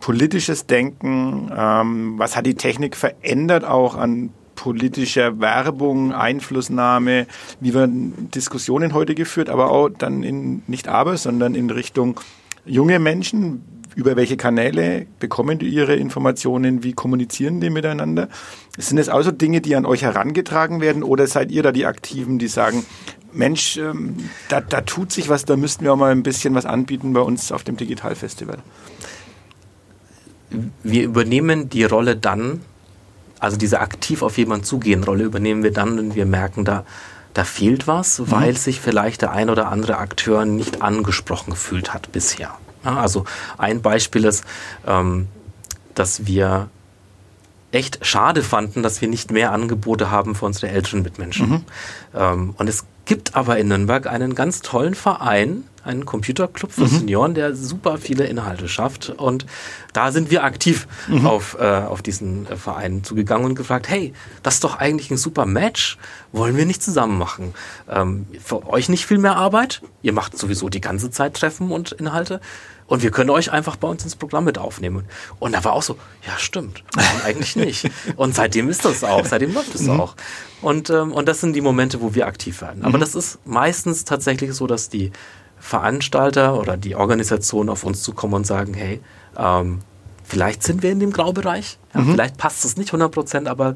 politisches 0.02 0.66
Denken, 0.68 1.52
ähm, 1.56 2.20
was 2.20 2.36
hat 2.36 2.46
die 2.46 2.56
Technik 2.56 2.96
verändert 2.98 3.64
auch 3.64 3.96
an 3.96 4.32
politischer 4.56 5.40
Werbung, 5.40 6.14
Einflussnahme, 6.14 7.28
wie 7.60 7.74
werden 7.74 8.30
Diskussionen 8.32 8.94
heute 8.94 9.16
geführt, 9.16 9.50
aber 9.50 9.72
auch 9.72 9.90
dann 9.90 10.24
in, 10.24 10.64
nicht 10.68 10.88
aber, 10.88 11.18
sondern 11.18 11.56
in 11.56 11.70
Richtung 11.70 12.20
junge 12.66 13.00
Menschen, 13.00 13.64
über 13.96 14.16
welche 14.16 14.38
Kanäle 14.38 15.06
bekommen 15.20 15.58
die 15.58 15.70
ihre 15.70 15.96
Informationen? 15.96 16.84
Wie 16.84 16.94
kommunizieren 16.94 17.62
die 17.62 17.70
miteinander? 17.70 18.28
Sind 18.78 18.98
es 18.98 19.10
also 19.10 19.32
Dinge, 19.32 19.62
die 19.62 19.76
an 19.76 19.86
euch 19.86 20.04
herangetragen 20.04 20.82
werden 20.82 21.02
oder 21.04 21.28
seid 21.28 21.52
ihr 21.52 21.64
da 21.64 21.72
die 21.72 21.86
Aktiven, 21.86 22.38
die 22.38 22.48
sagen, 22.48 22.86
Mensch, 23.32 23.78
ähm, 23.78 24.16
da, 24.50 24.62
da 24.62 24.82
tut 24.82 25.12
sich 25.12 25.30
was, 25.30 25.46
da 25.46 25.58
müssten 25.58 25.84
wir 25.84 25.94
auch 25.94 25.98
mal 25.98 26.12
ein 26.12 26.24
bisschen 26.24 26.56
was 26.56 26.66
anbieten 26.66 27.14
bei 27.14 27.22
uns 27.22 27.52
auf 27.52 27.64
dem 27.64 27.78
Digitalfestival? 27.78 28.60
Wir 30.84 31.04
übernehmen 31.04 31.70
die 31.70 31.84
Rolle 31.84 32.16
dann, 32.16 32.62
also 33.40 33.58
diese 33.58 33.82
aktiv 33.82 34.22
auf 34.22 34.38
jemanden 34.38 34.64
zugehen 34.64 35.04
Rolle 35.04 35.26
übernehmen 35.26 35.64
wir 35.64 35.72
dann, 35.72 35.98
wenn 35.98 36.16
wir 36.16 36.26
merken, 36.26 36.64
da, 36.64 36.86
da 37.36 37.44
fehlt 37.44 37.86
was, 37.86 38.18
mhm. 38.18 38.32
weil 38.32 38.58
sich 38.58 38.82
vielleicht 38.82 39.22
der 39.22 39.32
ein 39.32 39.52
oder 39.52 39.68
andere 39.68 39.98
Akteur 39.98 40.46
nicht 40.46 40.82
angesprochen 40.82 41.52
gefühlt 41.52 41.94
hat 41.94 42.12
bisher. 42.12 42.56
Ja, 42.84 42.98
also 42.98 43.26
ein 43.58 43.82
Beispiel 43.82 44.24
ist, 44.26 44.44
ähm, 44.88 45.28
dass 45.94 46.26
wir 46.26 46.70
echt 47.72 48.06
schade 48.06 48.42
fanden, 48.42 48.84
dass 48.84 49.02
wir 49.02 49.10
nicht 49.10 49.32
mehr 49.32 49.52
Angebote 49.52 50.10
haben 50.10 50.34
für 50.34 50.46
unsere 50.46 50.70
älteren 50.70 51.02
Mitmenschen. 51.02 51.50
Mhm. 51.50 51.64
Ähm, 52.16 52.56
und 52.58 52.70
es 52.70 52.86
gibt 53.06 53.36
aber 53.36 53.58
in 53.58 53.68
Nürnberg 53.68 54.08
einen 54.08 54.36
ganz 54.36 54.62
tollen 54.62 54.96
Verein, 54.96 55.64
einen 55.84 56.06
Computerclub 56.06 56.72
für 56.72 56.82
mhm. 56.82 56.88
Senioren, 56.88 57.34
der 57.36 57.56
super 57.56 57.98
viele 57.98 58.26
Inhalte 58.26 58.68
schafft. 58.68 59.10
Und 59.10 59.46
da 59.94 60.12
sind 60.12 60.32
wir 60.32 60.44
aktiv 60.44 60.88
mhm. 61.08 61.28
auf, 61.28 61.56
äh, 61.60 61.64
auf 61.64 62.02
diesen 62.02 62.48
äh, 62.48 62.56
Verein 62.56 63.04
zugegangen 63.04 63.46
und 63.46 63.56
gefragt, 63.56 63.88
hey, 63.88 64.14
das 64.42 64.56
ist 64.56 64.64
doch 64.64 64.78
eigentlich 64.78 65.12
ein 65.12 65.18
super 65.18 65.46
Match. 65.46 65.98
Wollen 66.32 66.58
wir 66.58 66.66
nicht 66.66 66.82
zusammen 66.82 67.18
machen? 67.18 67.54
Ähm, 67.88 68.26
für 68.44 68.68
euch 68.68 68.90
nicht 68.90 69.06
viel 69.06 69.20
mehr 69.20 69.36
Arbeit. 69.36 69.82
Ihr 70.02 70.14
macht 70.14 70.38
sowieso 70.38 70.70
die 70.70 70.82
ganze 70.82 71.12
Zeit 71.12 71.36
Treffen 71.36 71.72
und 71.72 71.92
Inhalte. 71.92 72.42
Und 72.88 73.02
wir 73.02 73.10
können 73.10 73.32
euch 73.32 73.52
einfach 73.52 73.76
bei 73.78 73.88
uns 73.88 74.04
ins 74.04 74.16
Programm 74.16 74.44
mit 74.44 74.58
aufnehmen. 74.58 75.06
Und 75.40 75.54
da 75.54 75.64
war 75.64 75.74
auch 75.74 75.82
so, 75.82 75.98
ja 76.26 76.38
stimmt, 76.38 76.84
eigentlich 77.26 77.56
nicht. 77.56 77.90
Und 78.16 78.36
seitdem 78.36 78.70
ist 78.70 78.86
das 78.86 79.04
auch, 79.04 79.26
seitdem 79.26 79.54
läuft 79.54 79.74
es 79.74 79.82
mhm. 79.82 80.00
auch. 80.00 80.16
Und, 80.62 80.90
ähm, 80.90 81.12
und 81.12 81.28
das 81.28 81.42
sind 81.42 81.54
die 81.54 81.62
Momente, 81.62 82.02
wo 82.02 82.16
wir 82.16 82.28
aktiv 82.28 82.62
werden. 82.62 82.84
Aber 82.84 82.98
mhm. 82.98 83.02
das 83.02 83.16
ist 83.16 83.40
meistens 83.46 84.04
tatsächlich 84.04 84.54
so, 84.54 84.68
dass 84.68 84.90
die 84.90 85.12
Veranstalter 85.60 86.60
oder 86.60 86.78
die 86.78 86.96
Organisation 86.96 87.70
auf 87.70 87.84
uns 87.84 88.04
zukommen 88.04 88.36
und 88.36 88.48
sagen, 88.48 88.74
hey, 88.74 89.00
ähm, 89.38 89.80
vielleicht 90.24 90.64
sind 90.64 90.84
wir 90.84 90.92
in 90.92 91.00
dem 91.00 91.12
Graubereich, 91.12 91.78
ja, 91.94 92.02
mhm. 92.02 92.12
vielleicht 92.12 92.38
passt 92.38 92.66
es 92.66 92.78
nicht 92.78 92.90
100 92.90 93.12
Prozent, 93.12 93.48
aber 93.48 93.76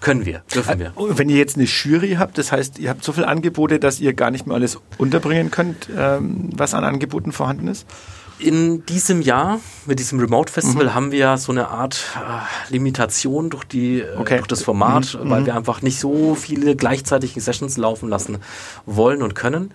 können 0.00 0.26
wir, 0.26 0.42
dürfen 0.54 0.78
wir. 0.78 0.88
Äh, 0.88 1.18
wenn 1.18 1.28
ihr 1.28 1.36
jetzt 1.38 1.56
eine 1.56 1.64
Jury 1.64 2.16
habt, 2.18 2.36
das 2.36 2.52
heißt, 2.52 2.78
ihr 2.78 2.90
habt 2.90 3.02
so 3.02 3.12
viele 3.12 3.26
Angebote, 3.26 3.78
dass 3.78 4.00
ihr 4.00 4.12
gar 4.12 4.30
nicht 4.30 4.46
mehr 4.46 4.54
alles 4.54 4.78
unterbringen 4.98 5.50
könnt, 5.50 5.88
ähm, 5.96 6.50
was 6.54 6.74
an 6.74 6.84
Angeboten 6.84 7.32
vorhanden 7.32 7.68
ist? 7.68 7.86
In 8.38 8.84
diesem 8.86 9.20
Jahr 9.20 9.60
mit 9.86 10.00
diesem 10.00 10.18
Remote 10.18 10.52
Festival 10.52 10.86
mhm. 10.86 10.94
haben 10.94 11.12
wir 11.12 11.36
so 11.38 11.52
eine 11.52 11.68
Art 11.68 12.04
äh, 12.16 12.72
Limitation 12.72 13.48
durch, 13.48 13.64
die, 13.64 14.00
äh, 14.00 14.16
okay. 14.16 14.36
durch 14.38 14.48
das 14.48 14.62
Format, 14.62 15.14
mhm. 15.14 15.30
weil 15.30 15.40
mhm. 15.42 15.46
wir 15.46 15.54
einfach 15.56 15.82
nicht 15.82 16.00
so 16.00 16.34
viele 16.34 16.74
gleichzeitige 16.74 17.40
Sessions 17.40 17.76
laufen 17.76 18.08
lassen 18.08 18.38
wollen 18.86 19.22
und 19.22 19.34
können. 19.34 19.72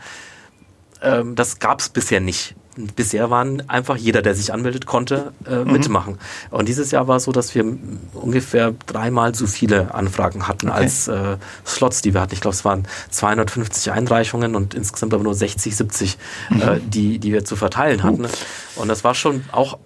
Ähm, 1.02 1.36
das 1.36 1.60
gab 1.60 1.80
es 1.80 1.90
bisher 1.90 2.20
nicht. 2.20 2.56
Bisher 2.96 3.30
waren 3.30 3.68
einfach 3.70 3.98
jeder, 3.98 4.22
der 4.22 4.36
sich 4.36 4.54
anmeldet, 4.54 4.86
konnte 4.86 5.34
äh, 5.46 5.58
mhm. 5.58 5.72
mitmachen. 5.72 6.18
Und 6.50 6.68
dieses 6.68 6.92
Jahr 6.92 7.08
war 7.08 7.18
es 7.18 7.24
so, 7.24 7.32
dass 7.32 7.54
wir 7.56 7.66
ungefähr 8.14 8.74
dreimal 8.86 9.36
so 9.36 9.48
viele 9.48 9.94
Anfragen 9.94 10.48
hatten 10.48 10.70
okay. 10.70 10.80
als 10.80 11.08
äh, 11.08 11.38
Slots, 11.66 12.02
die 12.02 12.14
wir 12.14 12.22
hatten. 12.22 12.34
Ich 12.34 12.42
glaube, 12.42 12.56
es 12.56 12.64
waren 12.64 12.88
250 13.10 13.92
Einreichungen 13.92 14.56
und 14.56 14.74
insgesamt 14.74 15.14
aber 15.14 15.24
nur 15.24 15.36
60, 15.36 15.76
70, 15.76 16.18
äh, 16.52 16.54
mhm. 16.54 16.62
äh, 16.62 16.80
die, 16.80 17.20
die 17.20 17.34
wir 17.34 17.44
zu 17.44 17.56
verteilen 17.56 18.04
hatten. 18.04 18.28
Und 18.76 18.88
das 18.88 19.04
war 19.04 19.16
schon 19.16 19.44
auch 19.52 19.78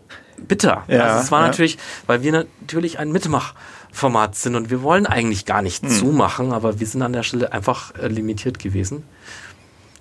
bitter. 0.47 0.83
Ja, 0.87 1.03
also 1.03 1.23
es 1.23 1.31
war 1.31 1.41
ja. 1.41 1.47
natürlich, 1.47 1.77
weil 2.05 2.21
wir 2.21 2.31
natürlich 2.61 2.99
ein 2.99 3.11
Mitmachformat 3.11 4.35
sind 4.35 4.55
und 4.55 4.69
wir 4.69 4.81
wollen 4.81 5.05
eigentlich 5.05 5.45
gar 5.45 5.61
nicht 5.61 5.83
mhm. 5.83 5.89
zumachen, 5.89 6.53
aber 6.53 6.79
wir 6.79 6.87
sind 6.87 7.01
an 7.01 7.13
der 7.13 7.23
Stelle 7.23 7.53
einfach 7.53 7.95
äh, 7.95 8.07
limitiert 8.07 8.59
gewesen 8.59 9.03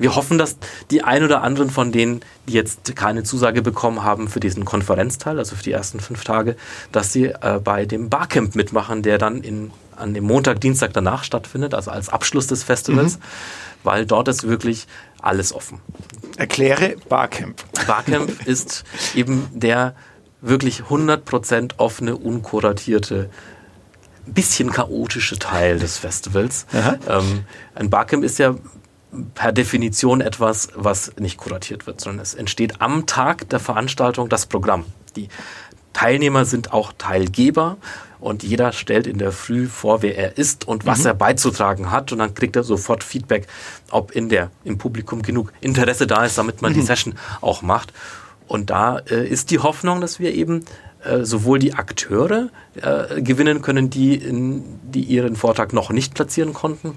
wir 0.03 0.17
hoffen, 0.17 0.37
dass 0.37 0.57
die 0.91 1.03
ein 1.03 1.23
oder 1.23 1.43
anderen 1.43 1.71
von 1.71 1.93
denen, 1.93 2.21
die 2.49 2.55
jetzt 2.55 2.95
keine 2.97 3.23
Zusage 3.23 3.63
bekommen 3.63 4.03
haben 4.03 4.29
für 4.29 4.41
diesen 4.41 4.65
Konferenzteil, 4.65 5.39
also 5.39 5.57
für 5.57 5.63
die 5.63 5.73
ersten 5.73 6.01
fünf 6.01 6.25
Tage, 6.25 6.57
dass 6.91 7.13
sie 7.13 7.27
äh, 7.27 7.61
bei 7.63 7.87
dem 7.87 8.11
Barcamp 8.11 8.55
mitmachen, 8.55 9.03
der 9.03 9.19
dann 9.19 9.43
in, 9.43 9.71
an 9.97 10.13
dem 10.13 10.25
Montag, 10.25 10.61
Dienstag 10.61 10.93
danach 10.93 11.25
stattfindet, 11.25 11.75
also 11.75 11.91
als 11.91 12.09
Abschluss 12.09 12.49
des 12.49 12.65
Festivals, 12.65 13.19
mhm. 13.19 13.23
weil 13.85 14.07
dort 14.07 14.29
ist 14.29 14.47
wirklich 14.47 14.87
alles 15.21 15.55
offen. 15.55 15.81
Erkläre 16.37 16.97
Barcamp. 17.09 17.63
Barcamp 17.87 18.31
ist 18.47 18.85
eben 19.15 19.49
der 19.53 19.95
wirklich 20.41 20.83
100% 20.83 21.75
offene, 21.79 22.17
unkuratierte 22.17 23.31
bisschen 24.27 24.71
chaotische 24.71 25.39
Teil 25.39 25.79
des 25.79 25.99
Festivals. 25.99 26.67
Ähm, 27.09 27.45
ein 27.75 27.91
Barcamp 27.91 28.25
ist 28.25 28.39
ja 28.39 28.55
per 29.35 29.53
Definition 29.53 30.21
etwas, 30.21 30.69
was 30.75 31.13
nicht 31.19 31.37
kuratiert 31.37 31.87
wird, 31.87 32.01
sondern 32.01 32.23
es 32.23 32.35
entsteht 32.35 32.81
am 32.81 33.07
Tag 33.07 33.49
der 33.51 33.61
Veranstaltung 33.61 34.29
das 34.29 34.47
Programm. 34.47 34.85
Die 35.17 35.29
Teilnehmer 35.93 36.45
sind 36.45 36.73
auch 36.73 36.93
Teilgeber 36.97 37.77
und 38.21 38.43
jeder 38.43 38.73
stellt 38.73 39.07
in 39.07 39.19
der 39.19 39.33
Früh 39.33 39.67
vor, 39.67 40.01
wer 40.01 40.17
er 40.17 40.39
ist 40.39 40.67
und 40.67 40.87
was 40.87 41.01
mhm. 41.01 41.07
er 41.07 41.15
beizutragen 41.15 41.91
hat 41.91 42.13
und 42.13 42.19
dann 42.19 42.35
kriegt 42.35 42.57
er 42.57 42.63
sofort 42.63 43.05
Feedback, 43.05 43.47
ob 43.91 44.13
in 44.13 44.29
der, 44.29 44.51
im 44.65 44.79
Publikum 44.79 45.23
genug 45.23 45.53
Interesse 45.61 46.07
da 46.07 46.25
ist, 46.25 46.39
damit 46.39 46.63
man 46.63 46.73
mhm. 46.73 46.77
die 46.77 46.83
Session 46.83 47.15
auch 47.41 47.63
macht. 47.63 47.93
Und 48.49 48.71
da 48.71 48.99
äh, 48.99 49.27
ist 49.27 49.51
die 49.51 49.59
Hoffnung, 49.59 50.01
dass 50.01 50.19
wir 50.19 50.33
eben 50.33 50.65
äh, 51.05 51.25
sowohl 51.25 51.59
die 51.59 51.75
Akteure 51.75 52.51
äh, 52.81 53.21
gewinnen 53.21 53.61
können, 53.61 53.91
die, 53.91 54.15
in, 54.15 54.79
die 54.85 55.03
ihren 55.03 55.37
Vortrag 55.37 55.73
noch 55.73 55.91
nicht 55.91 56.15
platzieren 56.15 56.53
konnten, 56.53 56.97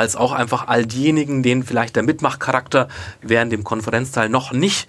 als 0.00 0.16
auch 0.16 0.32
einfach 0.32 0.66
all 0.66 0.86
diejenigen, 0.86 1.42
denen 1.42 1.62
vielleicht 1.62 1.94
der 1.94 2.02
Mitmachcharakter 2.02 2.88
während 3.20 3.52
dem 3.52 3.64
Konferenzteil 3.64 4.28
noch 4.30 4.52
nicht 4.52 4.88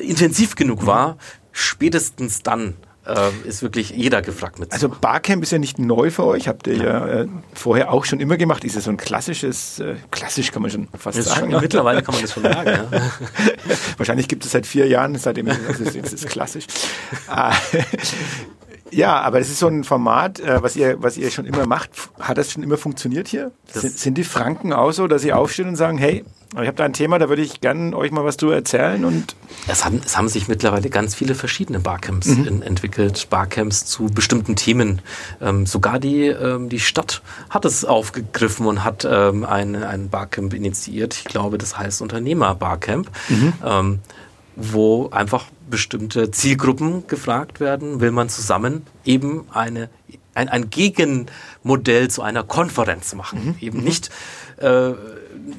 intensiv 0.00 0.54
genug 0.54 0.86
war, 0.86 1.18
spätestens 1.52 2.42
dann 2.42 2.76
äh, 3.06 3.30
ist 3.48 3.62
wirklich 3.62 3.90
jeder 3.90 4.22
gefragt 4.22 4.60
mit. 4.60 4.72
Also 4.72 4.88
Barcamp 4.88 5.42
ist 5.42 5.50
ja 5.50 5.58
nicht 5.58 5.80
neu 5.80 6.10
für 6.10 6.24
euch, 6.24 6.46
habt 6.46 6.68
ihr 6.68 6.76
ja, 6.76 7.06
äh, 7.06 7.28
vorher 7.52 7.92
auch 7.92 8.04
schon 8.04 8.20
immer 8.20 8.36
gemacht. 8.36 8.62
Ist 8.62 8.76
ja 8.76 8.80
so 8.80 8.90
ein 8.90 8.96
klassisches, 8.96 9.80
äh, 9.80 9.96
klassisch 10.12 10.52
kann 10.52 10.62
man 10.62 10.70
schon 10.70 10.88
fast 10.96 11.18
das 11.18 11.26
sagen. 11.26 11.50
Schon, 11.50 11.60
mittlerweile 11.60 12.02
kann 12.02 12.14
man 12.14 12.22
das 12.22 12.32
schon 12.32 12.44
sagen. 12.44 12.68
Ja. 12.68 12.88
Wahrscheinlich 13.96 14.28
gibt 14.28 14.44
es 14.44 14.52
seit 14.52 14.66
vier 14.66 14.86
Jahren, 14.86 15.18
seitdem 15.18 15.48
es 15.48 15.80
ist, 15.80 15.96
es 15.96 16.12
ist 16.12 16.28
klassisch. 16.28 16.66
Ja, 18.90 19.20
aber 19.20 19.40
es 19.40 19.50
ist 19.50 19.58
so 19.58 19.68
ein 19.68 19.84
Format, 19.84 20.40
äh, 20.40 20.62
was 20.62 20.76
ihr, 20.76 21.02
was 21.02 21.16
ihr 21.16 21.30
schon 21.30 21.46
immer 21.46 21.66
macht. 21.66 21.90
Hat 22.18 22.38
das 22.38 22.52
schon 22.52 22.62
immer 22.62 22.76
funktioniert 22.76 23.28
hier? 23.28 23.52
Sind, 23.72 23.98
sind, 23.98 24.18
die 24.18 24.24
Franken 24.24 24.72
auch 24.72 24.92
so, 24.92 25.06
dass 25.06 25.22
sie 25.22 25.32
aufstehen 25.32 25.68
und 25.68 25.76
sagen, 25.76 25.98
hey, 25.98 26.24
ich 26.52 26.58
habe 26.58 26.72
da 26.72 26.84
ein 26.84 26.92
Thema, 26.92 27.18
da 27.20 27.28
würde 27.28 27.42
ich 27.42 27.60
gerne 27.60 27.96
euch 27.96 28.10
mal 28.10 28.24
was 28.24 28.36
zu 28.36 28.50
erzählen 28.50 29.04
und 29.04 29.36
es 29.68 29.84
haben, 29.84 30.00
es 30.04 30.16
haben 30.16 30.28
sich 30.28 30.48
mittlerweile 30.48 30.90
ganz 30.90 31.14
viele 31.14 31.36
verschiedene 31.36 31.78
Barcamps 31.78 32.26
mhm. 32.26 32.46
in, 32.46 32.62
entwickelt, 32.62 33.28
Barcamps 33.30 33.86
zu 33.86 34.06
bestimmten 34.06 34.56
Themen. 34.56 35.00
Ähm, 35.40 35.64
sogar 35.66 36.00
die, 36.00 36.26
ähm, 36.26 36.68
die 36.68 36.80
Stadt 36.80 37.22
hat 37.50 37.64
es 37.64 37.84
aufgegriffen 37.84 38.66
und 38.66 38.82
hat 38.82 39.06
ähm, 39.08 39.44
ein, 39.44 39.76
ein 39.76 40.08
Barcamp 40.08 40.52
initiiert. 40.52 41.14
Ich 41.14 41.24
glaube, 41.24 41.56
das 41.56 41.78
heißt 41.78 42.02
Unternehmer 42.02 42.56
Barcamp. 42.56 43.08
Mhm. 43.28 43.52
Wo 44.56 45.08
einfach 45.10 45.46
bestimmte 45.68 46.30
Zielgruppen 46.30 47.06
gefragt 47.06 47.60
werden, 47.60 48.00
will 48.00 48.10
man 48.10 48.28
zusammen 48.28 48.86
eben 49.04 49.46
eine, 49.52 49.88
ein, 50.34 50.48
ein 50.48 50.70
Gegenmodell 50.70 52.10
zu 52.10 52.22
einer 52.22 52.42
Konferenz 52.42 53.14
machen. 53.14 53.46
Mhm. 53.46 53.54
Eben 53.60 53.82
nicht 53.82 54.10
äh, 54.58 54.92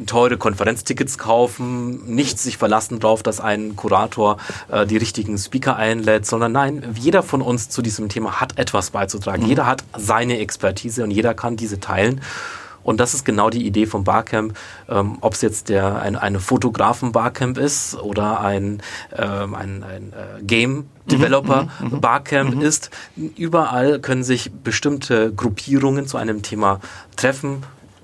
teure 0.06 0.38
Konferenztickets 0.38 1.18
kaufen, 1.18 2.14
nicht 2.14 2.40
sich 2.40 2.58
verlassen 2.58 3.00
darauf, 3.00 3.24
dass 3.24 3.40
ein 3.40 3.76
Kurator 3.76 4.38
äh, 4.70 4.86
die 4.86 4.98
richtigen 4.98 5.38
Speaker 5.38 5.76
einlädt, 5.76 6.26
sondern 6.26 6.52
nein, 6.52 6.96
jeder 6.96 7.24
von 7.24 7.42
uns 7.42 7.70
zu 7.70 7.82
diesem 7.82 8.10
Thema 8.10 8.40
hat 8.40 8.58
etwas 8.58 8.92
beizutragen. 8.92 9.44
Mhm. 9.44 9.50
Jeder 9.50 9.66
hat 9.66 9.84
seine 9.98 10.40
Expertise 10.40 11.04
und 11.04 11.12
jeder 11.12 11.34
kann 11.34 11.58
diese 11.58 11.80
teilen. 11.80 12.22
Und 12.84 13.00
das 13.00 13.14
ist 13.14 13.26
genau 13.26 13.50
die 13.50 13.66
Idee 13.66 13.86
vom 13.86 14.04
Barcamp, 14.04 14.58
ähm, 14.90 15.18
ob 15.22 15.34
es 15.34 15.42
jetzt 15.42 15.70
der, 15.70 16.02
ein, 16.02 16.16
eine 16.16 16.40
Fotografen-Barcamp 16.40 17.58
ist 17.58 17.96
oder 17.96 18.42
ein, 18.42 18.82
ähm, 19.16 19.56
ein, 19.56 19.84
ein 19.84 20.14
äh, 20.14 20.44
Game-Developer-Barcamp 20.44 22.50
mhm, 22.50 22.56
mhm, 22.56 22.62
mhm, 22.62 22.66
ist. 22.66 22.90
Überall 23.38 24.00
können 24.00 24.24
sich 24.24 24.52
bestimmte 24.52 25.34
Gruppierungen 25.34 26.08
zu 26.08 26.18
einem 26.18 26.42
Thema 26.42 26.80
treffen. 27.16 27.64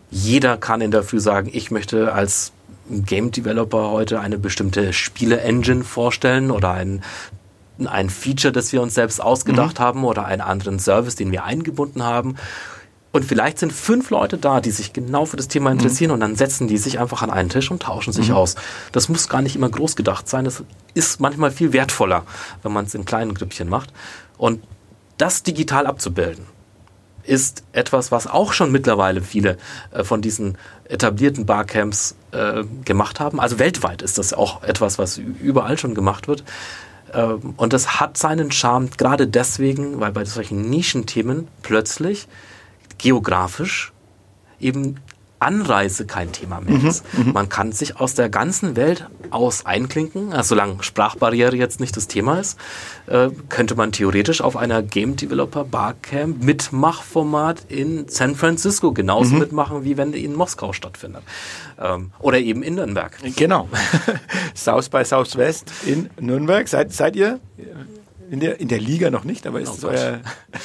Jeder 0.09 0.57
kann 0.57 0.81
in 0.81 0.91
dafür 0.91 1.19
sagen, 1.19 1.49
ich 1.51 1.71
möchte 1.71 2.13
als 2.13 2.53
Game 2.89 3.31
Developer 3.31 3.91
heute 3.91 4.21
eine 4.21 4.37
bestimmte 4.37 4.93
Spiele-Engine 4.93 5.83
vorstellen 5.83 6.51
oder 6.51 6.71
ein 6.71 7.01
ein 7.85 8.09
Feature, 8.09 8.51
das 8.51 8.73
wir 8.73 8.81
uns 8.81 8.95
selbst 8.95 9.21
ausgedacht 9.21 9.77
mhm. 9.77 9.83
haben 9.83 10.03
oder 10.03 10.25
einen 10.25 10.41
anderen 10.41 10.79
Service, 10.79 11.15
den 11.15 11.31
wir 11.31 11.43
eingebunden 11.43 12.01
haben. 12.01 12.35
Und 13.17 13.23
vielleicht 13.23 13.57
sind 13.57 13.73
fünf 13.73 14.11
Leute 14.11 14.37
da, 14.37 14.61
die 14.61 14.69
sich 14.69 14.93
genau 14.93 15.25
für 15.25 15.37
das 15.37 15.47
Thema 15.47 15.71
interessieren 15.71 16.09
mhm. 16.09 16.13
und 16.13 16.19
dann 16.19 16.35
setzen 16.35 16.67
die 16.67 16.77
sich 16.77 16.99
einfach 16.99 17.23
an 17.23 17.31
einen 17.31 17.49
Tisch 17.49 17.71
und 17.71 17.81
tauschen 17.81 18.13
sich 18.13 18.29
mhm. 18.29 18.35
aus. 18.35 18.53
Das 18.91 19.09
muss 19.09 19.27
gar 19.27 19.41
nicht 19.41 19.55
immer 19.55 19.69
groß 19.69 19.95
gedacht 19.95 20.29
sein. 20.29 20.45
Das 20.45 20.63
ist 20.93 21.19
manchmal 21.19 21.49
viel 21.49 21.73
wertvoller, 21.73 22.25
wenn 22.61 22.71
man 22.71 22.85
es 22.85 22.93
in 22.93 23.05
kleinen 23.05 23.33
Grüppchen 23.33 23.69
macht. 23.69 23.91
Und 24.37 24.61
das 25.17 25.41
digital 25.41 25.87
abzubilden, 25.87 26.45
ist 27.23 27.63
etwas, 27.71 28.11
was 28.11 28.27
auch 28.27 28.53
schon 28.53 28.71
mittlerweile 28.71 29.23
viele 29.23 29.57
äh, 29.89 30.03
von 30.03 30.21
diesen 30.21 30.55
etablierten 30.83 31.47
Barcamps 31.47 32.15
äh, 32.33 32.65
gemacht 32.85 33.19
haben. 33.19 33.39
Also 33.39 33.57
weltweit 33.57 34.03
ist 34.03 34.19
das 34.19 34.31
auch 34.31 34.61
etwas, 34.61 34.99
was 34.99 35.17
überall 35.17 35.79
schon 35.79 35.95
gemacht 35.95 36.27
wird. 36.27 36.43
Ähm, 37.15 37.55
und 37.57 37.73
das 37.73 37.99
hat 37.99 38.15
seinen 38.15 38.51
Charme 38.51 38.91
gerade 38.95 39.27
deswegen, 39.27 39.99
weil 39.99 40.11
bei 40.11 40.23
solchen 40.23 40.69
Nischenthemen 40.69 41.47
plötzlich 41.63 42.27
geografisch 42.97 43.91
eben 44.59 44.99
Anreise 45.39 46.07
kein 46.07 46.31
Thema 46.31 46.61
mehr 46.61 46.79
mhm, 46.79 46.87
ist. 46.87 47.05
Mhm, 47.15 47.31
Man 47.33 47.47
kann 47.49 47.71
sich 47.71 47.99
aus 47.99 48.15
der 48.15 48.27
ganzen 48.27 48.75
Welt 48.75 49.07
aus 49.29 49.65
einklinken. 49.67 50.33
Also 50.33 50.49
solange 50.49 50.81
Sprachbarriere 50.81 51.55
jetzt 51.55 51.79
nicht 51.79 51.95
das 51.95 52.07
Thema 52.07 52.39
ist, 52.39 52.57
äh, 53.05 53.29
könnte 53.49 53.75
man 53.75 53.91
theoretisch 53.91 54.41
auf 54.41 54.57
einer 54.57 54.81
Game 54.81 55.15
Developer 55.15 55.63
Barcamp 55.63 56.43
Mitmachformat 56.43 57.65
in 57.69 58.07
San 58.07 58.35
Francisco 58.35 58.93
genauso 58.93 59.33
mhm. 59.33 59.39
mitmachen, 59.39 59.83
wie 59.83 59.95
wenn 59.97 60.11
die 60.11 60.25
in 60.25 60.33
Moskau 60.33 60.73
stattfindet. 60.73 61.21
Ähm, 61.79 62.11
oder 62.19 62.39
eben 62.39 62.63
in 62.63 62.75
Nürnberg. 62.75 63.15
Genau. 63.35 63.69
South 64.55 64.89
by 64.89 65.05
Southwest 65.05 65.71
in 65.85 66.09
Nürnberg. 66.19 66.67
Seid, 66.67 66.93
seid 66.93 67.15
ihr 67.15 67.39
in 68.29 68.39
der, 68.39 68.59
in 68.59 68.67
der 68.67 68.79
Liga 68.79 69.09
noch 69.09 69.23
nicht, 69.23 69.47
aber 69.47 69.61
ist 69.61 69.69
oh 69.69 69.73
es 69.77 69.83
euer. 69.83 70.19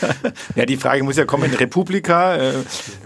ja, 0.56 0.66
die 0.66 0.76
Frage 0.76 1.02
muss 1.04 1.16
ja 1.16 1.24
kommen 1.24 1.44
in 1.44 1.54
Republika, 1.54 2.36
äh, 2.36 2.52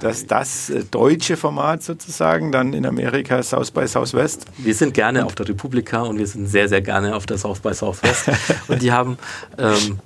dass 0.00 0.26
das 0.26 0.70
äh, 0.70 0.84
deutsche 0.84 1.36
Format 1.36 1.82
sozusagen 1.82 2.52
dann 2.52 2.72
in 2.72 2.86
Amerika 2.86 3.42
South 3.42 3.70
by 3.70 3.86
Southwest. 3.86 4.46
Wir 4.58 4.74
sind 4.74 4.94
gerne 4.94 5.20
und 5.20 5.26
auf 5.26 5.34
der 5.34 5.48
Republika 5.48 6.02
und 6.02 6.18
wir 6.18 6.26
sind 6.26 6.46
sehr, 6.46 6.68
sehr 6.68 6.80
gerne 6.80 7.14
auf 7.14 7.26
der 7.26 7.38
South 7.38 7.60
by 7.60 7.74
Southwest. 7.74 8.30
und 8.68 8.82
die 8.82 8.92
haben, 8.92 9.18
ähm, 9.58 9.98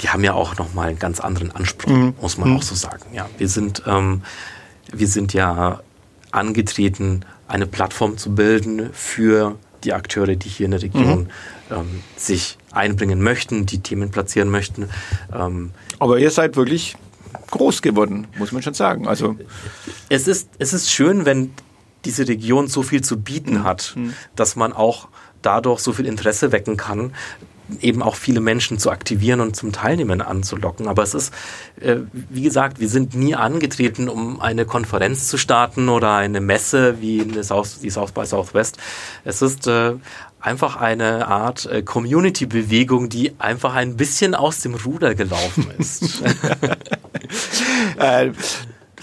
die 0.00 0.08
haben 0.08 0.24
ja 0.24 0.34
auch 0.34 0.56
nochmal 0.56 0.88
einen 0.88 0.98
ganz 0.98 1.20
anderen 1.20 1.50
Anspruch, 1.50 1.92
mhm. 1.92 2.14
muss 2.20 2.38
man 2.38 2.50
mhm. 2.50 2.56
auch 2.56 2.62
so 2.62 2.74
sagen. 2.74 3.04
Ja, 3.12 3.28
wir 3.38 3.48
sind, 3.48 3.82
ähm, 3.86 4.22
wir 4.92 5.08
sind 5.08 5.32
ja 5.34 5.80
angetreten, 6.30 7.24
eine 7.46 7.66
Plattform 7.66 8.18
zu 8.18 8.34
bilden 8.34 8.90
für 8.92 9.56
die 9.84 9.92
Akteure, 9.92 10.36
die 10.36 10.48
hier 10.48 10.66
in 10.66 10.72
der 10.72 10.82
Region 10.82 11.20
mhm. 11.20 11.76
ähm, 11.76 12.02
sich 12.16 12.58
einbringen 12.72 13.22
möchten, 13.22 13.66
die 13.66 13.80
Themen 13.80 14.10
platzieren 14.10 14.50
möchten. 14.50 14.88
Ähm, 15.34 15.70
Aber 15.98 16.18
ihr 16.18 16.30
seid 16.30 16.56
wirklich 16.56 16.96
groß 17.50 17.82
geworden, 17.82 18.26
muss 18.38 18.52
man 18.52 18.62
schon 18.62 18.74
sagen. 18.74 19.06
Also 19.06 19.36
es 20.08 20.28
ist, 20.28 20.50
es 20.58 20.72
ist 20.72 20.90
schön, 20.90 21.24
wenn 21.24 21.52
diese 22.04 22.28
Region 22.28 22.68
so 22.68 22.82
viel 22.82 23.02
zu 23.02 23.20
bieten 23.20 23.64
hat, 23.64 23.94
mhm. 23.96 24.14
dass 24.36 24.56
man 24.56 24.72
auch 24.72 25.08
dadurch 25.42 25.80
so 25.80 25.92
viel 25.92 26.06
Interesse 26.06 26.52
wecken 26.52 26.76
kann, 26.76 27.12
eben 27.80 28.02
auch 28.02 28.16
viele 28.16 28.40
Menschen 28.40 28.78
zu 28.78 28.90
aktivieren 28.90 29.40
und 29.40 29.56
zum 29.56 29.72
Teilnehmen 29.72 30.20
anzulocken. 30.20 30.88
Aber 30.88 31.02
es 31.02 31.14
ist, 31.14 31.32
äh, 31.80 31.96
wie 32.12 32.42
gesagt, 32.42 32.80
wir 32.80 32.88
sind 32.88 33.14
nie 33.14 33.34
angetreten, 33.34 34.08
um 34.08 34.40
eine 34.40 34.64
Konferenz 34.64 35.28
zu 35.28 35.36
starten 35.36 35.88
oder 35.88 36.14
eine 36.14 36.40
Messe 36.40 37.00
wie 37.00 37.20
eine 37.22 37.44
South, 37.44 37.80
die 37.80 37.90
South 37.90 38.12
by 38.12 38.24
Southwest. 38.26 38.78
Es 39.24 39.42
ist 39.42 39.66
äh, 39.66 39.94
einfach 40.40 40.76
eine 40.76 41.26
Art 41.28 41.66
äh, 41.66 41.82
Community-Bewegung, 41.82 43.08
die 43.08 43.32
einfach 43.38 43.74
ein 43.74 43.96
bisschen 43.96 44.34
aus 44.34 44.60
dem 44.60 44.74
Ruder 44.74 45.14
gelaufen 45.14 45.66
ist. 45.78 46.22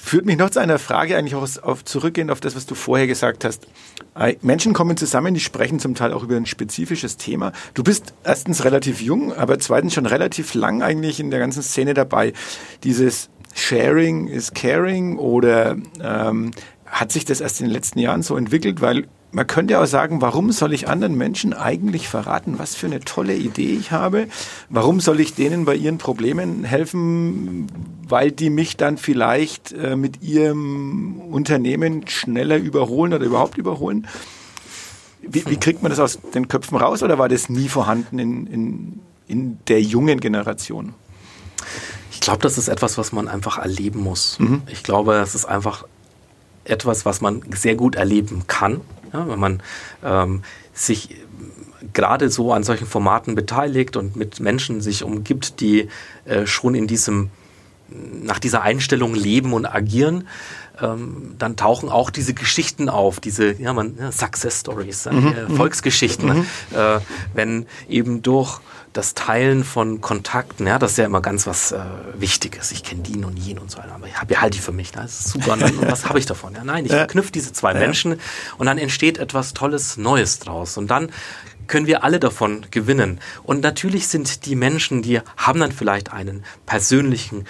führt 0.05 0.25
mich 0.25 0.37
noch 0.37 0.51
zu 0.51 0.59
einer 0.59 0.79
Frage 0.79 1.17
eigentlich 1.17 1.35
auch 1.35 1.47
auf, 1.63 1.83
zurückgehend 1.83 2.31
auf 2.31 2.39
das, 2.39 2.55
was 2.55 2.65
du 2.65 2.75
vorher 2.75 3.07
gesagt 3.07 3.43
hast. 3.43 3.67
Äh, 4.15 4.35
Menschen 4.41 4.73
kommen 4.73 4.97
zusammen, 4.97 5.33
die 5.33 5.39
sprechen 5.39 5.79
zum 5.79 5.95
Teil 5.95 6.13
auch 6.13 6.23
über 6.23 6.35
ein 6.35 6.45
spezifisches 6.45 7.17
Thema. 7.17 7.51
Du 7.73 7.83
bist 7.83 8.13
erstens 8.23 8.63
relativ 8.63 9.01
jung, 9.01 9.33
aber 9.33 9.59
zweitens 9.59 9.93
schon 9.93 10.05
relativ 10.05 10.53
lang 10.53 10.81
eigentlich 10.81 11.19
in 11.19 11.31
der 11.31 11.39
ganzen 11.39 11.63
Szene 11.63 11.93
dabei. 11.93 12.33
Dieses 12.83 13.29
Sharing 13.53 14.27
is 14.27 14.53
Caring 14.53 15.17
oder 15.17 15.77
ähm, 16.01 16.51
hat 16.85 17.11
sich 17.11 17.25
das 17.25 17.41
erst 17.41 17.61
in 17.61 17.67
den 17.67 17.73
letzten 17.73 17.99
Jahren 17.99 18.21
so 18.21 18.37
entwickelt, 18.37 18.81
weil 18.81 19.07
man 19.35 19.47
könnte 19.47 19.73
ja 19.73 19.83
auch 19.83 19.85
sagen, 19.85 20.21
warum 20.21 20.53
soll 20.53 20.73
ich 20.73 20.87
anderen 20.87 21.15
Menschen 21.15 21.53
eigentlich 21.53 22.07
verraten, 22.07 22.57
was 22.57 22.73
für 22.73 22.85
eine 22.85 23.01
tolle 23.01 23.35
Idee 23.35 23.73
ich 23.73 23.91
habe? 23.91 24.27
Warum 24.69 25.01
soll 25.01 25.19
ich 25.19 25.35
denen 25.35 25.65
bei 25.65 25.75
ihren 25.75 25.97
Problemen 25.97 26.63
helfen, 26.63 27.67
weil 28.07 28.31
die 28.31 28.49
mich 28.49 28.77
dann 28.77 28.97
vielleicht 28.97 29.73
äh, 29.73 29.97
mit 29.97 30.23
ihrem 30.23 31.19
Unternehmen 31.19 32.07
schneller 32.07 32.55
überholen 32.55 33.13
oder 33.13 33.25
überhaupt 33.25 33.57
überholen? 33.57 34.07
Wie, 35.21 35.45
wie, 35.47 35.57
kriegt 35.57 35.83
man 35.83 35.89
das 35.89 35.99
aus 35.99 36.19
den 36.33 36.47
Köpfen 36.47 36.77
raus 36.77 37.03
oder 37.03 37.17
war 37.17 37.27
das 37.27 37.49
nie 37.49 37.67
vorhanden 37.67 38.19
in, 38.19 38.47
in, 38.47 38.99
in 39.27 39.57
der 39.67 39.81
jungen 39.81 40.21
Generation? 40.21 40.93
Ich 42.09 42.21
glaube, 42.21 42.41
das 42.41 42.57
ist 42.57 42.69
etwas, 42.69 42.97
was 42.97 43.11
man 43.11 43.27
einfach 43.27 43.57
erleben 43.57 43.99
muss. 43.99 44.39
Mhm. 44.39 44.61
Ich 44.67 44.83
glaube, 44.83 45.15
das 45.15 45.35
ist 45.35 45.43
einfach 45.43 45.83
etwas, 46.63 47.05
was 47.05 47.19
man 47.19 47.41
sehr 47.53 47.75
gut 47.75 47.95
erleben 47.95 48.43
kann. 48.47 48.79
Ja, 49.15 49.29
wenn 49.29 49.39
man 49.39 49.63
ähm, 50.03 50.41
sich 50.73 51.15
gerade 51.93 52.29
so 52.29 52.51
an 52.51 52.63
solchen 52.63 52.85
Formaten 52.85 53.33
beteiligt 53.33 53.95
und 53.95 54.17
mit 54.17 54.41
Menschen 54.41 54.81
sich 54.81 55.03
umgibt, 55.03 55.61
die 55.61 55.87
äh, 56.25 56.45
schon 56.45 56.75
in 56.75 56.85
diesem, 56.85 57.29
nach 57.87 58.39
dieser 58.39 58.61
Einstellung 58.61 59.15
leben 59.15 59.53
und 59.53 59.65
agieren, 59.65 60.27
ähm, 60.81 61.35
dann 61.37 61.55
tauchen 61.55 61.89
auch 61.89 62.09
diese 62.09 62.33
Geschichten 62.33 62.89
auf, 62.89 63.19
diese 63.19 63.53
ja, 63.53 63.73
man, 63.73 63.97
ja, 63.97 64.11
Success 64.11 64.61
Stories, 64.61 65.05
mhm. 65.05 65.27
äh, 65.27 65.55
Volksgeschichten, 65.55 66.29
mhm. 66.29 66.45
äh, 66.75 66.99
wenn 67.33 67.65
eben 67.87 68.21
durch 68.21 68.59
das 68.95 69.13
Teilen 69.13 69.65
von 69.65 69.99
Kontakten, 69.99 70.67
ja, 70.67 70.79
das 70.79 70.91
ist 70.91 70.97
ja 70.97 71.05
immer 71.05 71.21
ganz 71.21 71.45
was 71.45 71.73
äh, 71.73 71.79
Wichtiges. 72.17 72.71
Ich 72.71 72.81
kenne 72.83 73.01
die 73.01 73.21
und 73.25 73.37
jenen 73.37 73.59
und 73.59 73.69
so 73.69 73.77
weiter, 73.77 73.93
aber 73.93 74.07
ich 74.07 74.15
habe 74.15 74.33
ja 74.33 74.41
halt 74.41 74.53
die 74.53 74.59
für 74.59 74.71
mich. 74.71 74.95
Ne? 74.95 75.01
Das 75.01 75.19
ist 75.19 75.29
super. 75.29 75.53
Und, 75.53 75.61
dann, 75.61 75.77
und 75.77 75.87
was 75.91 76.07
habe 76.07 76.17
ich 76.17 76.25
davon? 76.25 76.53
Ja, 76.53 76.63
nein, 76.63 76.85
ich 76.85 76.91
verknüpfe 76.91 77.31
diese 77.31 77.51
zwei 77.51 77.73
ja. 77.73 77.79
Menschen 77.79 78.19
und 78.57 78.65
dann 78.67 78.77
entsteht 78.77 79.17
etwas 79.17 79.53
Tolles, 79.53 79.97
Neues 79.97 80.39
draus. 80.39 80.77
Und 80.77 80.87
dann 80.87 81.09
können 81.67 81.87
wir 81.87 82.03
alle 82.03 82.19
davon 82.19 82.65
gewinnen. 82.71 83.19
Und 83.43 83.61
natürlich 83.61 84.07
sind 84.07 84.45
die 84.45 84.55
Menschen, 84.55 85.01
die 85.01 85.19
haben 85.35 85.59
dann 85.59 85.73
vielleicht 85.73 86.13
einen 86.13 86.45
persönlichen 86.65 87.45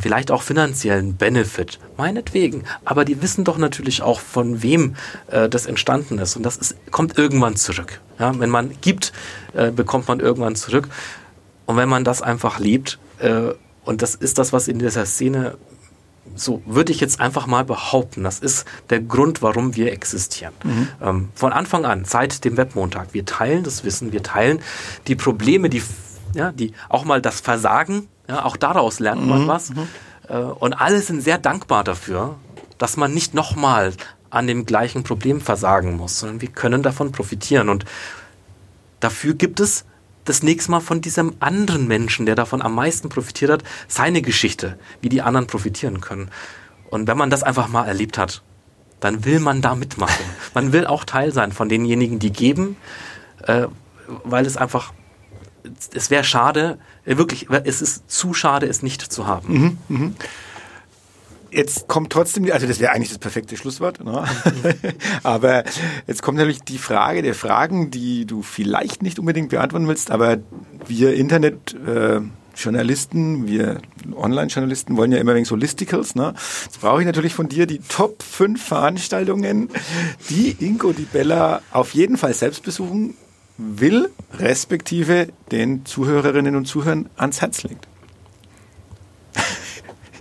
vielleicht 0.00 0.30
auch 0.30 0.42
finanziellen 0.42 1.16
Benefit, 1.16 1.78
meinetwegen. 1.96 2.64
Aber 2.84 3.04
die 3.04 3.22
wissen 3.22 3.44
doch 3.44 3.58
natürlich 3.58 4.02
auch, 4.02 4.20
von 4.20 4.62
wem 4.62 4.96
äh, 5.28 5.48
das 5.48 5.66
entstanden 5.66 6.18
ist. 6.18 6.36
Und 6.36 6.42
das 6.42 6.56
ist, 6.56 6.76
kommt 6.90 7.18
irgendwann 7.18 7.56
zurück. 7.56 8.00
Ja, 8.18 8.38
wenn 8.38 8.50
man 8.50 8.72
gibt, 8.80 9.12
äh, 9.54 9.70
bekommt 9.70 10.08
man 10.08 10.20
irgendwann 10.20 10.56
zurück. 10.56 10.88
Und 11.66 11.76
wenn 11.76 11.88
man 11.88 12.04
das 12.04 12.22
einfach 12.22 12.58
liebt, 12.58 12.98
äh, 13.18 13.52
und 13.84 14.02
das 14.02 14.14
ist 14.14 14.38
das, 14.38 14.52
was 14.52 14.68
in 14.68 14.78
dieser 14.78 15.06
Szene, 15.06 15.56
so 16.34 16.62
würde 16.64 16.90
ich 16.92 17.00
jetzt 17.00 17.20
einfach 17.20 17.46
mal 17.46 17.64
behaupten, 17.64 18.24
das 18.24 18.38
ist 18.38 18.66
der 18.90 19.00
Grund, 19.00 19.42
warum 19.42 19.76
wir 19.76 19.92
existieren. 19.92 20.54
Mhm. 20.64 20.88
Ähm, 21.02 21.28
von 21.34 21.52
Anfang 21.52 21.84
an, 21.84 22.04
seit 22.04 22.44
dem 22.44 22.56
Webmontag, 22.56 23.08
wir 23.12 23.24
teilen 23.24 23.62
das 23.62 23.84
Wissen, 23.84 24.12
wir 24.12 24.22
teilen 24.22 24.60
die 25.06 25.16
Probleme, 25.16 25.68
die, 25.68 25.82
ja, 26.34 26.50
die 26.52 26.72
auch 26.88 27.04
mal 27.04 27.20
das 27.20 27.40
Versagen 27.40 28.08
ja, 28.28 28.44
auch 28.44 28.56
daraus 28.56 29.00
lernt 29.00 29.26
man 29.26 29.42
mhm. 29.42 29.48
was. 29.48 29.70
Mhm. 29.70 29.88
Äh, 30.28 30.36
und 30.36 30.74
alle 30.74 31.00
sind 31.00 31.22
sehr 31.22 31.38
dankbar 31.38 31.84
dafür, 31.84 32.36
dass 32.78 32.96
man 32.96 33.12
nicht 33.14 33.34
nochmal 33.34 33.92
an 34.30 34.46
dem 34.46 34.66
gleichen 34.66 35.04
Problem 35.04 35.40
versagen 35.40 35.96
muss, 35.96 36.18
sondern 36.18 36.40
wir 36.40 36.48
können 36.48 36.82
davon 36.82 37.12
profitieren. 37.12 37.68
Und 37.68 37.84
dafür 39.00 39.34
gibt 39.34 39.60
es 39.60 39.84
das 40.24 40.42
nächste 40.42 40.70
Mal 40.70 40.80
von 40.80 41.00
diesem 41.00 41.34
anderen 41.40 41.86
Menschen, 41.86 42.26
der 42.26 42.34
davon 42.34 42.62
am 42.62 42.74
meisten 42.74 43.08
profitiert 43.08 43.50
hat, 43.50 43.62
seine 43.88 44.22
Geschichte, 44.22 44.78
wie 45.00 45.08
die 45.08 45.22
anderen 45.22 45.46
profitieren 45.46 46.00
können. 46.00 46.30
Und 46.90 47.06
wenn 47.06 47.18
man 47.18 47.30
das 47.30 47.42
einfach 47.42 47.68
mal 47.68 47.86
erlebt 47.86 48.18
hat, 48.18 48.42
dann 49.00 49.24
will 49.24 49.38
man 49.38 49.60
da 49.60 49.74
mitmachen. 49.74 50.24
Man 50.54 50.72
will 50.72 50.86
auch 50.86 51.04
Teil 51.04 51.32
sein 51.32 51.52
von 51.52 51.68
denjenigen, 51.68 52.18
die 52.18 52.32
geben, 52.32 52.76
äh, 53.42 53.66
weil 54.24 54.46
es 54.46 54.56
einfach, 54.56 54.92
es 55.94 56.10
wäre 56.10 56.24
schade, 56.24 56.78
äh, 57.04 57.16
wirklich, 57.16 57.48
es 57.64 57.82
ist 57.82 58.10
zu 58.10 58.34
schade, 58.34 58.66
es 58.66 58.82
nicht 58.82 59.00
zu 59.02 59.26
haben. 59.26 59.52
Mhm, 59.52 59.78
mh. 59.88 60.10
Jetzt 61.50 61.86
kommt 61.86 62.12
trotzdem, 62.12 62.50
also 62.50 62.66
das 62.66 62.80
wäre 62.80 62.92
eigentlich 62.92 63.10
das 63.10 63.18
perfekte 63.18 63.56
Schlusswort, 63.56 64.04
ne? 64.04 64.24
aber 65.22 65.62
jetzt 66.08 66.20
kommt 66.20 66.38
natürlich 66.38 66.62
die 66.62 66.78
Frage 66.78 67.22
der 67.22 67.34
Fragen, 67.34 67.92
die 67.92 68.26
du 68.26 68.42
vielleicht 68.42 69.04
nicht 69.04 69.20
unbedingt 69.20 69.50
beantworten 69.50 69.86
willst, 69.86 70.10
aber 70.10 70.38
wir 70.88 71.14
Internet 71.14 71.74
äh, 71.86 72.20
wir 72.56 73.80
Online-Journalisten 74.14 74.96
wollen 74.96 75.12
ja 75.12 75.18
immer 75.18 75.34
wegen 75.34 75.44
so 75.44 75.56
Listicles. 75.56 76.14
Ne? 76.14 76.34
Jetzt 76.64 76.80
brauche 76.80 77.00
ich 77.00 77.06
natürlich 77.06 77.34
von 77.34 77.48
dir 77.48 77.66
die 77.66 77.80
Top 77.80 78.22
5 78.22 78.62
Veranstaltungen, 78.62 79.70
die 80.30 80.56
Ingo 80.60 80.92
Di 80.92 81.02
Bella 81.02 81.62
auf 81.72 81.94
jeden 81.94 82.16
Fall 82.16 82.34
selbst 82.34 82.62
besuchen 82.62 83.16
will, 83.56 84.10
respektive 84.38 85.28
den 85.50 85.84
Zuhörerinnen 85.86 86.56
und 86.56 86.66
Zuhörern 86.66 87.08
ans 87.16 87.40
Herz 87.40 87.62
legt. 87.62 87.86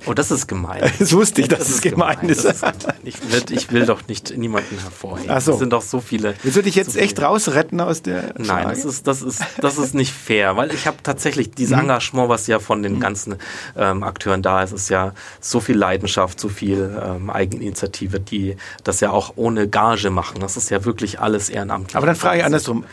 Oh, 0.05 0.13
das 0.13 0.31
ist 0.31 0.47
gemein. 0.47 0.81
Das 0.99 1.13
wusste 1.13 1.41
ich, 1.41 1.47
dass 1.47 1.59
das 1.59 1.69
es 1.69 1.81
gemein, 1.81 2.15
gemein 2.21 2.29
ist. 2.29 2.45
ist. 2.45 2.63
Ich, 3.03 3.31
will, 3.31 3.43
ich, 3.49 3.71
will, 3.71 3.85
doch 3.85 4.07
nicht 4.07 4.37
niemanden 4.37 4.77
hervorheben. 4.79 5.31
Ach 5.31 5.41
so. 5.41 5.53
Es 5.53 5.59
sind 5.59 5.71
doch 5.71 5.81
so 5.81 5.99
viele. 5.99 6.35
Willst 6.43 6.57
du 6.57 6.61
dich 6.61 6.75
jetzt 6.75 6.93
so 6.93 6.99
echt 6.99 7.21
rausretten 7.21 7.79
aus 7.81 8.01
der 8.01 8.33
Nein, 8.37 8.67
das 8.69 8.85
ist, 8.85 9.07
das, 9.07 9.21
ist, 9.21 9.41
das 9.59 9.77
ist 9.77 9.93
nicht 9.93 10.13
fair, 10.13 10.55
weil 10.55 10.73
ich 10.73 10.87
habe 10.87 10.97
tatsächlich 11.03 11.51
dieses 11.51 11.75
mhm. 11.75 11.83
Engagement, 11.83 12.29
was 12.29 12.47
ja 12.47 12.59
von 12.59 12.83
den 12.83 12.95
mhm. 12.95 12.99
ganzen 12.99 13.35
ähm, 13.75 14.03
Akteuren 14.03 14.41
da 14.41 14.63
ist, 14.63 14.71
ist 14.71 14.89
ja 14.89 15.13
so 15.39 15.59
viel 15.59 15.77
Leidenschaft, 15.77 16.39
so 16.39 16.49
viel 16.49 16.97
ähm, 17.03 17.29
Eigeninitiative, 17.29 18.19
die 18.19 18.55
das 18.83 18.99
ja 18.99 19.11
auch 19.11 19.33
ohne 19.35 19.67
Gage 19.67 20.09
machen. 20.09 20.39
Das 20.39 20.57
ist 20.57 20.69
ja 20.69 20.85
wirklich 20.85 21.19
alles 21.19 21.49
ehrenamtlich. 21.49 21.95
Aber 21.95 22.05
dann 22.05 22.15
frage 22.15 22.39
ich 22.39 22.45
andersrum. 22.45 22.85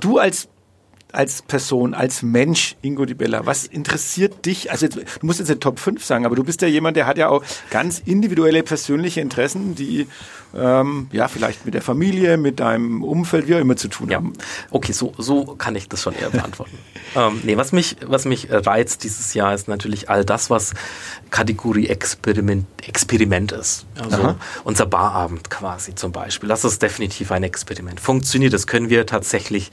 Du 0.00 0.18
als 0.18 0.48
als 1.12 1.42
Person, 1.42 1.94
als 1.94 2.22
Mensch, 2.22 2.76
Ingo 2.82 3.04
Di 3.04 3.14
Bella? 3.14 3.46
Was 3.46 3.64
interessiert 3.64 4.44
dich? 4.44 4.70
Also 4.70 4.86
jetzt, 4.86 4.96
du 4.96 5.26
musst 5.26 5.38
jetzt 5.38 5.50
eine 5.50 5.60
Top 5.60 5.78
5 5.78 6.04
sagen, 6.04 6.26
aber 6.26 6.36
du 6.36 6.44
bist 6.44 6.62
ja 6.62 6.68
jemand, 6.68 6.96
der 6.96 7.06
hat 7.06 7.18
ja 7.18 7.28
auch 7.28 7.42
ganz 7.70 8.00
individuelle 8.04 8.62
persönliche 8.62 9.20
Interessen, 9.20 9.74
die 9.74 10.06
ähm, 10.54 11.08
ja 11.12 11.28
vielleicht 11.28 11.64
mit 11.64 11.74
der 11.74 11.82
Familie, 11.82 12.36
mit 12.36 12.60
deinem 12.60 13.02
Umfeld, 13.02 13.48
wie 13.48 13.54
auch 13.54 13.60
immer 13.60 13.76
zu 13.76 13.88
tun 13.88 14.08
ja. 14.08 14.16
haben. 14.16 14.32
Okay, 14.70 14.92
so, 14.92 15.12
so 15.18 15.44
kann 15.56 15.76
ich 15.76 15.88
das 15.88 16.02
schon 16.02 16.14
eher 16.14 16.30
beantworten. 16.30 16.78
ähm, 17.16 17.40
nee, 17.44 17.56
was 17.56 17.72
mich, 17.72 17.96
was 18.04 18.24
mich 18.24 18.48
reizt 18.50 19.04
dieses 19.04 19.34
Jahr 19.34 19.54
ist 19.54 19.68
natürlich 19.68 20.08
all 20.08 20.24
das, 20.24 20.50
was 20.50 20.74
Kategorie 21.30 21.88
Experiment, 21.88 22.66
Experiment 22.86 23.52
ist. 23.52 23.86
Also 23.98 24.22
Aha. 24.22 24.36
unser 24.64 24.86
Barabend 24.86 25.50
quasi 25.50 25.94
zum 25.94 26.12
Beispiel. 26.12 26.48
Das 26.48 26.64
ist 26.64 26.82
definitiv 26.82 27.32
ein 27.32 27.42
Experiment. 27.42 28.00
Funktioniert, 28.00 28.52
das 28.52 28.66
können 28.66 28.90
wir 28.90 29.06
tatsächlich 29.06 29.70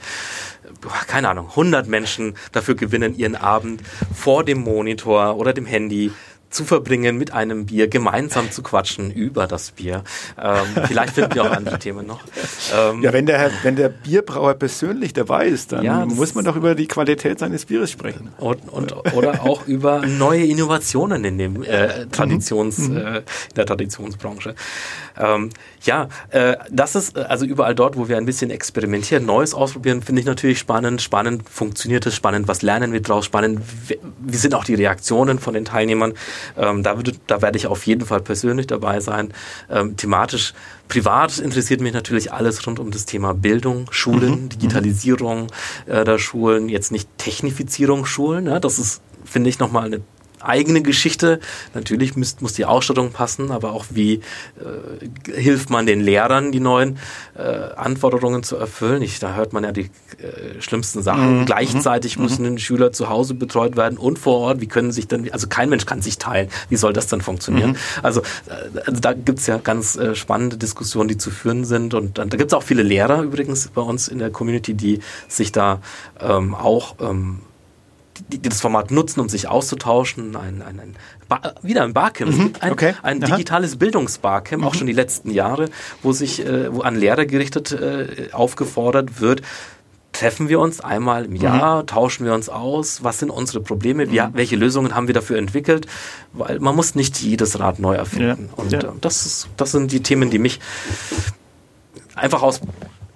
keine 1.06 1.28
Ahnung, 1.28 1.48
100 1.50 1.88
Menschen 1.88 2.34
dafür 2.52 2.74
gewinnen, 2.74 3.16
ihren 3.16 3.36
Abend 3.36 3.82
vor 4.14 4.44
dem 4.44 4.60
Monitor 4.60 5.36
oder 5.36 5.52
dem 5.52 5.66
Handy 5.66 6.12
zu 6.54 6.64
verbringen 6.64 7.18
mit 7.18 7.32
einem 7.32 7.66
Bier, 7.66 7.88
gemeinsam 7.88 8.50
zu 8.50 8.62
quatschen 8.62 9.10
über 9.10 9.46
das 9.46 9.72
Bier. 9.72 10.04
Ähm, 10.40 10.64
vielleicht 10.86 11.14
finden 11.14 11.34
wir 11.34 11.42
auch 11.42 11.50
andere 11.50 11.78
Themen 11.78 12.06
noch. 12.06 12.20
Ähm, 12.74 13.02
ja, 13.02 13.12
wenn 13.12 13.26
der, 13.26 13.50
wenn 13.62 13.76
der 13.76 13.88
Bierbrauer 13.88 14.54
persönlich 14.54 15.12
dabei 15.12 15.48
ist, 15.48 15.72
dann 15.72 15.84
ja, 15.84 16.06
muss 16.06 16.34
man 16.34 16.44
doch 16.44 16.56
über 16.56 16.74
die 16.74 16.86
Qualität 16.86 17.40
seines 17.40 17.66
Bieres 17.66 17.90
sprechen. 17.90 18.30
Und, 18.38 18.68
und, 18.68 19.14
oder 19.14 19.42
auch 19.42 19.66
über 19.66 20.06
neue 20.06 20.44
Innovationen 20.44 21.24
in, 21.24 21.38
dem, 21.38 21.62
äh, 21.64 22.06
Traditions, 22.06 22.78
mhm. 22.78 22.96
äh, 22.96 23.18
in 23.18 23.24
der 23.56 23.66
Traditionsbranche. 23.66 24.54
Ähm, 25.16 25.50
ja, 25.82 26.08
äh, 26.30 26.56
das 26.70 26.94
ist 26.94 27.16
also 27.16 27.44
überall 27.44 27.74
dort, 27.74 27.96
wo 27.96 28.08
wir 28.08 28.16
ein 28.16 28.26
bisschen 28.26 28.50
experimentieren, 28.50 29.26
Neues 29.26 29.54
ausprobieren, 29.54 30.02
finde 30.02 30.20
ich 30.20 30.26
natürlich 30.26 30.58
spannend. 30.58 31.02
Spannend 31.02 31.48
funktioniert 31.48 32.06
es, 32.06 32.14
spannend, 32.14 32.48
was 32.48 32.62
lernen 32.62 32.92
wir 32.92 33.00
daraus, 33.00 33.24
spannend, 33.24 33.60
wie 34.20 34.36
sind 34.36 34.54
auch 34.54 34.64
die 34.64 34.74
Reaktionen 34.74 35.38
von 35.38 35.54
den 35.54 35.64
Teilnehmern. 35.64 36.14
Ähm, 36.56 36.82
da, 36.82 36.96
würde, 36.96 37.12
da 37.26 37.42
werde 37.42 37.58
ich 37.58 37.66
auf 37.66 37.86
jeden 37.86 38.06
Fall 38.06 38.20
persönlich 38.20 38.66
dabei 38.66 39.00
sein. 39.00 39.32
Ähm, 39.70 39.96
thematisch, 39.96 40.54
privat 40.88 41.38
interessiert 41.38 41.80
mich 41.80 41.92
natürlich 41.92 42.32
alles 42.32 42.66
rund 42.66 42.78
um 42.78 42.90
das 42.90 43.06
Thema 43.06 43.34
Bildung, 43.34 43.86
Schulen, 43.90 44.44
mhm. 44.44 44.48
Digitalisierung 44.50 45.48
äh, 45.86 46.04
der 46.04 46.18
Schulen, 46.18 46.68
jetzt 46.68 46.92
nicht 46.92 47.08
Technifizierung 47.18 48.04
Schulen. 48.04 48.46
Ja, 48.46 48.60
das 48.60 48.78
ist, 48.78 49.02
finde 49.24 49.50
ich, 49.50 49.58
nochmal 49.58 49.86
eine 49.86 50.00
eigene 50.46 50.82
Geschichte. 50.82 51.40
Natürlich 51.74 52.16
muss, 52.16 52.40
muss 52.40 52.52
die 52.52 52.64
Ausstattung 52.64 53.10
passen, 53.12 53.50
aber 53.50 53.72
auch 53.72 53.86
wie 53.90 54.14
äh, 54.14 55.32
hilft 55.32 55.70
man 55.70 55.86
den 55.86 56.00
Lehrern, 56.00 56.52
die 56.52 56.60
neuen 56.60 56.98
äh, 57.36 57.42
Anforderungen 57.42 58.42
zu 58.42 58.56
erfüllen. 58.56 59.02
Ich, 59.02 59.18
da 59.18 59.34
hört 59.34 59.52
man 59.52 59.64
ja 59.64 59.72
die 59.72 59.90
äh, 60.18 60.60
schlimmsten 60.60 61.02
Sachen. 61.02 61.40
Mhm. 61.40 61.44
Gleichzeitig 61.46 62.16
mhm. 62.16 62.24
müssen 62.24 62.56
die 62.56 62.62
Schüler 62.62 62.92
zu 62.92 63.08
Hause 63.08 63.34
betreut 63.34 63.76
werden 63.76 63.98
und 63.98 64.18
vor 64.18 64.38
Ort. 64.38 64.60
Wie 64.60 64.68
können 64.68 64.92
sich 64.92 65.08
dann, 65.08 65.28
also 65.30 65.48
kein 65.48 65.68
Mensch 65.68 65.86
kann 65.86 66.02
sich 66.02 66.18
teilen. 66.18 66.48
Wie 66.68 66.76
soll 66.76 66.92
das 66.92 67.06
dann 67.06 67.20
funktionieren? 67.20 67.70
Mhm. 67.70 67.76
Also, 68.02 68.20
äh, 68.20 68.80
also 68.86 69.00
da 69.00 69.12
gibt's 69.12 69.46
ja 69.46 69.58
ganz 69.58 69.96
äh, 69.96 70.14
spannende 70.14 70.56
Diskussionen, 70.56 71.08
die 71.08 71.18
zu 71.18 71.30
führen 71.30 71.64
sind. 71.64 71.94
Und 71.94 72.18
da 72.18 72.24
gibt's 72.24 72.54
auch 72.54 72.62
viele 72.62 72.82
Lehrer 72.82 73.22
übrigens 73.22 73.68
bei 73.68 73.82
uns 73.82 74.08
in 74.08 74.18
der 74.18 74.30
Community, 74.30 74.74
die 74.74 75.00
sich 75.28 75.52
da 75.52 75.80
ähm, 76.20 76.54
auch 76.54 76.96
ähm, 77.00 77.40
die, 78.18 78.38
die 78.38 78.48
das 78.48 78.60
Format 78.60 78.90
nutzen, 78.90 79.20
um 79.20 79.28
sich 79.28 79.48
auszutauschen. 79.48 80.36
Ein, 80.36 80.62
ein, 80.62 80.80
ein 80.80 80.96
Bar, 81.28 81.54
wieder 81.62 81.82
ein 81.82 81.92
Barcamp, 81.92 82.32
mhm, 82.32 82.52
ein, 82.60 82.72
okay. 82.72 82.94
ein 83.02 83.20
digitales 83.20 83.76
Bildungsbarcamp, 83.76 84.62
mhm. 84.62 84.68
auch 84.68 84.74
schon 84.74 84.86
die 84.86 84.92
letzten 84.92 85.30
Jahre, 85.30 85.70
wo 86.02 86.12
sich 86.12 86.44
äh, 86.44 86.72
wo 86.72 86.82
an 86.82 86.96
Lehrer 86.96 87.26
gerichtet 87.26 87.72
äh, 87.72 88.28
aufgefordert 88.32 89.20
wird, 89.20 89.42
treffen 90.14 90.48
wir 90.48 90.60
uns 90.60 90.80
einmal 90.80 91.26
im 91.26 91.36
Jahr, 91.36 91.82
mhm. 91.82 91.86
tauschen 91.86 92.24
wir 92.24 92.34
uns 92.34 92.48
aus, 92.48 93.02
was 93.02 93.18
sind 93.18 93.30
unsere 93.30 93.60
Probleme, 93.60 94.10
wie, 94.10 94.20
mhm. 94.20 94.30
welche 94.32 94.56
Lösungen 94.56 94.94
haben 94.94 95.08
wir 95.08 95.14
dafür 95.14 95.36
entwickelt, 95.36 95.86
weil 96.32 96.60
man 96.60 96.74
muss 96.74 96.94
nicht 96.94 97.20
jedes 97.20 97.58
Rad 97.58 97.78
neu 97.78 97.94
erfinden. 97.94 98.48
Ja. 98.50 98.62
Und 98.62 98.72
ja. 98.72 98.80
Äh, 98.80 98.92
das, 99.00 99.26
ist, 99.26 99.48
das 99.56 99.72
sind 99.72 99.92
die 99.92 100.02
Themen, 100.02 100.30
die 100.30 100.38
mich 100.38 100.60
einfach 102.14 102.42
aus 102.42 102.60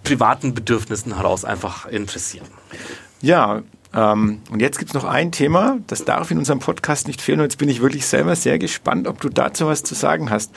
privaten 0.03 0.55
Bedürfnissen 0.55 1.17
heraus 1.17 1.45
einfach 1.45 1.87
interessieren. 1.87 2.47
Ja, 3.21 3.63
ähm, 3.95 4.43
und 4.51 4.61
jetzt 4.61 4.79
gibt 4.79 4.91
es 4.91 4.95
noch 4.95 5.05
ein 5.05 5.33
Thema, 5.33 5.79
das 5.87 6.05
darf 6.05 6.31
in 6.31 6.39
unserem 6.39 6.59
Podcast 6.59 7.07
nicht 7.07 7.23
fehlen. 7.23 7.41
Und 7.41 7.45
jetzt 7.45 7.59
bin 7.59 7.69
ich 7.69 7.81
wirklich 7.81 8.07
selber 8.07 8.37
sehr 8.37 8.59
gespannt, 8.59 9.09
ob 9.09 9.21
du 9.21 9.29
dazu 9.29 9.67
was 9.67 9.83
zu 9.83 9.95
sagen 9.95 10.31
hast. 10.31 10.53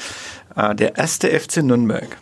Äh, 0.56 0.76
der 0.76 0.98
erste 0.98 1.28
FC 1.28 1.58
Nürnberg. 1.58 2.18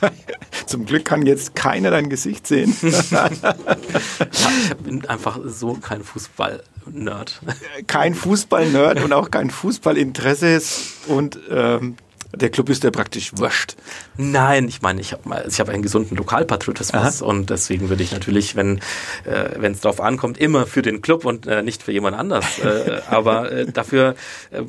Zum 0.66 0.86
Glück 0.86 1.04
kann 1.04 1.26
jetzt 1.26 1.54
keiner 1.54 1.90
dein 1.90 2.08
Gesicht 2.08 2.46
sehen. 2.46 2.74
ich 2.80 4.76
bin 4.78 5.06
einfach 5.06 5.38
so 5.46 5.74
kein 5.74 6.02
Fußball-Nerd. 6.02 7.42
Kein 7.86 8.14
Fußball-Nerd 8.14 9.02
und 9.02 9.12
auch 9.12 9.30
kein 9.30 9.50
Fußballinteresse. 9.50 10.60
Und 11.08 11.38
ähm, 11.50 11.96
der 12.36 12.50
Club 12.50 12.68
ist 12.68 12.84
ja 12.84 12.90
praktisch 12.90 13.32
wurscht. 13.36 13.76
Nein, 14.16 14.68
ich 14.68 14.82
meine, 14.82 15.00
ich 15.00 15.12
habe 15.12 15.44
ich 15.48 15.60
hab 15.60 15.68
einen 15.68 15.82
gesunden 15.82 16.16
Lokalpatriotismus 16.16 17.22
Aha. 17.22 17.28
und 17.28 17.50
deswegen 17.50 17.88
würde 17.88 18.02
ich 18.02 18.12
natürlich, 18.12 18.56
wenn 18.56 18.80
äh, 19.24 19.66
es 19.66 19.80
darauf 19.80 20.00
ankommt, 20.00 20.38
immer 20.38 20.66
für 20.66 20.82
den 20.82 21.02
Club 21.02 21.24
und 21.24 21.46
äh, 21.46 21.62
nicht 21.62 21.82
für 21.82 21.92
jemand 21.92 22.16
anders. 22.16 22.44
Äh, 22.64 23.02
aber 23.08 23.52
äh, 23.52 23.66
dafür, 23.66 24.14
äh, 24.50 24.62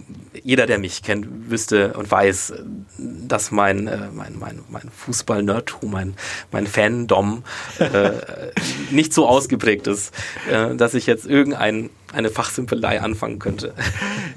jeder, 0.44 0.66
der 0.66 0.80
mich 0.80 1.02
kennt, 1.02 1.50
wüsste 1.50 1.94
und 1.94 2.12
weiß, 2.12 2.54
dass 2.98 3.52
mein, 3.52 3.88
äh, 3.88 4.10
mein, 4.14 4.38
mein, 4.38 4.60
mein 4.70 4.90
Fußball-Nerdtum, 4.90 5.92
mein, 5.92 6.16
mein 6.52 6.68
Fandom 6.68 7.44
äh, 7.80 8.12
nicht 8.92 9.14
so 9.14 9.28
ausgeprägt 9.28 9.88
ist, 9.88 10.14
äh, 10.52 10.76
dass 10.76 10.94
ich 10.94 11.06
jetzt 11.06 11.26
irgendein 11.26 11.90
eine 12.16 12.30
Fachsimpelei 12.30 13.02
anfangen 13.02 13.40
könnte. 13.40 13.74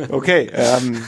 Okay, 0.09 0.51
ähm, 0.53 1.05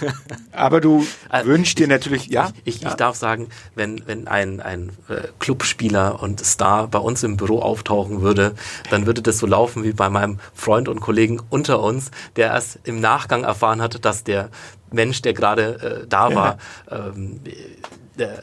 aber 0.53 0.81
du 0.81 1.07
also 1.29 1.49
wünschst 1.49 1.79
dir 1.79 1.89
natürlich, 1.89 2.27
ja? 2.29 2.51
Ich, 2.65 2.77
ich, 2.77 2.83
ja. 2.83 2.91
ich 2.91 2.95
darf 2.95 3.17
sagen, 3.17 3.49
wenn, 3.75 4.03
wenn 4.07 4.29
ein, 4.29 4.61
ein 4.61 4.91
äh, 5.09 5.29
Clubspieler 5.39 6.23
und 6.23 6.45
Star 6.45 6.89
bei 6.89 6.99
uns 6.99 7.23
im 7.23 7.37
Büro 7.37 7.61
auftauchen 7.61 8.23
würde, 8.23 8.55
dann 8.91 9.07
würde 9.07 9.23
das 9.23 9.39
so 9.39 9.47
laufen 9.47 9.85
wie 9.85 9.93
bei 9.93 10.09
meinem 10.11 10.39
Freund 10.55 10.89
und 10.89 11.01
Kollegen 11.01 11.41
unter 11.51 11.81
uns, 11.81 12.11
der 12.37 12.49
erst 12.49 12.79
im 12.85 13.01
Nachgang 13.01 13.45
erfahren 13.45 13.83
hat, 13.83 14.05
dass 14.05 14.25
der 14.25 14.51
Mensch, 14.91 15.23
der 15.23 15.35
gerade 15.35 16.03
äh, 16.03 16.07
da 16.09 16.35
war, 16.35 16.59
ja. 16.91 17.09
ähm, 17.09 17.41
der, 18.19 18.43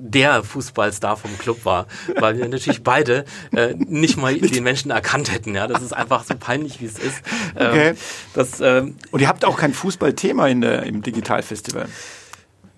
der 0.00 0.42
Fußballstar 0.42 1.16
vom 1.16 1.36
Club 1.38 1.64
war, 1.64 1.86
weil 2.18 2.38
wir 2.38 2.48
natürlich 2.48 2.82
beide 2.82 3.24
äh, 3.52 3.74
nicht 3.76 4.16
mal 4.16 4.34
den 4.34 4.64
Menschen 4.64 4.90
erkannt 4.90 5.32
hätten. 5.32 5.54
Ja, 5.54 5.66
das 5.66 5.82
ist 5.82 5.92
einfach 5.92 6.24
so 6.24 6.34
peinlich, 6.38 6.80
wie 6.80 6.86
es 6.86 6.98
ist. 6.98 7.22
Ähm, 7.56 7.68
okay. 7.68 7.94
Das, 8.34 8.60
ähm, 8.60 8.96
Und 9.10 9.20
ihr 9.20 9.28
habt 9.28 9.44
auch 9.44 9.56
kein 9.58 9.74
Fußballthema 9.74 10.48
in 10.48 10.60
der, 10.60 10.84
im 10.84 11.02
Digitalfestival? 11.02 11.88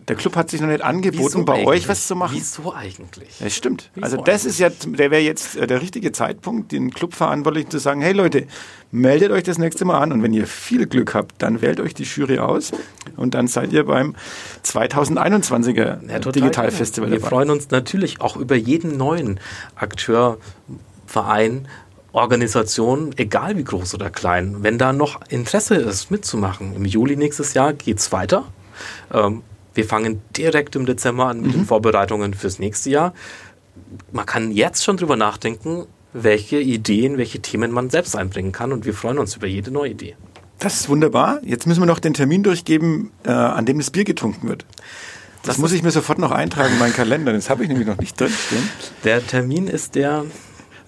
Der 0.08 0.16
Club 0.16 0.36
hat 0.36 0.50
sich 0.50 0.60
noch 0.60 0.68
nicht 0.68 0.82
angeboten, 0.82 1.24
Wieso 1.26 1.44
bei 1.44 1.52
eigentlich? 1.54 1.68
euch 1.68 1.88
was 1.88 2.06
zu 2.06 2.16
machen. 2.16 2.34
Wieso 2.36 2.74
eigentlich? 2.74 3.28
Das 3.38 3.54
stimmt. 3.54 3.90
Wieso 3.94 4.04
Also 4.04 4.16
das 4.18 4.44
ist 4.44 4.58
ja, 4.58 4.68
der 4.70 5.10
wäre 5.10 5.22
jetzt 5.22 5.56
äh, 5.56 5.66
der 5.66 5.80
richtige 5.80 6.12
Zeitpunkt, 6.12 6.72
den 6.72 6.90
Clubverantwortlichen 6.92 7.70
zu 7.70 7.78
sagen, 7.78 8.00
hey 8.00 8.12
Leute, 8.12 8.46
meldet 8.90 9.30
euch 9.30 9.44
das 9.44 9.58
nächste 9.58 9.84
Mal 9.84 9.98
an 10.00 10.12
und 10.12 10.22
wenn 10.22 10.32
ihr 10.32 10.46
viel 10.46 10.86
Glück 10.86 11.14
habt, 11.14 11.34
dann 11.38 11.62
wählt 11.62 11.80
euch 11.80 11.94
die 11.94 12.02
Jury 12.04 12.38
aus 12.38 12.72
und 13.16 13.34
dann 13.34 13.46
seid 13.46 13.72
ihr 13.72 13.84
beim 13.86 14.14
2021er 14.64 16.10
Ja, 16.10 16.18
Digitalfestival 16.18 17.08
gerne. 17.08 17.16
Wir 17.16 17.20
dabei. 17.20 17.28
freuen 17.36 17.50
uns 17.50 17.70
natürlich 17.70 18.20
auch 18.20 18.36
über 18.36 18.56
jeden 18.56 18.96
neuen 18.96 19.40
Akteur, 19.76 20.38
Verein, 21.06 21.68
Organisation, 22.12 23.12
egal 23.16 23.56
wie 23.56 23.64
groß 23.64 23.94
oder 23.94 24.10
klein. 24.10 24.56
Wenn 24.60 24.78
da 24.78 24.92
noch 24.92 25.20
Interesse 25.28 25.76
ist, 25.76 26.10
mitzumachen, 26.10 26.74
im 26.74 26.84
Juli 26.84 27.16
nächstes 27.16 27.54
Jahr 27.54 27.72
geht's 27.72 28.12
weiter. 28.12 28.44
Ähm, 29.12 29.42
wir 29.74 29.84
fangen 29.84 30.22
direkt 30.36 30.76
im 30.76 30.86
Dezember 30.86 31.26
an 31.26 31.40
mit 31.40 31.54
den 31.54 31.64
Vorbereitungen 31.64 32.34
fürs 32.34 32.58
nächste 32.58 32.90
Jahr. 32.90 33.14
Man 34.12 34.26
kann 34.26 34.52
jetzt 34.52 34.84
schon 34.84 34.96
drüber 34.96 35.16
nachdenken, 35.16 35.86
welche 36.12 36.60
Ideen, 36.60 37.16
welche 37.16 37.40
Themen 37.40 37.70
man 37.70 37.90
selbst 37.90 38.16
einbringen 38.16 38.52
kann 38.52 38.72
und 38.72 38.84
wir 38.84 38.94
freuen 38.94 39.18
uns 39.18 39.36
über 39.36 39.46
jede 39.46 39.70
neue 39.70 39.90
Idee. 39.90 40.16
Das 40.58 40.74
ist 40.74 40.88
wunderbar. 40.88 41.40
Jetzt 41.42 41.66
müssen 41.66 41.80
wir 41.80 41.86
noch 41.86 41.98
den 41.98 42.14
Termin 42.14 42.42
durchgeben, 42.42 43.10
äh, 43.24 43.30
an 43.30 43.66
dem 43.66 43.78
das 43.78 43.90
Bier 43.90 44.04
getrunken 44.04 44.48
wird. 44.48 44.64
Das, 45.42 45.56
Das 45.56 45.58
muss 45.58 45.72
ich 45.72 45.82
mir 45.82 45.90
sofort 45.90 46.18
noch 46.18 46.30
eintragen 46.30 46.74
in 46.74 46.78
meinen 46.78 46.92
Kalender. 46.92 47.32
Das 47.32 47.50
habe 47.50 47.64
ich 47.64 47.68
nämlich 47.68 47.88
noch 47.88 47.98
nicht 47.98 48.20
drinstehen. 48.20 48.68
Der 49.02 49.26
Termin 49.26 49.66
ist 49.66 49.96
der 49.96 50.24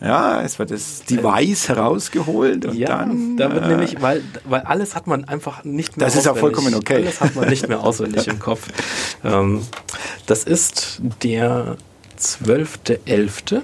Ja, 0.00 0.42
es 0.42 0.58
wird 0.58 0.70
das 0.70 1.04
Device 1.04 1.68
herausgeholt 1.68 2.66
und 2.66 2.74
ja, 2.76 2.98
dann. 2.98 3.36
da 3.36 3.52
wird 3.52 3.64
äh, 3.64 3.68
nämlich, 3.68 4.02
weil, 4.02 4.22
weil 4.44 4.62
alles 4.62 4.94
hat 4.94 5.06
man 5.06 5.24
einfach 5.24 5.64
nicht 5.64 5.96
mehr 5.96 6.06
Das 6.06 6.16
ist 6.16 6.24
ja 6.26 6.32
auswendig. 6.32 6.56
vollkommen 6.56 6.74
okay. 6.74 6.96
Alles 6.96 7.20
hat 7.20 7.34
man 7.36 7.48
nicht 7.48 7.68
mehr 7.68 7.80
auswendig 7.80 8.26
im 8.28 8.38
Kopf. 8.38 8.68
Ähm, 9.24 9.62
das 10.26 10.44
ist 10.44 11.00
der 11.22 11.76
12.11. 12.18 13.62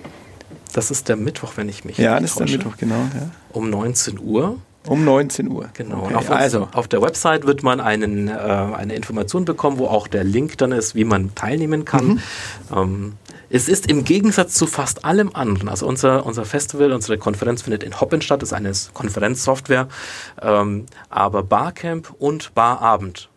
Das 0.72 0.90
ist 0.90 1.08
der 1.08 1.16
Mittwoch, 1.16 1.52
wenn 1.56 1.68
ich 1.68 1.84
mich 1.84 1.98
ja, 1.98 2.18
das 2.20 2.30
ist 2.30 2.40
der. 2.40 2.48
Mittwoch, 2.48 2.76
genau. 2.76 2.94
Ja. 2.94 3.30
Um 3.52 3.70
19 3.70 4.18
Uhr. 4.20 4.58
Um 4.86 5.04
19 5.04 5.48
Uhr. 5.50 5.68
Genau. 5.74 6.04
Okay, 6.04 6.14
auf, 6.14 6.30
also, 6.30 6.68
auf 6.72 6.88
der 6.88 7.02
Website 7.02 7.46
wird 7.46 7.62
man 7.62 7.80
einen, 7.80 8.28
äh, 8.28 8.32
eine 8.32 8.94
Information 8.94 9.44
bekommen, 9.44 9.78
wo 9.78 9.86
auch 9.86 10.06
der 10.08 10.24
Link 10.24 10.56
dann 10.58 10.72
ist, 10.72 10.94
wie 10.94 11.04
man 11.04 11.34
teilnehmen 11.34 11.84
kann. 11.84 12.06
Mhm. 12.06 12.20
Ähm, 12.74 13.12
es 13.50 13.68
ist 13.68 13.86
im 13.86 14.04
Gegensatz 14.04 14.54
zu 14.54 14.66
fast 14.66 15.04
allem 15.04 15.30
anderen, 15.34 15.68
also 15.68 15.86
unser, 15.86 16.24
unser 16.24 16.44
Festival, 16.44 16.92
unsere 16.92 17.18
Konferenz 17.18 17.62
findet 17.62 17.82
in 17.82 18.00
Hoppen 18.00 18.22
statt, 18.22 18.42
ist 18.42 18.52
eine 18.52 18.72
Konferenzsoftware, 18.94 19.88
ähm, 20.40 20.86
aber 21.08 21.42
Barcamp 21.42 22.14
und 22.18 22.54
Barabend, 22.54 23.29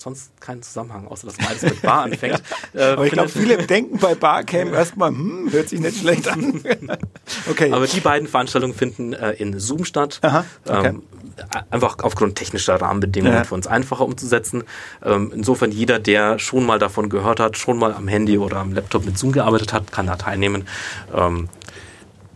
sonst 0.00 0.30
keinen 0.40 0.62
Zusammenhang, 0.62 1.06
außer 1.08 1.26
dass 1.26 1.36
beides 1.36 1.62
mit 1.62 1.82
Bar 1.82 2.02
anfängt. 2.04 2.42
äh, 2.74 2.82
aber 2.82 3.06
ich 3.06 3.12
glaube, 3.12 3.28
findet- 3.28 3.56
viele 3.58 3.66
denken 3.66 3.98
bei 3.98 4.14
Barcamp 4.14 4.72
erstmal, 4.74 5.10
hm, 5.10 5.48
hört 5.52 5.68
sich 5.68 5.80
nicht 5.80 5.98
schlecht 6.00 6.28
an. 6.28 6.62
okay. 7.50 7.72
Aber 7.72 7.86
die 7.86 8.00
beiden 8.00 8.28
Veranstaltungen 8.28 8.74
finden 8.74 9.12
äh, 9.12 9.32
in 9.32 9.58
Zoom 9.58 9.84
statt. 9.84 10.18
Aha, 10.22 10.44
okay. 10.66 10.88
ähm, 10.88 11.02
einfach 11.70 11.96
aufgrund 12.02 12.36
technischer 12.36 12.80
Rahmenbedingungen 12.80 13.34
Ja. 13.38 13.44
für 13.44 13.54
uns 13.54 13.66
einfacher 13.66 14.04
umzusetzen. 14.04 14.64
Ähm, 15.04 15.32
insofern 15.34 15.72
jeder, 15.72 15.98
der 15.98 16.38
schon 16.38 16.64
mal 16.64 16.78
davon 16.78 17.08
gehört 17.08 17.40
hat, 17.40 17.56
schon 17.56 17.78
mal 17.78 17.92
am 17.92 18.06
Handy 18.08 18.38
oder 18.38 18.58
am 18.58 18.72
Laptop 18.72 19.04
mit 19.04 19.18
Zoom 19.18 19.32
gearbeitet 19.32 19.72
hat, 19.72 19.90
kann 19.92 20.06
da 20.06 20.16
teilnehmen. 20.16 20.66
Ähm, 21.14 21.48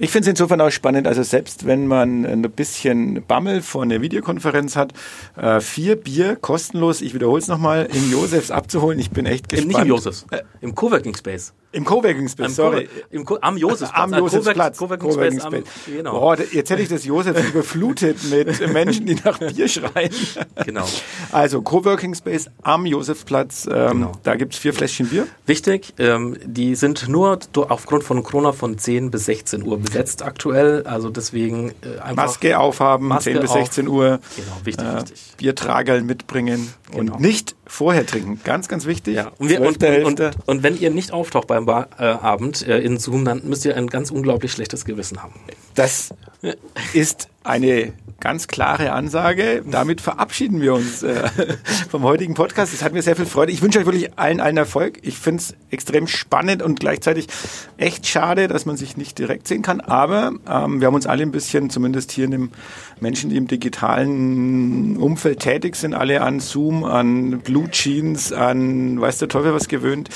Ich 0.01 0.11
finde 0.11 0.29
es 0.29 0.31
insofern 0.31 0.61
auch 0.61 0.71
spannend, 0.71 1.09
also 1.09 1.25
selbst 1.25 1.67
wenn 1.67 1.89
man 1.89 2.25
ein 2.25 2.43
bisschen 2.43 3.25
Bammel 3.27 3.63
vor 3.63 3.83
einer 3.83 4.01
Videokonferenz 4.01 4.77
hat, 4.77 4.93
äh, 5.37 5.61
vier 5.61 5.97
Bier 5.97 6.37
kostenlos, 6.37 7.01
ich 7.01 7.15
wiederhole 7.15 7.41
es 7.41 7.49
nochmal, 7.49 7.89
im 7.93 8.13
Josefs 8.13 8.53
abzuholen. 8.53 8.99
Ich 9.01 9.11
bin 9.11 9.27
echt 9.27 9.49
gespannt. 9.49 9.69
nicht 9.69 9.81
im 9.81 9.89
Josefs, 9.89 10.25
im 10.61 10.75
Coworking 10.75 11.17
Space. 11.17 11.53
Im 11.71 11.85
Coworking 11.85 12.29
Space, 12.29 12.47
Am 12.47 12.53
sorry. 12.53 12.89
Im 13.11 13.25
Co 13.27 13.37
am 13.43 13.57
Josefsplatz. 13.59 14.13
Am 14.13 14.19
Josefsplatz. 14.19 14.79
Coworking, 14.79 15.11
Coworking 15.11 15.41
Space. 15.41 15.65
Am, 15.87 15.93
genau. 15.95 16.13
Boah, 16.19 16.37
jetzt 16.39 16.71
hätte 16.71 16.81
ich 16.81 16.89
das 16.89 17.05
Josefs 17.05 17.45
überflutet 17.51 18.17
mit 18.31 18.73
Menschen, 18.73 19.05
die 19.05 19.17
nach 19.23 19.39
Bier 19.39 19.69
schreien. 19.69 20.11
Genau. 20.65 20.87
Also 21.31 21.61
Coworking 21.61 22.15
Space 22.15 22.49
am 22.63 22.87
Josefsplatz, 22.87 23.69
ähm, 23.71 23.89
Genau. 23.91 24.13
da 24.23 24.37
gibt's 24.37 24.57
vier 24.57 24.73
Fläschchen 24.73 25.09
Bier. 25.09 25.27
Wichtig, 25.45 25.93
ähm, 25.99 26.39
die 26.43 26.75
sind 26.75 27.07
nur 27.09 27.39
aufgrund 27.55 28.03
von 28.03 28.23
Corona 28.23 28.53
von 28.53 28.79
10 28.79 29.11
bis 29.11 29.27
16 29.27 29.63
Uhr 29.63 29.79
besetzt 29.79 30.23
aktuell. 30.23 30.85
Also 30.87 31.11
deswegen 31.11 31.73
äh, 31.83 32.01
einfach 32.01 32.17
Maske 32.29 32.59
aufhaben, 32.59 33.09
Maske 33.09 33.33
10 33.33 33.41
bis 33.43 33.51
auf. 33.51 33.59
16 33.59 33.89
Uhr. 33.89 34.21
Genau, 34.37 34.57
wichtig, 34.65 34.87
Äh, 34.87 34.97
wichtig. 34.97 35.33
Biertragerl 35.37 36.01
mitbringen 36.03 36.73
Genau. 36.91 37.15
und 37.17 37.21
nicht 37.21 37.55
vorher 37.67 38.07
trinken. 38.07 38.41
Ganz, 38.45 38.67
ganz 38.69 38.87
wichtig. 38.87 39.17
Ja, 39.17 39.31
und, 39.39 39.51
wir, 39.51 39.61
und, 39.61 39.77
12.11.. 39.79 40.03
und, 40.05 40.21
und, 40.21 40.37
und 40.47 40.63
wenn 40.63 40.79
ihr 40.81 40.89
nicht 40.91 41.13
auftaucht 41.13 41.51
beim 41.59 41.67
Bar, 41.67 41.89
äh, 41.99 42.05
Abend 42.05 42.67
äh, 42.67 42.79
in 42.79 42.99
Zoom, 42.99 43.25
dann 43.25 43.43
müsst 43.45 43.65
ihr 43.65 43.77
ein 43.77 43.89
ganz 43.89 44.11
unglaublich 44.11 44.53
schlechtes 44.53 44.85
Gewissen 44.85 45.23
haben. 45.23 45.35
Das 45.75 46.11
ist 46.93 47.29
eine 47.45 47.93
ganz 48.21 48.49
klare 48.49 48.93
Ansage. 48.93 49.63
Damit 49.65 50.01
verabschieden 50.01 50.61
wir 50.61 50.75
uns 50.75 51.03
äh, 51.03 51.29
vom 51.91 52.03
heutigen 52.03 52.35
Podcast. 52.35 52.75
Es 52.75 52.83
hat 52.83 52.93
mir 52.93 53.03
sehr 53.03 53.17
viel 53.17 53.27
Freude. 53.27 53.53
Ich 53.53 53.63
wünsche 53.63 53.79
euch 53.79 53.87
wirklich 53.87 54.19
allen 54.19 54.41
allen 54.41 54.57
Erfolg. 54.57 54.99
Ich 55.03 55.19
finde 55.19 55.43
es 55.43 55.55
extrem 55.71 56.07
spannend 56.07 56.63
und 56.63 56.81
gleichzeitig 56.81 57.29
echt 57.77 58.07
schade, 58.07 58.49
dass 58.49 58.67
man 58.67 58.77
sich 58.77 58.97
nicht 58.97 59.19
direkt 59.19 59.47
sehen 59.47 59.63
kann. 59.63 59.81
Aber 59.81 60.33
ähm, 60.49 60.81
wir 60.81 60.89
haben 60.89 60.95
uns 60.95 61.07
alle 61.07 61.23
ein 61.23 61.31
bisschen, 61.31 61.71
zumindest 61.71 62.11
hier 62.11 62.25
in 62.25 62.33
dem 62.33 62.51
Menschen, 63.01 63.31
die 63.31 63.37
im 63.37 63.47
digitalen 63.47 64.97
Umfeld 64.97 65.41
tätig 65.41 65.77
sind, 65.77 65.95
alle 65.95 66.21
an 66.23 66.41
Zoom, 66.41 66.85
an 66.85 67.39
Blue 67.41 67.71
Jeans, 67.71 68.33
an 68.33 69.01
weiß 69.01 69.19
der 69.19 69.29
Teufel 69.29 69.55
was 69.55 69.69
gewöhnt. 69.69 70.09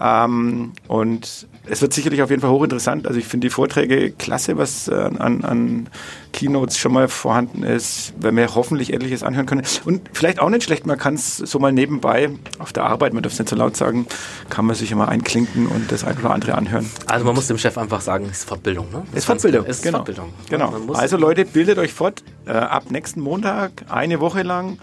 Ähm, 0.00 0.72
und 0.86 1.48
es 1.66 1.82
wird 1.82 1.92
sicherlich 1.92 2.22
auf 2.22 2.30
jeden 2.30 2.40
Fall 2.40 2.50
hochinteressant. 2.50 3.06
Also 3.06 3.18
ich 3.18 3.26
finde 3.26 3.46
die 3.46 3.50
Vorträge 3.50 4.12
klasse, 4.12 4.56
was 4.56 4.88
äh, 4.88 4.94
an, 4.94 5.44
an 5.44 5.88
Keynotes 6.32 6.78
schon 6.78 6.92
mal 6.92 7.08
vorhanden 7.08 7.62
ist, 7.62 8.12
wenn 8.18 8.36
wir 8.36 8.54
hoffentlich 8.54 8.92
etliches 8.92 9.22
anhören 9.22 9.46
können. 9.46 9.62
Und 9.84 10.02
vielleicht 10.12 10.40
auch 10.40 10.50
nicht 10.50 10.64
schlecht, 10.64 10.86
man 10.86 10.98
kann 10.98 11.14
es 11.14 11.38
so 11.38 11.58
mal 11.58 11.72
nebenbei 11.72 12.30
auf 12.58 12.72
der 12.72 12.84
Arbeit, 12.84 13.12
man 13.12 13.22
darf 13.22 13.32
es 13.32 13.38
nicht 13.38 13.48
so 13.48 13.56
laut 13.56 13.76
sagen, 13.76 14.06
kann 14.50 14.64
man 14.66 14.76
sich 14.76 14.92
immer 14.92 15.08
einklinken 15.08 15.66
und 15.66 15.90
das 15.90 16.04
ein 16.04 16.16
oder 16.18 16.30
andere 16.30 16.54
anhören. 16.54 16.88
Also 17.06 17.24
man 17.24 17.34
muss 17.34 17.48
dem 17.48 17.58
Chef 17.58 17.76
einfach 17.76 18.00
sagen, 18.00 18.26
es 18.30 18.38
ist 18.38 18.48
Fortbildung. 18.48 18.90
Ne? 18.92 19.02
Es 19.12 19.18
ist 19.18 19.24
Fortbildung. 19.24 19.66
Ist 19.66 19.82
genau. 19.82 19.98
Fortbildung. 19.98 20.32
Genau. 20.48 20.72
Also 20.94 21.16
Leute, 21.16 21.44
bildet 21.44 21.78
euch 21.78 21.92
fort. 21.92 22.22
Äh, 22.46 22.52
ab 22.52 22.90
nächsten 22.90 23.20
Montag, 23.20 23.84
eine 23.88 24.20
Woche 24.20 24.42
lang. 24.42 24.78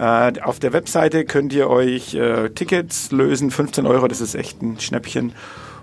Äh, 0.00 0.40
auf 0.40 0.58
der 0.58 0.72
Webseite 0.72 1.26
könnt 1.26 1.52
ihr 1.52 1.68
euch 1.68 2.14
äh, 2.14 2.48
Tickets 2.48 3.12
lösen, 3.12 3.50
15 3.50 3.86
Euro, 3.86 4.08
das 4.08 4.22
ist 4.22 4.34
echt 4.34 4.62
ein 4.62 4.80
Schnäppchen. 4.80 5.32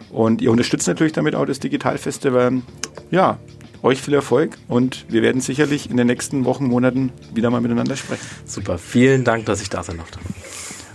Und 0.09 0.41
ihr 0.41 0.49
unterstützt 0.49 0.87
natürlich 0.87 1.13
damit 1.13 1.35
auch 1.35 1.45
das 1.45 1.59
Digitalfestival. 1.59 2.63
Ja, 3.11 3.37
euch 3.83 4.01
viel 4.01 4.15
Erfolg 4.15 4.57
und 4.67 5.05
wir 5.09 5.21
werden 5.21 5.39
sicherlich 5.39 5.91
in 5.91 5.97
den 5.97 6.07
nächsten 6.07 6.45
Wochen, 6.45 6.65
Monaten 6.65 7.11
wieder 7.35 7.51
mal 7.51 7.61
miteinander 7.61 7.95
sprechen. 7.95 8.25
Super, 8.43 8.79
vielen 8.79 9.23
Dank, 9.23 9.45
dass 9.45 9.61
ich 9.61 9.69
da 9.69 9.83
sein 9.83 9.97
durfte. 9.97 10.17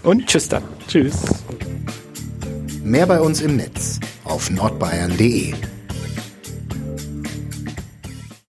Und 0.02 0.26
tschüss 0.26 0.48
dann. 0.48 0.64
Tschüss. 0.88 1.22
Mehr 2.82 3.06
bei 3.06 3.20
uns 3.20 3.40
im 3.40 3.54
Netz 3.54 4.00
auf 4.24 4.50
nordbayern.de. 4.50 5.54